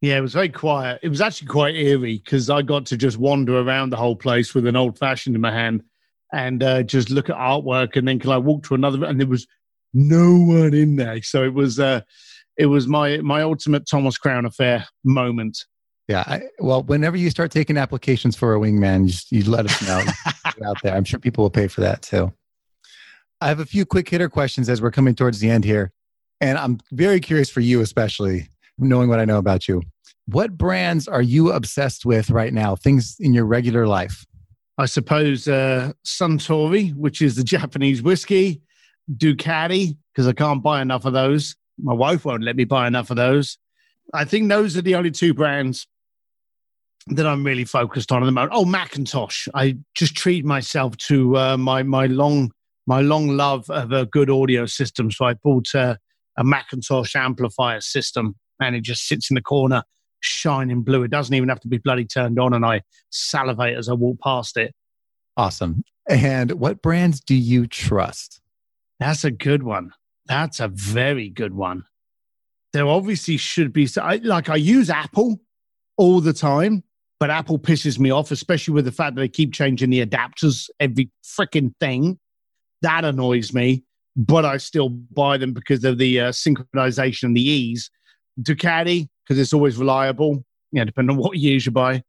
Yeah, 0.00 0.16
it 0.16 0.22
was 0.22 0.32
very 0.32 0.48
quiet. 0.48 1.00
It 1.02 1.08
was 1.08 1.20
actually 1.20 1.48
quite 1.48 1.74
eerie 1.74 2.22
because 2.24 2.48
I 2.48 2.62
got 2.62 2.86
to 2.86 2.96
just 2.96 3.18
wander 3.18 3.58
around 3.58 3.90
the 3.90 3.96
whole 3.96 4.16
place 4.16 4.54
with 4.54 4.66
an 4.66 4.76
old 4.76 4.98
fashioned 4.98 5.36
in 5.36 5.42
my 5.42 5.52
hand 5.52 5.82
and 6.32 6.62
uh, 6.62 6.82
just 6.82 7.10
look 7.10 7.28
at 7.28 7.36
artwork. 7.36 7.96
And 7.96 8.08
then 8.08 8.18
can 8.18 8.30
I 8.30 8.38
walk 8.38 8.64
to 8.64 8.74
another? 8.74 9.04
And 9.04 9.20
there 9.20 9.26
was 9.26 9.46
no 9.92 10.38
one 10.38 10.72
in 10.72 10.96
there. 10.96 11.22
So 11.22 11.44
it 11.44 11.52
was 11.52 11.78
uh, 11.78 12.00
it 12.56 12.66
was 12.66 12.86
my 12.86 13.18
my 13.18 13.42
ultimate 13.42 13.86
Thomas 13.86 14.16
Crown 14.16 14.46
affair 14.46 14.86
moment. 15.04 15.64
Yeah. 16.08 16.24
I, 16.26 16.42
well, 16.58 16.82
whenever 16.82 17.16
you 17.16 17.30
start 17.30 17.52
taking 17.52 17.76
applications 17.76 18.34
for 18.36 18.54
a 18.54 18.58
wingman, 18.58 19.08
you, 19.08 19.38
you 19.38 19.48
let 19.48 19.66
us 19.66 19.80
know 19.86 20.02
out 20.66 20.76
there. 20.82 20.94
I'm 20.94 21.04
sure 21.04 21.20
people 21.20 21.44
will 21.44 21.50
pay 21.50 21.68
for 21.68 21.82
that 21.82 22.02
too. 22.02 22.32
I 23.40 23.48
have 23.48 23.60
a 23.60 23.64
few 23.64 23.86
quick 23.86 24.08
hitter 24.08 24.28
questions 24.28 24.68
as 24.68 24.82
we're 24.82 24.90
coming 24.90 25.14
towards 25.14 25.38
the 25.38 25.48
end 25.48 25.64
here. 25.64 25.92
And 26.40 26.58
I'm 26.58 26.80
very 26.90 27.20
curious 27.20 27.48
for 27.48 27.60
you, 27.60 27.80
especially 27.80 28.49
knowing 28.80 29.08
what 29.08 29.20
I 29.20 29.24
know 29.24 29.38
about 29.38 29.68
you. 29.68 29.82
What 30.26 30.56
brands 30.56 31.08
are 31.08 31.22
you 31.22 31.52
obsessed 31.52 32.04
with 32.04 32.30
right 32.30 32.52
now? 32.52 32.76
Things 32.76 33.16
in 33.18 33.34
your 33.34 33.46
regular 33.46 33.86
life? 33.86 34.24
I 34.78 34.86
suppose 34.86 35.46
uh, 35.48 35.92
Suntory, 36.04 36.94
which 36.94 37.20
is 37.20 37.36
the 37.36 37.44
Japanese 37.56 38.02
whiskey, 38.02 38.62
Ducati, 39.12 39.96
because 40.12 40.26
I 40.26 40.32
can't 40.32 40.62
buy 40.62 40.80
enough 40.82 41.04
of 41.04 41.12
those. 41.12 41.56
My 41.82 41.92
wife 41.92 42.24
won't 42.24 42.42
let 42.42 42.56
me 42.56 42.64
buy 42.64 42.86
enough 42.86 43.10
of 43.10 43.16
those. 43.16 43.58
I 44.12 44.24
think 44.24 44.48
those 44.48 44.76
are 44.76 44.82
the 44.82 44.94
only 44.94 45.10
two 45.10 45.34
brands 45.34 45.86
that 47.08 47.26
I'm 47.26 47.44
really 47.44 47.64
focused 47.64 48.12
on 48.12 48.22
at 48.22 48.26
the 48.26 48.32
moment. 48.32 48.52
Oh, 48.54 48.64
McIntosh. 48.64 49.48
I 49.54 49.78
just 49.94 50.14
treat 50.14 50.44
myself 50.44 50.96
to 51.08 51.36
uh, 51.36 51.56
my 51.56 51.82
my 51.82 52.06
long 52.06 52.52
my 52.86 53.00
long 53.00 53.28
love 53.28 53.68
of 53.70 53.92
a 53.92 54.06
good 54.06 54.30
audio 54.30 54.66
system. 54.66 55.10
So 55.10 55.24
I 55.24 55.34
bought 55.34 55.74
a, 55.74 55.98
a 56.36 56.44
McIntosh 56.44 57.14
amplifier 57.14 57.80
system, 57.80 58.36
and 58.60 58.76
it 58.76 58.82
just 58.82 59.06
sits 59.06 59.30
in 59.30 59.34
the 59.34 59.42
corner, 59.42 59.82
shining 60.20 60.82
blue. 60.82 61.02
It 61.02 61.10
doesn't 61.10 61.34
even 61.34 61.48
have 61.48 61.60
to 61.60 61.68
be 61.68 61.78
bloody 61.78 62.04
turned 62.04 62.38
on, 62.38 62.54
and 62.54 62.64
I 62.64 62.82
salivate 63.10 63.76
as 63.76 63.88
I 63.88 63.94
walk 63.94 64.20
past 64.20 64.56
it. 64.56 64.74
Awesome. 65.36 65.84
And 66.08 66.52
what 66.52 66.82
brands 66.82 67.20
do 67.20 67.34
you 67.34 67.66
trust? 67.66 68.40
That's 68.98 69.24
a 69.24 69.30
good 69.30 69.62
one. 69.62 69.92
That's 70.26 70.60
a 70.60 70.68
very 70.68 71.28
good 71.28 71.54
one. 71.54 71.84
There 72.72 72.86
obviously 72.86 73.36
should 73.36 73.72
be 73.72 73.88
like 74.22 74.48
I 74.48 74.56
use 74.56 74.90
Apple 74.90 75.40
all 75.96 76.20
the 76.20 76.32
time 76.32 76.84
but 77.20 77.28
Apple 77.28 77.58
pisses 77.58 77.98
me 77.98 78.10
off, 78.10 78.30
especially 78.30 78.72
with 78.72 78.86
the 78.86 78.92
fact 78.92 79.14
that 79.14 79.20
they 79.20 79.28
keep 79.28 79.52
changing 79.52 79.90
the 79.90 80.04
adapters 80.04 80.70
every 80.80 81.10
freaking 81.22 81.74
thing. 81.78 82.18
That 82.80 83.04
annoys 83.04 83.52
me, 83.52 83.84
but 84.16 84.46
I 84.46 84.56
still 84.56 84.88
buy 84.88 85.36
them 85.36 85.52
because 85.52 85.84
of 85.84 85.98
the 85.98 86.18
uh, 86.18 86.28
synchronization 86.30 87.24
and 87.24 87.36
the 87.36 87.46
ease. 87.46 87.90
Ducati, 88.42 89.08
because 89.24 89.38
it's 89.38 89.52
always 89.52 89.76
reliable, 89.76 90.44
you 90.72 90.80
know, 90.80 90.84
depending 90.84 91.16
on 91.16 91.22
what 91.22 91.38
years 91.38 91.66
you 91.66 91.72
buy. 91.72 92.02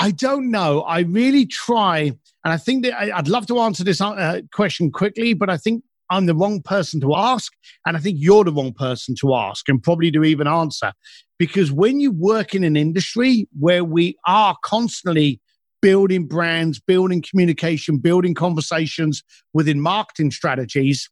I 0.00 0.12
don't 0.12 0.50
know. 0.50 0.82
I 0.82 1.00
really 1.00 1.44
try, 1.44 1.98
and 2.00 2.18
I 2.44 2.56
think 2.56 2.84
that 2.84 2.94
I, 2.94 3.16
would 3.16 3.28
love 3.28 3.46
to 3.48 3.58
answer 3.60 3.82
this 3.82 4.00
uh, 4.00 4.42
question 4.52 4.92
quickly, 4.92 5.34
but 5.34 5.50
I 5.50 5.56
think 5.56 5.82
I'm 6.10 6.26
the 6.26 6.34
wrong 6.34 6.62
person 6.62 7.00
to 7.00 7.14
ask. 7.14 7.52
And 7.86 7.96
I 7.96 8.00
think 8.00 8.18
you're 8.20 8.44
the 8.44 8.52
wrong 8.52 8.72
person 8.72 9.14
to 9.20 9.34
ask 9.34 9.68
and 9.68 9.82
probably 9.82 10.10
to 10.12 10.24
even 10.24 10.46
answer. 10.46 10.92
Because 11.38 11.70
when 11.70 12.00
you 12.00 12.10
work 12.10 12.54
in 12.54 12.64
an 12.64 12.76
industry 12.76 13.48
where 13.58 13.84
we 13.84 14.16
are 14.26 14.56
constantly 14.64 15.40
building 15.80 16.26
brands, 16.26 16.80
building 16.80 17.22
communication, 17.22 17.98
building 17.98 18.34
conversations 18.34 19.22
within 19.52 19.80
marketing 19.80 20.30
strategies, 20.30 21.08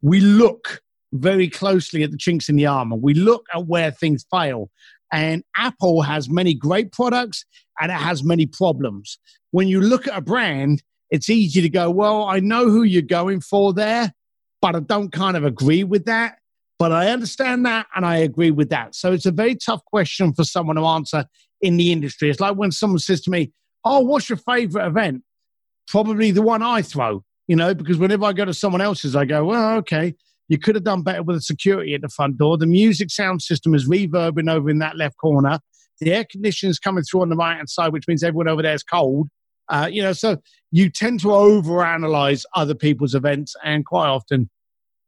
we 0.00 0.20
look 0.20 0.80
very 1.20 1.48
closely 1.48 2.02
at 2.02 2.10
the 2.10 2.16
chinks 2.16 2.48
in 2.48 2.56
the 2.56 2.66
armor. 2.66 2.96
We 2.96 3.14
look 3.14 3.46
at 3.54 3.66
where 3.66 3.90
things 3.90 4.24
fail. 4.30 4.70
And 5.12 5.44
Apple 5.56 6.02
has 6.02 6.28
many 6.28 6.54
great 6.54 6.92
products 6.92 7.44
and 7.80 7.92
it 7.92 7.96
has 7.96 8.24
many 8.24 8.46
problems. 8.46 9.18
When 9.50 9.68
you 9.68 9.80
look 9.80 10.06
at 10.06 10.16
a 10.16 10.20
brand, 10.20 10.82
it's 11.10 11.30
easy 11.30 11.62
to 11.62 11.68
go, 11.68 11.90
well, 11.90 12.24
I 12.24 12.40
know 12.40 12.68
who 12.68 12.82
you're 12.82 13.02
going 13.02 13.40
for 13.40 13.72
there, 13.72 14.12
but 14.60 14.74
I 14.74 14.80
don't 14.80 15.12
kind 15.12 15.36
of 15.36 15.44
agree 15.44 15.84
with 15.84 16.04
that. 16.06 16.38
But 16.78 16.92
I 16.92 17.08
understand 17.08 17.64
that 17.64 17.86
and 17.94 18.04
I 18.04 18.16
agree 18.18 18.50
with 18.50 18.68
that. 18.70 18.94
So 18.94 19.12
it's 19.12 19.26
a 19.26 19.30
very 19.30 19.54
tough 19.54 19.84
question 19.86 20.34
for 20.34 20.44
someone 20.44 20.76
to 20.76 20.84
answer 20.84 21.24
in 21.60 21.76
the 21.76 21.90
industry. 21.90 22.28
It's 22.28 22.40
like 22.40 22.56
when 22.56 22.70
someone 22.70 22.98
says 22.98 23.20
to 23.22 23.30
me, 23.30 23.52
Oh, 23.84 24.00
what's 24.00 24.28
your 24.28 24.36
favorite 24.38 24.84
event? 24.84 25.22
Probably 25.86 26.32
the 26.32 26.42
one 26.42 26.62
I 26.62 26.82
throw, 26.82 27.24
you 27.46 27.54
know, 27.54 27.72
because 27.72 27.98
whenever 27.98 28.24
I 28.24 28.32
go 28.32 28.44
to 28.44 28.52
someone 28.52 28.80
else's, 28.80 29.16
I 29.16 29.24
go, 29.24 29.44
Well, 29.44 29.78
okay, 29.78 30.14
you 30.48 30.58
could 30.58 30.74
have 30.74 30.84
done 30.84 31.02
better 31.02 31.22
with 31.22 31.36
the 31.36 31.42
security 31.42 31.94
at 31.94 32.02
the 32.02 32.08
front 32.08 32.38
door. 32.38 32.56
The 32.56 32.66
music 32.66 33.10
sound 33.10 33.42
system 33.42 33.74
is 33.74 33.88
reverbing 33.88 34.50
over 34.50 34.70
in 34.70 34.78
that 34.78 34.96
left 34.96 35.16
corner. 35.16 35.58
The 36.00 36.12
air 36.12 36.26
conditioning 36.30 36.70
is 36.70 36.78
coming 36.78 37.04
through 37.04 37.22
on 37.22 37.30
the 37.30 37.36
right 37.36 37.56
hand 37.56 37.70
side, 37.70 37.92
which 37.92 38.06
means 38.06 38.22
everyone 38.22 38.48
over 38.48 38.62
there 38.62 38.74
is 38.74 38.82
cold. 38.82 39.28
Uh, 39.68 39.88
you 39.90 40.02
know, 40.02 40.12
so 40.12 40.36
you 40.70 40.90
tend 40.90 41.20
to 41.20 41.28
overanalyze 41.28 42.44
other 42.54 42.74
people's 42.74 43.14
events 43.14 43.56
and 43.64 43.84
quite 43.84 44.06
often 44.08 44.48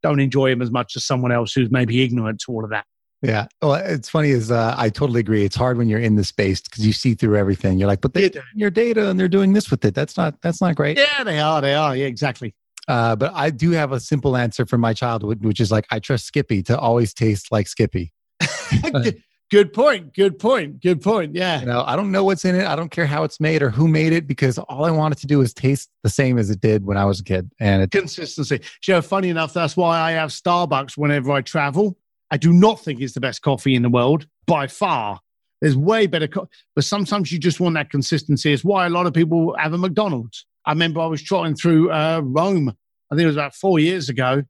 don't 0.03 0.21
enjoy 0.21 0.51
them 0.51 0.63
as 0.63 0.71
much 0.71 0.97
as 0.97 1.05
someone 1.05 1.31
else 1.31 1.53
who's 1.53 1.71
maybe 1.71 2.03
ignorant 2.03 2.41
to 2.41 2.53
all 2.53 2.65
of 2.65 2.71
that. 2.71 2.85
Yeah. 3.23 3.47
Well, 3.61 3.75
it's 3.75 4.09
funny 4.09 4.31
is 4.31 4.51
uh, 4.51 4.75
I 4.79 4.91
totally 4.91 5.21
agree. 5.21 5.45
It's 5.45 5.57
hard 5.57 5.77
when 5.77 5.89
you're 5.89 5.99
in 5.99 6.15
the 6.15 6.25
space 6.25 6.61
because 6.61 6.87
you 6.87 6.93
see 6.93 7.15
through 7.15 7.37
everything. 7.37 7.79
You're 7.79 7.89
like, 7.89 8.01
but 8.01 8.15
they're 8.15 8.31
your 8.55 8.71
data 8.71 9.11
and 9.11 9.19
they're 9.19 9.29
doing 9.29 9.53
this 9.53 9.71
with 9.71 9.85
it. 9.85 9.95
That's 9.95 10.17
not 10.17 10.41
that's 10.41 10.61
not 10.61 10.77
great. 10.77 10.99
Yeah, 10.99 11.25
they 11.25 11.41
are. 11.41 11.61
They 11.61 11.75
are. 11.75 11.97
Yeah, 11.97 12.07
exactly. 12.07 12.55
Uh, 12.89 13.15
but 13.15 13.33
I 13.35 13.51
do 13.51 13.71
have 13.73 13.93
a 13.93 14.01
simple 14.01 14.37
answer 14.37 14.65
from 14.67 14.81
my 14.81 14.95
childhood, 14.95 15.45
which 15.45 15.61
is 15.61 15.71
like 15.71 15.87
I 15.91 15.99
trust 15.99 16.27
Skippy 16.27 16.63
to 16.65 16.79
always 16.79 17.13
taste 17.13 17.53
like 17.53 17.69
Skippy. 17.69 18.13
Good 19.51 19.73
point. 19.73 20.15
Good 20.15 20.39
point. 20.39 20.83
Good 20.83 21.01
point. 21.01 21.35
Yeah. 21.35 21.61
You 21.61 21.67
know, 21.67 21.83
I 21.87 21.97
don't 21.97 22.13
know 22.13 22.23
what's 22.23 22.45
in 22.45 22.55
it. 22.55 22.67
I 22.67 22.77
don't 22.77 22.91
care 22.91 23.07
how 23.07 23.23
it's 23.25 23.41
made 23.41 23.63
or 23.63 23.71
who 23.71 23.89
made 23.89 24.13
it 24.13 24.27
because 24.27 24.59
all 24.59 24.85
I 24.85 24.91
wanted 24.91 25.19
to 25.19 25.27
do 25.27 25.41
is 25.41 25.55
taste 25.55 25.89
the 26.03 26.11
same 26.11 26.37
as 26.37 26.51
it 26.51 26.61
did 26.61 26.85
when 26.85 26.99
I 26.99 27.07
was 27.07 27.21
a 27.21 27.25
kid. 27.25 27.51
And 27.59 27.83
it, 27.83 27.91
consistency. 27.91 28.61
You 28.87 28.95
know, 28.95 29.03
funny 29.03 29.31
enough, 29.31 29.55
that's 29.55 29.75
why 29.75 29.99
I 29.99 30.11
have 30.13 30.31
Starbucks 30.31 30.99
whenever 30.99 31.33
I 31.33 31.41
travel. 31.41 31.97
I 32.31 32.37
do 32.37 32.53
not 32.53 32.85
think 32.85 33.01
it's 33.01 33.15
the 33.15 33.21
best 33.21 33.41
coffee 33.41 33.75
in 33.75 33.81
the 33.81 33.89
world 33.89 34.27
by 34.47 34.67
far. 34.67 35.21
There's 35.63 35.77
way 35.77 36.07
better, 36.07 36.29
co- 36.29 36.49
but 36.75 36.85
sometimes 36.85 37.33
you 37.33 37.39
just 37.39 37.59
want 37.59 37.75
that 37.77 37.91
consistency. 37.91 38.53
It's 38.53 38.65
why 38.65 38.87
a 38.87 38.91
lot 38.91 39.07
of 39.07 39.15
people 39.15 39.57
have 39.59 39.73
a 39.73 39.79
McDonald's. 39.79 40.45
I 40.69 40.73
remember 40.73 41.01
I 41.01 41.07
was 41.07 41.23
trotting 41.23 41.57
through 41.57 41.91
uh, 41.91 42.21
Rome. 42.23 42.69
I 43.11 43.15
think 43.15 43.25
it 43.25 43.27
was 43.27 43.37
about 43.37 43.57
four 43.57 43.81
years 43.81 44.09
ago, 44.09 44.45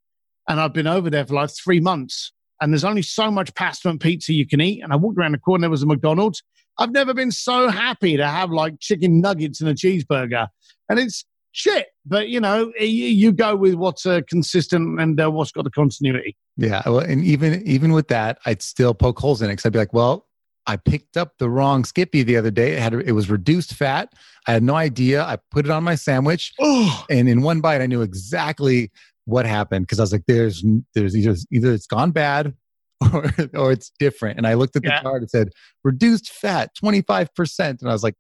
and 0.48 0.60
I've 0.60 0.74
been 0.74 0.86
over 0.86 1.08
there 1.08 1.24
for 1.24 1.34
like 1.34 1.50
three 1.50 1.80
months 1.80 2.32
and 2.60 2.72
there's 2.72 2.84
only 2.84 3.02
so 3.02 3.30
much 3.30 3.54
pasta 3.54 3.88
and 3.88 4.00
pizza 4.00 4.32
you 4.32 4.46
can 4.46 4.60
eat. 4.60 4.82
And 4.82 4.92
I 4.92 4.96
walked 4.96 5.18
around 5.18 5.32
the 5.32 5.38
corner, 5.38 5.62
there 5.62 5.70
was 5.70 5.82
a 5.82 5.86
McDonald's. 5.86 6.42
I've 6.78 6.92
never 6.92 7.12
been 7.12 7.32
so 7.32 7.68
happy 7.68 8.16
to 8.16 8.26
have 8.26 8.50
like 8.50 8.78
chicken 8.80 9.20
nuggets 9.20 9.60
and 9.60 9.68
a 9.68 9.74
cheeseburger. 9.74 10.48
And 10.88 10.98
it's 10.98 11.24
shit, 11.52 11.86
but 12.06 12.28
you 12.28 12.40
know, 12.40 12.72
you 12.78 13.32
go 13.32 13.56
with 13.56 13.74
what's 13.74 14.06
uh, 14.06 14.20
consistent 14.28 15.00
and 15.00 15.20
uh, 15.20 15.30
what's 15.30 15.52
got 15.52 15.64
the 15.64 15.70
continuity. 15.70 16.36
Yeah, 16.56 16.82
well, 16.86 17.00
and 17.00 17.24
even 17.24 17.62
even 17.66 17.92
with 17.92 18.08
that, 18.08 18.38
I'd 18.46 18.62
still 18.62 18.94
poke 18.94 19.18
holes 19.18 19.42
in 19.42 19.48
it 19.48 19.54
because 19.54 19.66
I'd 19.66 19.72
be 19.72 19.78
like, 19.78 19.92
well, 19.92 20.27
I 20.68 20.76
picked 20.76 21.16
up 21.16 21.32
the 21.38 21.48
wrong 21.50 21.84
Skippy 21.84 22.22
the 22.22 22.36
other 22.36 22.50
day. 22.50 22.74
It 22.74 22.78
had 22.78 22.94
it 22.94 23.12
was 23.12 23.28
reduced 23.30 23.74
fat. 23.74 24.12
I 24.46 24.52
had 24.52 24.62
no 24.62 24.74
idea. 24.74 25.24
I 25.24 25.38
put 25.50 25.64
it 25.64 25.70
on 25.70 25.82
my 25.82 25.94
sandwich, 25.94 26.52
oh. 26.60 27.04
and 27.10 27.28
in 27.28 27.42
one 27.42 27.60
bite, 27.60 27.80
I 27.80 27.86
knew 27.86 28.02
exactly 28.02 28.92
what 29.24 29.44
happened 29.46 29.86
because 29.86 29.98
I 29.98 30.02
was 30.02 30.12
like, 30.12 30.24
there's 30.28 30.64
there's 30.94 31.16
either 31.16 31.34
either 31.50 31.72
it's 31.72 31.86
gone 31.86 32.10
bad 32.12 32.54
or 33.12 33.32
or 33.54 33.72
it's 33.72 33.90
different. 33.98 34.36
And 34.38 34.46
I 34.46 34.54
looked 34.54 34.76
at 34.76 34.82
the 34.82 34.88
Yeah. 34.88 35.02
chart. 35.02 35.22
It 35.22 35.30
said 35.30 35.48
reduced 35.84 36.30
fat, 36.30 36.74
twenty 36.74 37.02
five 37.02 37.34
percent, 37.34 37.80
and 37.80 37.90
I 37.90 37.92
was 37.94 38.02
like, 38.02 38.14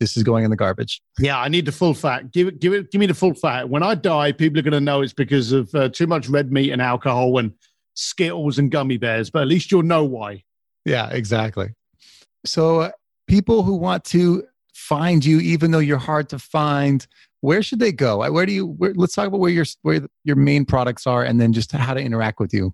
this 0.00 0.16
is 0.16 0.24
going 0.24 0.44
in 0.44 0.50
the 0.50 0.56
garbage. 0.56 1.00
Yeah, 1.20 1.38
I 1.38 1.46
need 1.48 1.66
the 1.66 1.72
full 1.72 1.94
fat. 1.94 2.32
Give 2.32 2.48
it, 2.48 2.60
give 2.60 2.72
it, 2.72 2.90
give 2.90 2.98
me 2.98 3.06
the 3.06 3.14
full 3.14 3.34
fat. 3.34 3.68
When 3.68 3.84
I 3.84 3.94
die, 3.94 4.32
people 4.32 4.58
are 4.58 4.62
going 4.62 4.72
to 4.72 4.80
know 4.80 5.02
it's 5.02 5.12
because 5.12 5.52
of 5.52 5.72
uh, 5.74 5.88
too 5.90 6.08
much 6.08 6.28
red 6.28 6.50
meat 6.50 6.72
and 6.72 6.82
alcohol 6.82 7.38
and 7.38 7.52
Skittles 7.94 8.58
and 8.58 8.70
gummy 8.72 8.96
bears. 8.96 9.30
But 9.30 9.42
at 9.42 9.48
least 9.48 9.70
you'll 9.70 9.82
know 9.84 10.02
why. 10.02 10.42
Yeah, 10.84 11.08
exactly. 11.10 11.74
So 12.44 12.80
uh, 12.80 12.90
people 13.26 13.62
who 13.62 13.74
want 13.74 14.04
to 14.06 14.44
find 14.74 15.24
you, 15.24 15.40
even 15.40 15.70
though 15.70 15.78
you're 15.78 15.98
hard 15.98 16.28
to 16.30 16.38
find, 16.38 17.06
where 17.40 17.62
should 17.62 17.80
they 17.80 17.92
go? 17.92 18.30
Where 18.30 18.46
do 18.46 18.52
you? 18.52 18.66
Where, 18.66 18.94
let's 18.94 19.14
talk 19.14 19.26
about 19.26 19.40
where 19.40 19.50
your 19.50 19.64
where 19.82 20.06
your 20.24 20.36
main 20.36 20.64
products 20.64 21.06
are, 21.06 21.24
and 21.24 21.40
then 21.40 21.52
just 21.52 21.72
how 21.72 21.94
to 21.94 22.00
interact 22.00 22.40
with 22.40 22.54
you. 22.54 22.72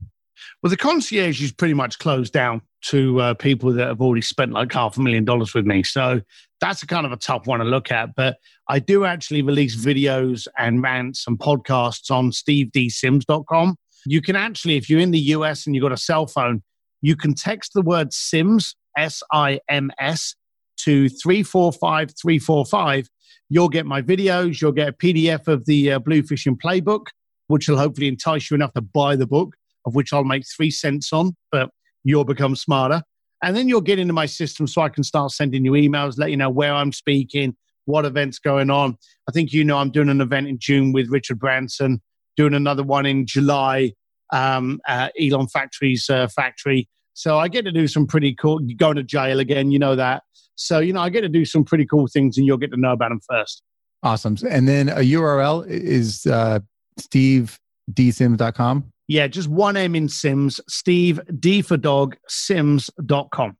Well, 0.62 0.70
the 0.70 0.76
concierge 0.76 1.42
is 1.42 1.52
pretty 1.52 1.74
much 1.74 1.98
closed 1.98 2.32
down 2.32 2.62
to 2.80 3.20
uh, 3.20 3.34
people 3.34 3.72
that 3.72 3.88
have 3.88 4.00
already 4.00 4.22
spent 4.22 4.52
like 4.52 4.72
half 4.72 4.96
a 4.96 5.00
million 5.00 5.24
dollars 5.24 5.54
with 5.54 5.66
me. 5.66 5.82
So 5.82 6.20
that's 6.60 6.82
a 6.82 6.86
kind 6.86 7.06
of 7.06 7.12
a 7.12 7.16
tough 7.16 7.46
one 7.46 7.60
to 7.60 7.64
look 7.64 7.90
at. 7.90 8.14
But 8.14 8.36
I 8.68 8.78
do 8.78 9.04
actually 9.04 9.42
release 9.42 9.76
videos 9.76 10.46
and 10.56 10.82
rants 10.82 11.26
and 11.26 11.38
podcasts 11.38 12.10
on 12.10 12.30
stevedsims.com. 12.30 13.76
You 14.06 14.22
can 14.22 14.36
actually, 14.36 14.76
if 14.76 14.88
you're 14.88 15.00
in 15.00 15.10
the 15.10 15.18
US 15.18 15.66
and 15.66 15.74
you've 15.74 15.82
got 15.82 15.92
a 15.92 15.96
cell 15.96 16.26
phone, 16.26 16.62
you 17.00 17.16
can 17.16 17.34
text 17.34 17.72
the 17.74 17.82
word 17.82 18.12
Sims, 18.12 18.74
S 18.98 19.22
I 19.32 19.60
M 19.68 19.90
S, 19.98 20.34
to 20.78 21.08
345 21.08 22.10
345. 22.20 23.08
You'll 23.50 23.68
get 23.68 23.86
my 23.86 24.02
videos, 24.02 24.60
you'll 24.60 24.72
get 24.72 24.88
a 24.88 24.92
PDF 24.92 25.48
of 25.48 25.64
the 25.66 25.92
uh, 25.92 26.00
Bluefishing 26.00 26.58
Playbook, 26.58 27.06
which 27.46 27.68
will 27.68 27.78
hopefully 27.78 28.08
entice 28.08 28.50
you 28.50 28.54
enough 28.54 28.72
to 28.74 28.82
buy 28.82 29.16
the 29.16 29.26
book, 29.26 29.54
of 29.86 29.94
which 29.94 30.12
I'll 30.12 30.24
make 30.24 30.44
three 30.46 30.70
cents 30.70 31.12
on, 31.12 31.34
but 31.50 31.70
you'll 32.04 32.24
become 32.24 32.56
smarter. 32.56 33.02
And 33.42 33.56
then 33.56 33.68
you'll 33.68 33.80
get 33.80 33.98
into 33.98 34.12
my 34.12 34.26
system 34.26 34.66
so 34.66 34.82
I 34.82 34.88
can 34.88 35.04
start 35.04 35.30
sending 35.30 35.64
you 35.64 35.72
emails, 35.72 36.18
let 36.18 36.30
you 36.30 36.36
know 36.36 36.50
where 36.50 36.74
I'm 36.74 36.92
speaking, 36.92 37.56
what 37.84 38.04
events 38.04 38.38
going 38.38 38.70
on. 38.70 38.96
I 39.28 39.32
think 39.32 39.52
you 39.52 39.64
know 39.64 39.78
I'm 39.78 39.90
doing 39.90 40.08
an 40.08 40.20
event 40.20 40.48
in 40.48 40.58
June 40.58 40.92
with 40.92 41.08
Richard 41.08 41.38
Branson, 41.38 42.02
doing 42.36 42.54
another 42.54 42.82
one 42.82 43.06
in 43.06 43.26
July, 43.26 43.92
um, 44.32 44.80
uh, 44.86 45.08
Elon 45.20 45.48
Factory's 45.48 46.10
uh, 46.10 46.28
factory. 46.28 46.88
So 47.18 47.36
I 47.36 47.48
get 47.48 47.64
to 47.64 47.72
do 47.72 47.88
some 47.88 48.06
pretty 48.06 48.32
cool, 48.32 48.60
going 48.76 48.94
to 48.94 49.02
jail 49.02 49.40
again, 49.40 49.72
you 49.72 49.78
know 49.80 49.96
that. 49.96 50.22
So, 50.54 50.78
you 50.78 50.92
know, 50.92 51.00
I 51.00 51.08
get 51.08 51.22
to 51.22 51.28
do 51.28 51.44
some 51.44 51.64
pretty 51.64 51.84
cool 51.84 52.06
things 52.06 52.38
and 52.38 52.46
you'll 52.46 52.58
get 52.58 52.70
to 52.70 52.76
know 52.76 52.92
about 52.92 53.08
them 53.08 53.18
first. 53.28 53.60
Awesome. 54.04 54.36
And 54.48 54.68
then 54.68 54.88
a 54.88 55.00
URL 55.00 55.66
is 55.66 56.26
uh, 56.26 56.60
stevedsims.com. 57.00 58.92
Yeah, 59.08 59.26
just 59.26 59.48
one 59.48 59.76
M 59.76 59.96
in 59.96 60.08
Sims, 60.08 60.60
Steve 60.68 61.18
D 61.40 61.60
for 61.60 61.76
dog, 61.76 62.16
Sims.com. 62.28 63.56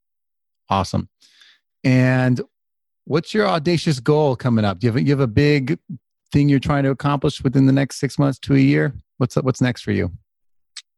Awesome. 0.69 1.09
And 1.83 2.41
what's 3.07 3.35
your 3.35 3.49
audacious 3.49 3.99
goal 3.99 4.37
coming 4.37 4.65
up? 4.65 4.79
Do 4.79 4.87
you 4.87 4.93
have, 4.93 5.03
you 5.03 5.11
have 5.11 5.19
a 5.19 5.27
big 5.27 5.81
thing 6.31 6.49
you're 6.49 6.61
trying 6.61 6.85
to 6.85 6.91
accomplish 6.91 7.43
within 7.43 7.67
the 7.67 7.73
next 7.73 7.99
six 7.99 8.21
months 8.21 8.39
to 8.41 8.55
a 8.55 8.59
year? 8.59 8.95
What's 9.17 9.35
what's 9.35 9.61
next 9.61 9.83
for 9.83 9.91
you? 9.91 10.13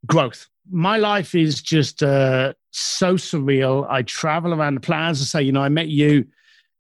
growth. 0.07 0.49
My 0.69 0.97
life 0.99 1.35
is 1.35 1.63
just 1.63 2.03
uh, 2.03 2.53
so 2.71 3.15
surreal. 3.15 3.87
I 3.89 4.03
travel 4.03 4.55
around 4.55 4.75
the 4.75 4.81
planet. 4.81 5.13
As 5.13 5.23
I 5.23 5.25
say, 5.25 5.43
you 5.43 5.53
know, 5.53 5.63
I 5.63 5.69
met 5.69 5.89
you 5.89 6.27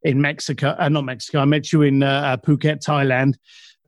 in 0.02 0.20
Mexico, 0.20 0.76
uh, 0.78 0.88
not 0.88 1.04
Mexico. 1.04 1.40
I 1.40 1.44
met 1.44 1.72
you 1.72 1.82
in 1.82 2.02
uh, 2.02 2.36
Phuket, 2.38 2.84
Thailand. 2.84 3.34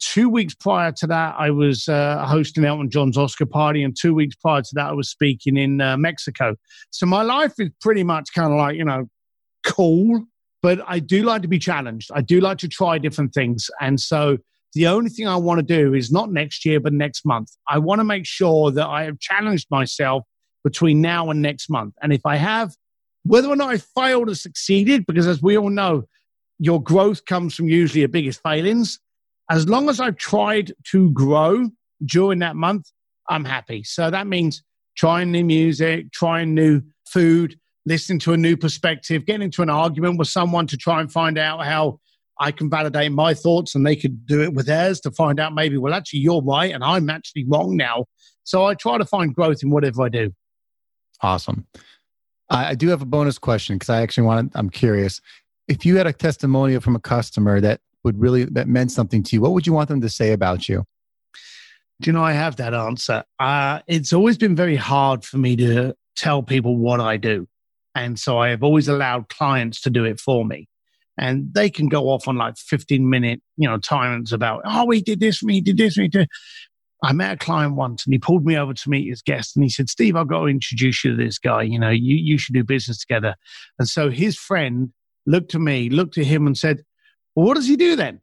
Two 0.00 0.28
weeks 0.28 0.54
prior 0.54 0.90
to 0.92 1.06
that, 1.06 1.36
I 1.38 1.50
was 1.50 1.88
uh, 1.88 2.26
hosting 2.26 2.64
Elton 2.64 2.90
John's 2.90 3.16
Oscar 3.16 3.46
party, 3.46 3.84
and 3.84 3.96
two 3.98 4.14
weeks 4.14 4.34
prior 4.34 4.60
to 4.60 4.70
that, 4.74 4.88
I 4.88 4.92
was 4.92 5.08
speaking 5.08 5.56
in 5.56 5.80
uh, 5.80 5.96
Mexico. 5.96 6.56
So 6.90 7.06
my 7.06 7.22
life 7.22 7.54
is 7.58 7.70
pretty 7.80 8.02
much 8.02 8.30
kind 8.34 8.52
of 8.52 8.58
like 8.58 8.76
you 8.76 8.84
know, 8.84 9.08
cool. 9.64 10.26
But 10.60 10.80
I 10.86 10.98
do 11.00 11.22
like 11.22 11.42
to 11.42 11.48
be 11.48 11.58
challenged. 11.58 12.10
I 12.14 12.20
do 12.20 12.40
like 12.40 12.58
to 12.58 12.68
try 12.68 12.98
different 12.98 13.32
things, 13.32 13.70
and 13.80 14.00
so 14.00 14.38
the 14.74 14.86
only 14.86 15.10
thing 15.10 15.28
I 15.28 15.36
want 15.36 15.58
to 15.58 15.62
do 15.62 15.94
is 15.94 16.10
not 16.10 16.32
next 16.32 16.64
year, 16.64 16.80
but 16.80 16.92
next 16.92 17.24
month. 17.26 17.50
I 17.68 17.78
want 17.78 18.00
to 18.00 18.04
make 18.04 18.26
sure 18.26 18.70
that 18.70 18.86
I 18.86 19.04
have 19.04 19.18
challenged 19.18 19.68
myself 19.70 20.24
between 20.64 21.00
now 21.00 21.30
and 21.30 21.42
next 21.42 21.68
month. 21.68 21.94
And 22.02 22.12
if 22.12 22.24
I 22.24 22.36
have, 22.36 22.74
whether 23.24 23.48
or 23.48 23.56
not 23.56 23.70
I 23.70 23.78
failed 23.78 24.28
or 24.28 24.34
succeeded, 24.34 25.06
because 25.06 25.26
as 25.26 25.42
we 25.42 25.58
all 25.58 25.70
know, 25.70 26.04
your 26.58 26.82
growth 26.82 27.24
comes 27.24 27.54
from 27.54 27.68
usually 27.68 28.00
your 28.00 28.08
biggest 28.08 28.42
failings. 28.42 28.98
As 29.50 29.68
long 29.68 29.88
as 29.88 30.00
I've 30.00 30.16
tried 30.16 30.72
to 30.90 31.10
grow 31.10 31.68
during 32.04 32.38
that 32.38 32.56
month, 32.56 32.90
I'm 33.28 33.44
happy. 33.44 33.82
So 33.84 34.10
that 34.10 34.26
means 34.26 34.62
trying 34.96 35.32
new 35.32 35.44
music, 35.44 36.12
trying 36.12 36.54
new 36.54 36.82
food, 37.06 37.58
listening 37.84 38.18
to 38.20 38.32
a 38.32 38.36
new 38.36 38.56
perspective, 38.56 39.26
getting 39.26 39.42
into 39.42 39.62
an 39.62 39.70
argument 39.70 40.18
with 40.18 40.28
someone 40.28 40.66
to 40.68 40.76
try 40.76 41.00
and 41.00 41.10
find 41.10 41.38
out 41.38 41.64
how 41.64 41.98
I 42.40 42.50
can 42.50 42.70
validate 42.70 43.12
my 43.12 43.34
thoughts 43.34 43.74
and 43.74 43.86
they 43.86 43.96
could 43.96 44.26
do 44.26 44.42
it 44.42 44.54
with 44.54 44.66
theirs 44.66 45.00
to 45.00 45.10
find 45.10 45.38
out 45.38 45.54
maybe, 45.54 45.76
well, 45.76 45.94
actually, 45.94 46.20
you're 46.20 46.42
right 46.42 46.72
and 46.72 46.82
I'm 46.82 47.10
actually 47.10 47.44
wrong 47.46 47.76
now. 47.76 48.06
So 48.44 48.64
I 48.64 48.74
try 48.74 48.98
to 48.98 49.04
find 49.04 49.34
growth 49.34 49.62
in 49.62 49.70
whatever 49.70 50.02
I 50.02 50.08
do. 50.08 50.34
Awesome. 51.20 51.66
I, 52.50 52.70
I 52.70 52.74
do 52.74 52.88
have 52.88 53.02
a 53.02 53.06
bonus 53.06 53.38
question 53.38 53.76
because 53.76 53.90
I 53.90 54.02
actually 54.02 54.26
want. 54.26 54.52
I'm 54.54 54.70
curious. 54.70 55.20
If 55.68 55.86
you 55.86 55.96
had 55.96 56.06
a 56.06 56.12
testimonial 56.12 56.80
from 56.80 56.96
a 56.96 57.00
customer 57.00 57.60
that 57.60 57.80
would 58.04 58.20
really 58.20 58.44
that 58.44 58.66
meant 58.66 58.90
something 58.90 59.22
to 59.22 59.36
you, 59.36 59.42
what 59.42 59.52
would 59.52 59.66
you 59.66 59.72
want 59.72 59.88
them 59.88 60.00
to 60.00 60.08
say 60.08 60.32
about 60.32 60.68
you? 60.68 60.84
Do 62.00 62.08
you 62.08 62.12
know 62.12 62.24
I 62.24 62.32
have 62.32 62.56
that 62.56 62.74
answer? 62.74 63.22
Uh, 63.38 63.78
it's 63.86 64.12
always 64.12 64.36
been 64.36 64.56
very 64.56 64.74
hard 64.74 65.24
for 65.24 65.38
me 65.38 65.54
to 65.56 65.94
tell 66.16 66.42
people 66.42 66.76
what 66.76 67.00
I 67.00 67.16
do. 67.16 67.46
And 67.94 68.18
so 68.18 68.38
I 68.38 68.48
have 68.48 68.64
always 68.64 68.88
allowed 68.88 69.28
clients 69.28 69.80
to 69.82 69.90
do 69.90 70.04
it 70.04 70.18
for 70.18 70.44
me. 70.44 70.68
And 71.18 71.52
they 71.52 71.68
can 71.68 71.88
go 71.88 72.04
off 72.08 72.26
on 72.26 72.36
like 72.36 72.56
15 72.56 73.08
minute, 73.08 73.42
you 73.56 73.68
know, 73.68 73.78
tyrants 73.78 74.32
about, 74.32 74.62
oh, 74.64 74.90
he 74.90 75.02
did 75.02 75.20
this 75.20 75.40
he 75.40 75.60
did 75.60 75.76
this 75.76 75.94
he 75.94 76.08
did-" 76.08 76.28
I 77.04 77.12
met 77.12 77.34
a 77.34 77.36
client 77.36 77.74
once 77.74 78.06
and 78.06 78.14
he 78.14 78.18
pulled 78.18 78.44
me 78.46 78.56
over 78.56 78.72
to 78.72 78.90
meet 78.90 79.08
his 79.08 79.22
guest 79.22 79.56
and 79.56 79.64
he 79.64 79.68
said, 79.68 79.88
Steve, 79.88 80.14
I've 80.14 80.28
got 80.28 80.42
to 80.42 80.46
introduce 80.46 81.04
you 81.04 81.10
to 81.10 81.16
this 81.16 81.38
guy. 81.38 81.62
You 81.62 81.78
know, 81.78 81.90
you, 81.90 82.14
you 82.14 82.38
should 82.38 82.54
do 82.54 82.62
business 82.62 82.98
together. 82.98 83.34
And 83.78 83.88
so 83.88 84.08
his 84.08 84.36
friend 84.36 84.92
looked 85.26 85.54
at 85.54 85.60
me, 85.60 85.90
looked 85.90 86.16
at 86.16 86.26
him 86.26 86.46
and 86.46 86.56
said, 86.56 86.84
well, 87.34 87.46
what 87.46 87.54
does 87.54 87.66
he 87.66 87.76
do 87.76 87.96
then? 87.96 88.20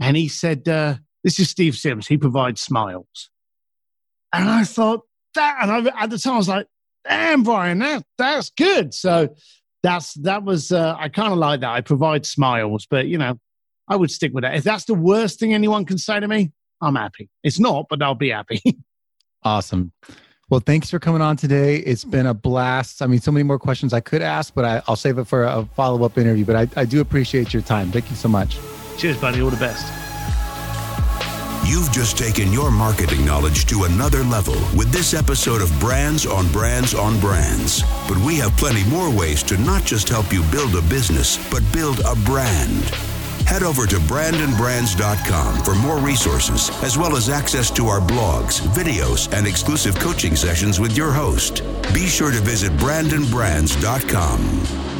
And 0.00 0.16
he 0.16 0.26
said, 0.26 0.68
uh, 0.68 0.96
this 1.22 1.38
is 1.38 1.50
Steve 1.50 1.76
Sims. 1.76 2.08
He 2.08 2.16
provides 2.16 2.60
smiles. 2.60 3.30
And 4.32 4.48
I 4.48 4.64
thought 4.64 5.02
that, 5.34 5.58
and 5.62 5.88
I, 5.88 6.02
at 6.02 6.10
the 6.10 6.18
time 6.18 6.34
I 6.34 6.38
was 6.38 6.48
like, 6.48 6.66
damn, 7.06 7.44
Brian, 7.44 7.78
that, 7.78 8.04
that's 8.18 8.50
good. 8.50 8.92
So 8.92 9.34
that's, 9.82 10.14
that 10.14 10.44
was, 10.44 10.72
uh, 10.72 10.94
I 10.98 11.08
kind 11.08 11.32
of 11.32 11.38
like 11.38 11.60
that. 11.60 11.70
I 11.70 11.80
provide 11.80 12.26
smiles, 12.26 12.86
but 12.88 13.06
you 13.06 13.18
know, 13.18 13.38
I 13.88 13.96
would 13.96 14.10
stick 14.10 14.32
with 14.32 14.42
that. 14.42 14.54
If 14.54 14.64
that's 14.64 14.84
the 14.84 14.94
worst 14.94 15.40
thing 15.40 15.52
anyone 15.54 15.84
can 15.84 15.98
say 15.98 16.20
to 16.20 16.28
me, 16.28 16.52
I'm 16.80 16.94
happy. 16.94 17.28
It's 17.42 17.58
not, 17.58 17.86
but 17.88 18.02
I'll 18.02 18.14
be 18.14 18.30
happy. 18.30 18.62
Awesome. 19.42 19.92
Well, 20.50 20.60
thanks 20.60 20.90
for 20.90 20.98
coming 20.98 21.22
on 21.22 21.36
today. 21.36 21.76
It's 21.76 22.04
been 22.04 22.26
a 22.26 22.34
blast. 22.34 23.02
I 23.02 23.06
mean, 23.06 23.20
so 23.20 23.30
many 23.30 23.44
more 23.44 23.58
questions 23.58 23.92
I 23.92 24.00
could 24.00 24.20
ask, 24.20 24.52
but 24.52 24.64
I, 24.64 24.82
I'll 24.88 24.96
save 24.96 25.16
it 25.18 25.24
for 25.24 25.44
a 25.44 25.64
follow 25.76 26.04
up 26.04 26.18
interview. 26.18 26.44
But 26.44 26.56
I, 26.56 26.80
I 26.80 26.84
do 26.84 27.00
appreciate 27.00 27.54
your 27.54 27.62
time. 27.62 27.92
Thank 27.92 28.10
you 28.10 28.16
so 28.16 28.28
much. 28.28 28.58
Cheers, 28.98 29.18
buddy. 29.18 29.40
All 29.40 29.50
the 29.50 29.56
best. 29.56 30.09
You've 31.64 31.92
just 31.92 32.18
taken 32.18 32.52
your 32.52 32.70
marketing 32.70 33.24
knowledge 33.24 33.66
to 33.66 33.84
another 33.84 34.24
level 34.24 34.54
with 34.76 34.90
this 34.90 35.14
episode 35.14 35.62
of 35.62 35.78
Brands 35.78 36.26
on 36.26 36.50
Brands 36.50 36.94
on 36.94 37.20
Brands. 37.20 37.82
But 38.08 38.18
we 38.18 38.36
have 38.38 38.56
plenty 38.56 38.82
more 38.88 39.14
ways 39.14 39.42
to 39.44 39.56
not 39.58 39.84
just 39.84 40.08
help 40.08 40.32
you 40.32 40.42
build 40.50 40.74
a 40.74 40.82
business, 40.82 41.38
but 41.50 41.62
build 41.72 42.00
a 42.00 42.16
brand. 42.24 42.84
Head 43.46 43.62
over 43.62 43.86
to 43.86 43.96
brandonbrands.com 43.96 45.64
for 45.64 45.74
more 45.74 45.98
resources, 45.98 46.70
as 46.82 46.96
well 46.96 47.16
as 47.16 47.28
access 47.28 47.70
to 47.72 47.88
our 47.88 48.00
blogs, 48.00 48.60
videos, 48.60 49.30
and 49.32 49.46
exclusive 49.46 49.98
coaching 49.98 50.36
sessions 50.36 50.80
with 50.80 50.96
your 50.96 51.12
host. 51.12 51.62
Be 51.92 52.06
sure 52.06 52.30
to 52.30 52.40
visit 52.40 52.72
brandonbrands.com. 52.72 54.99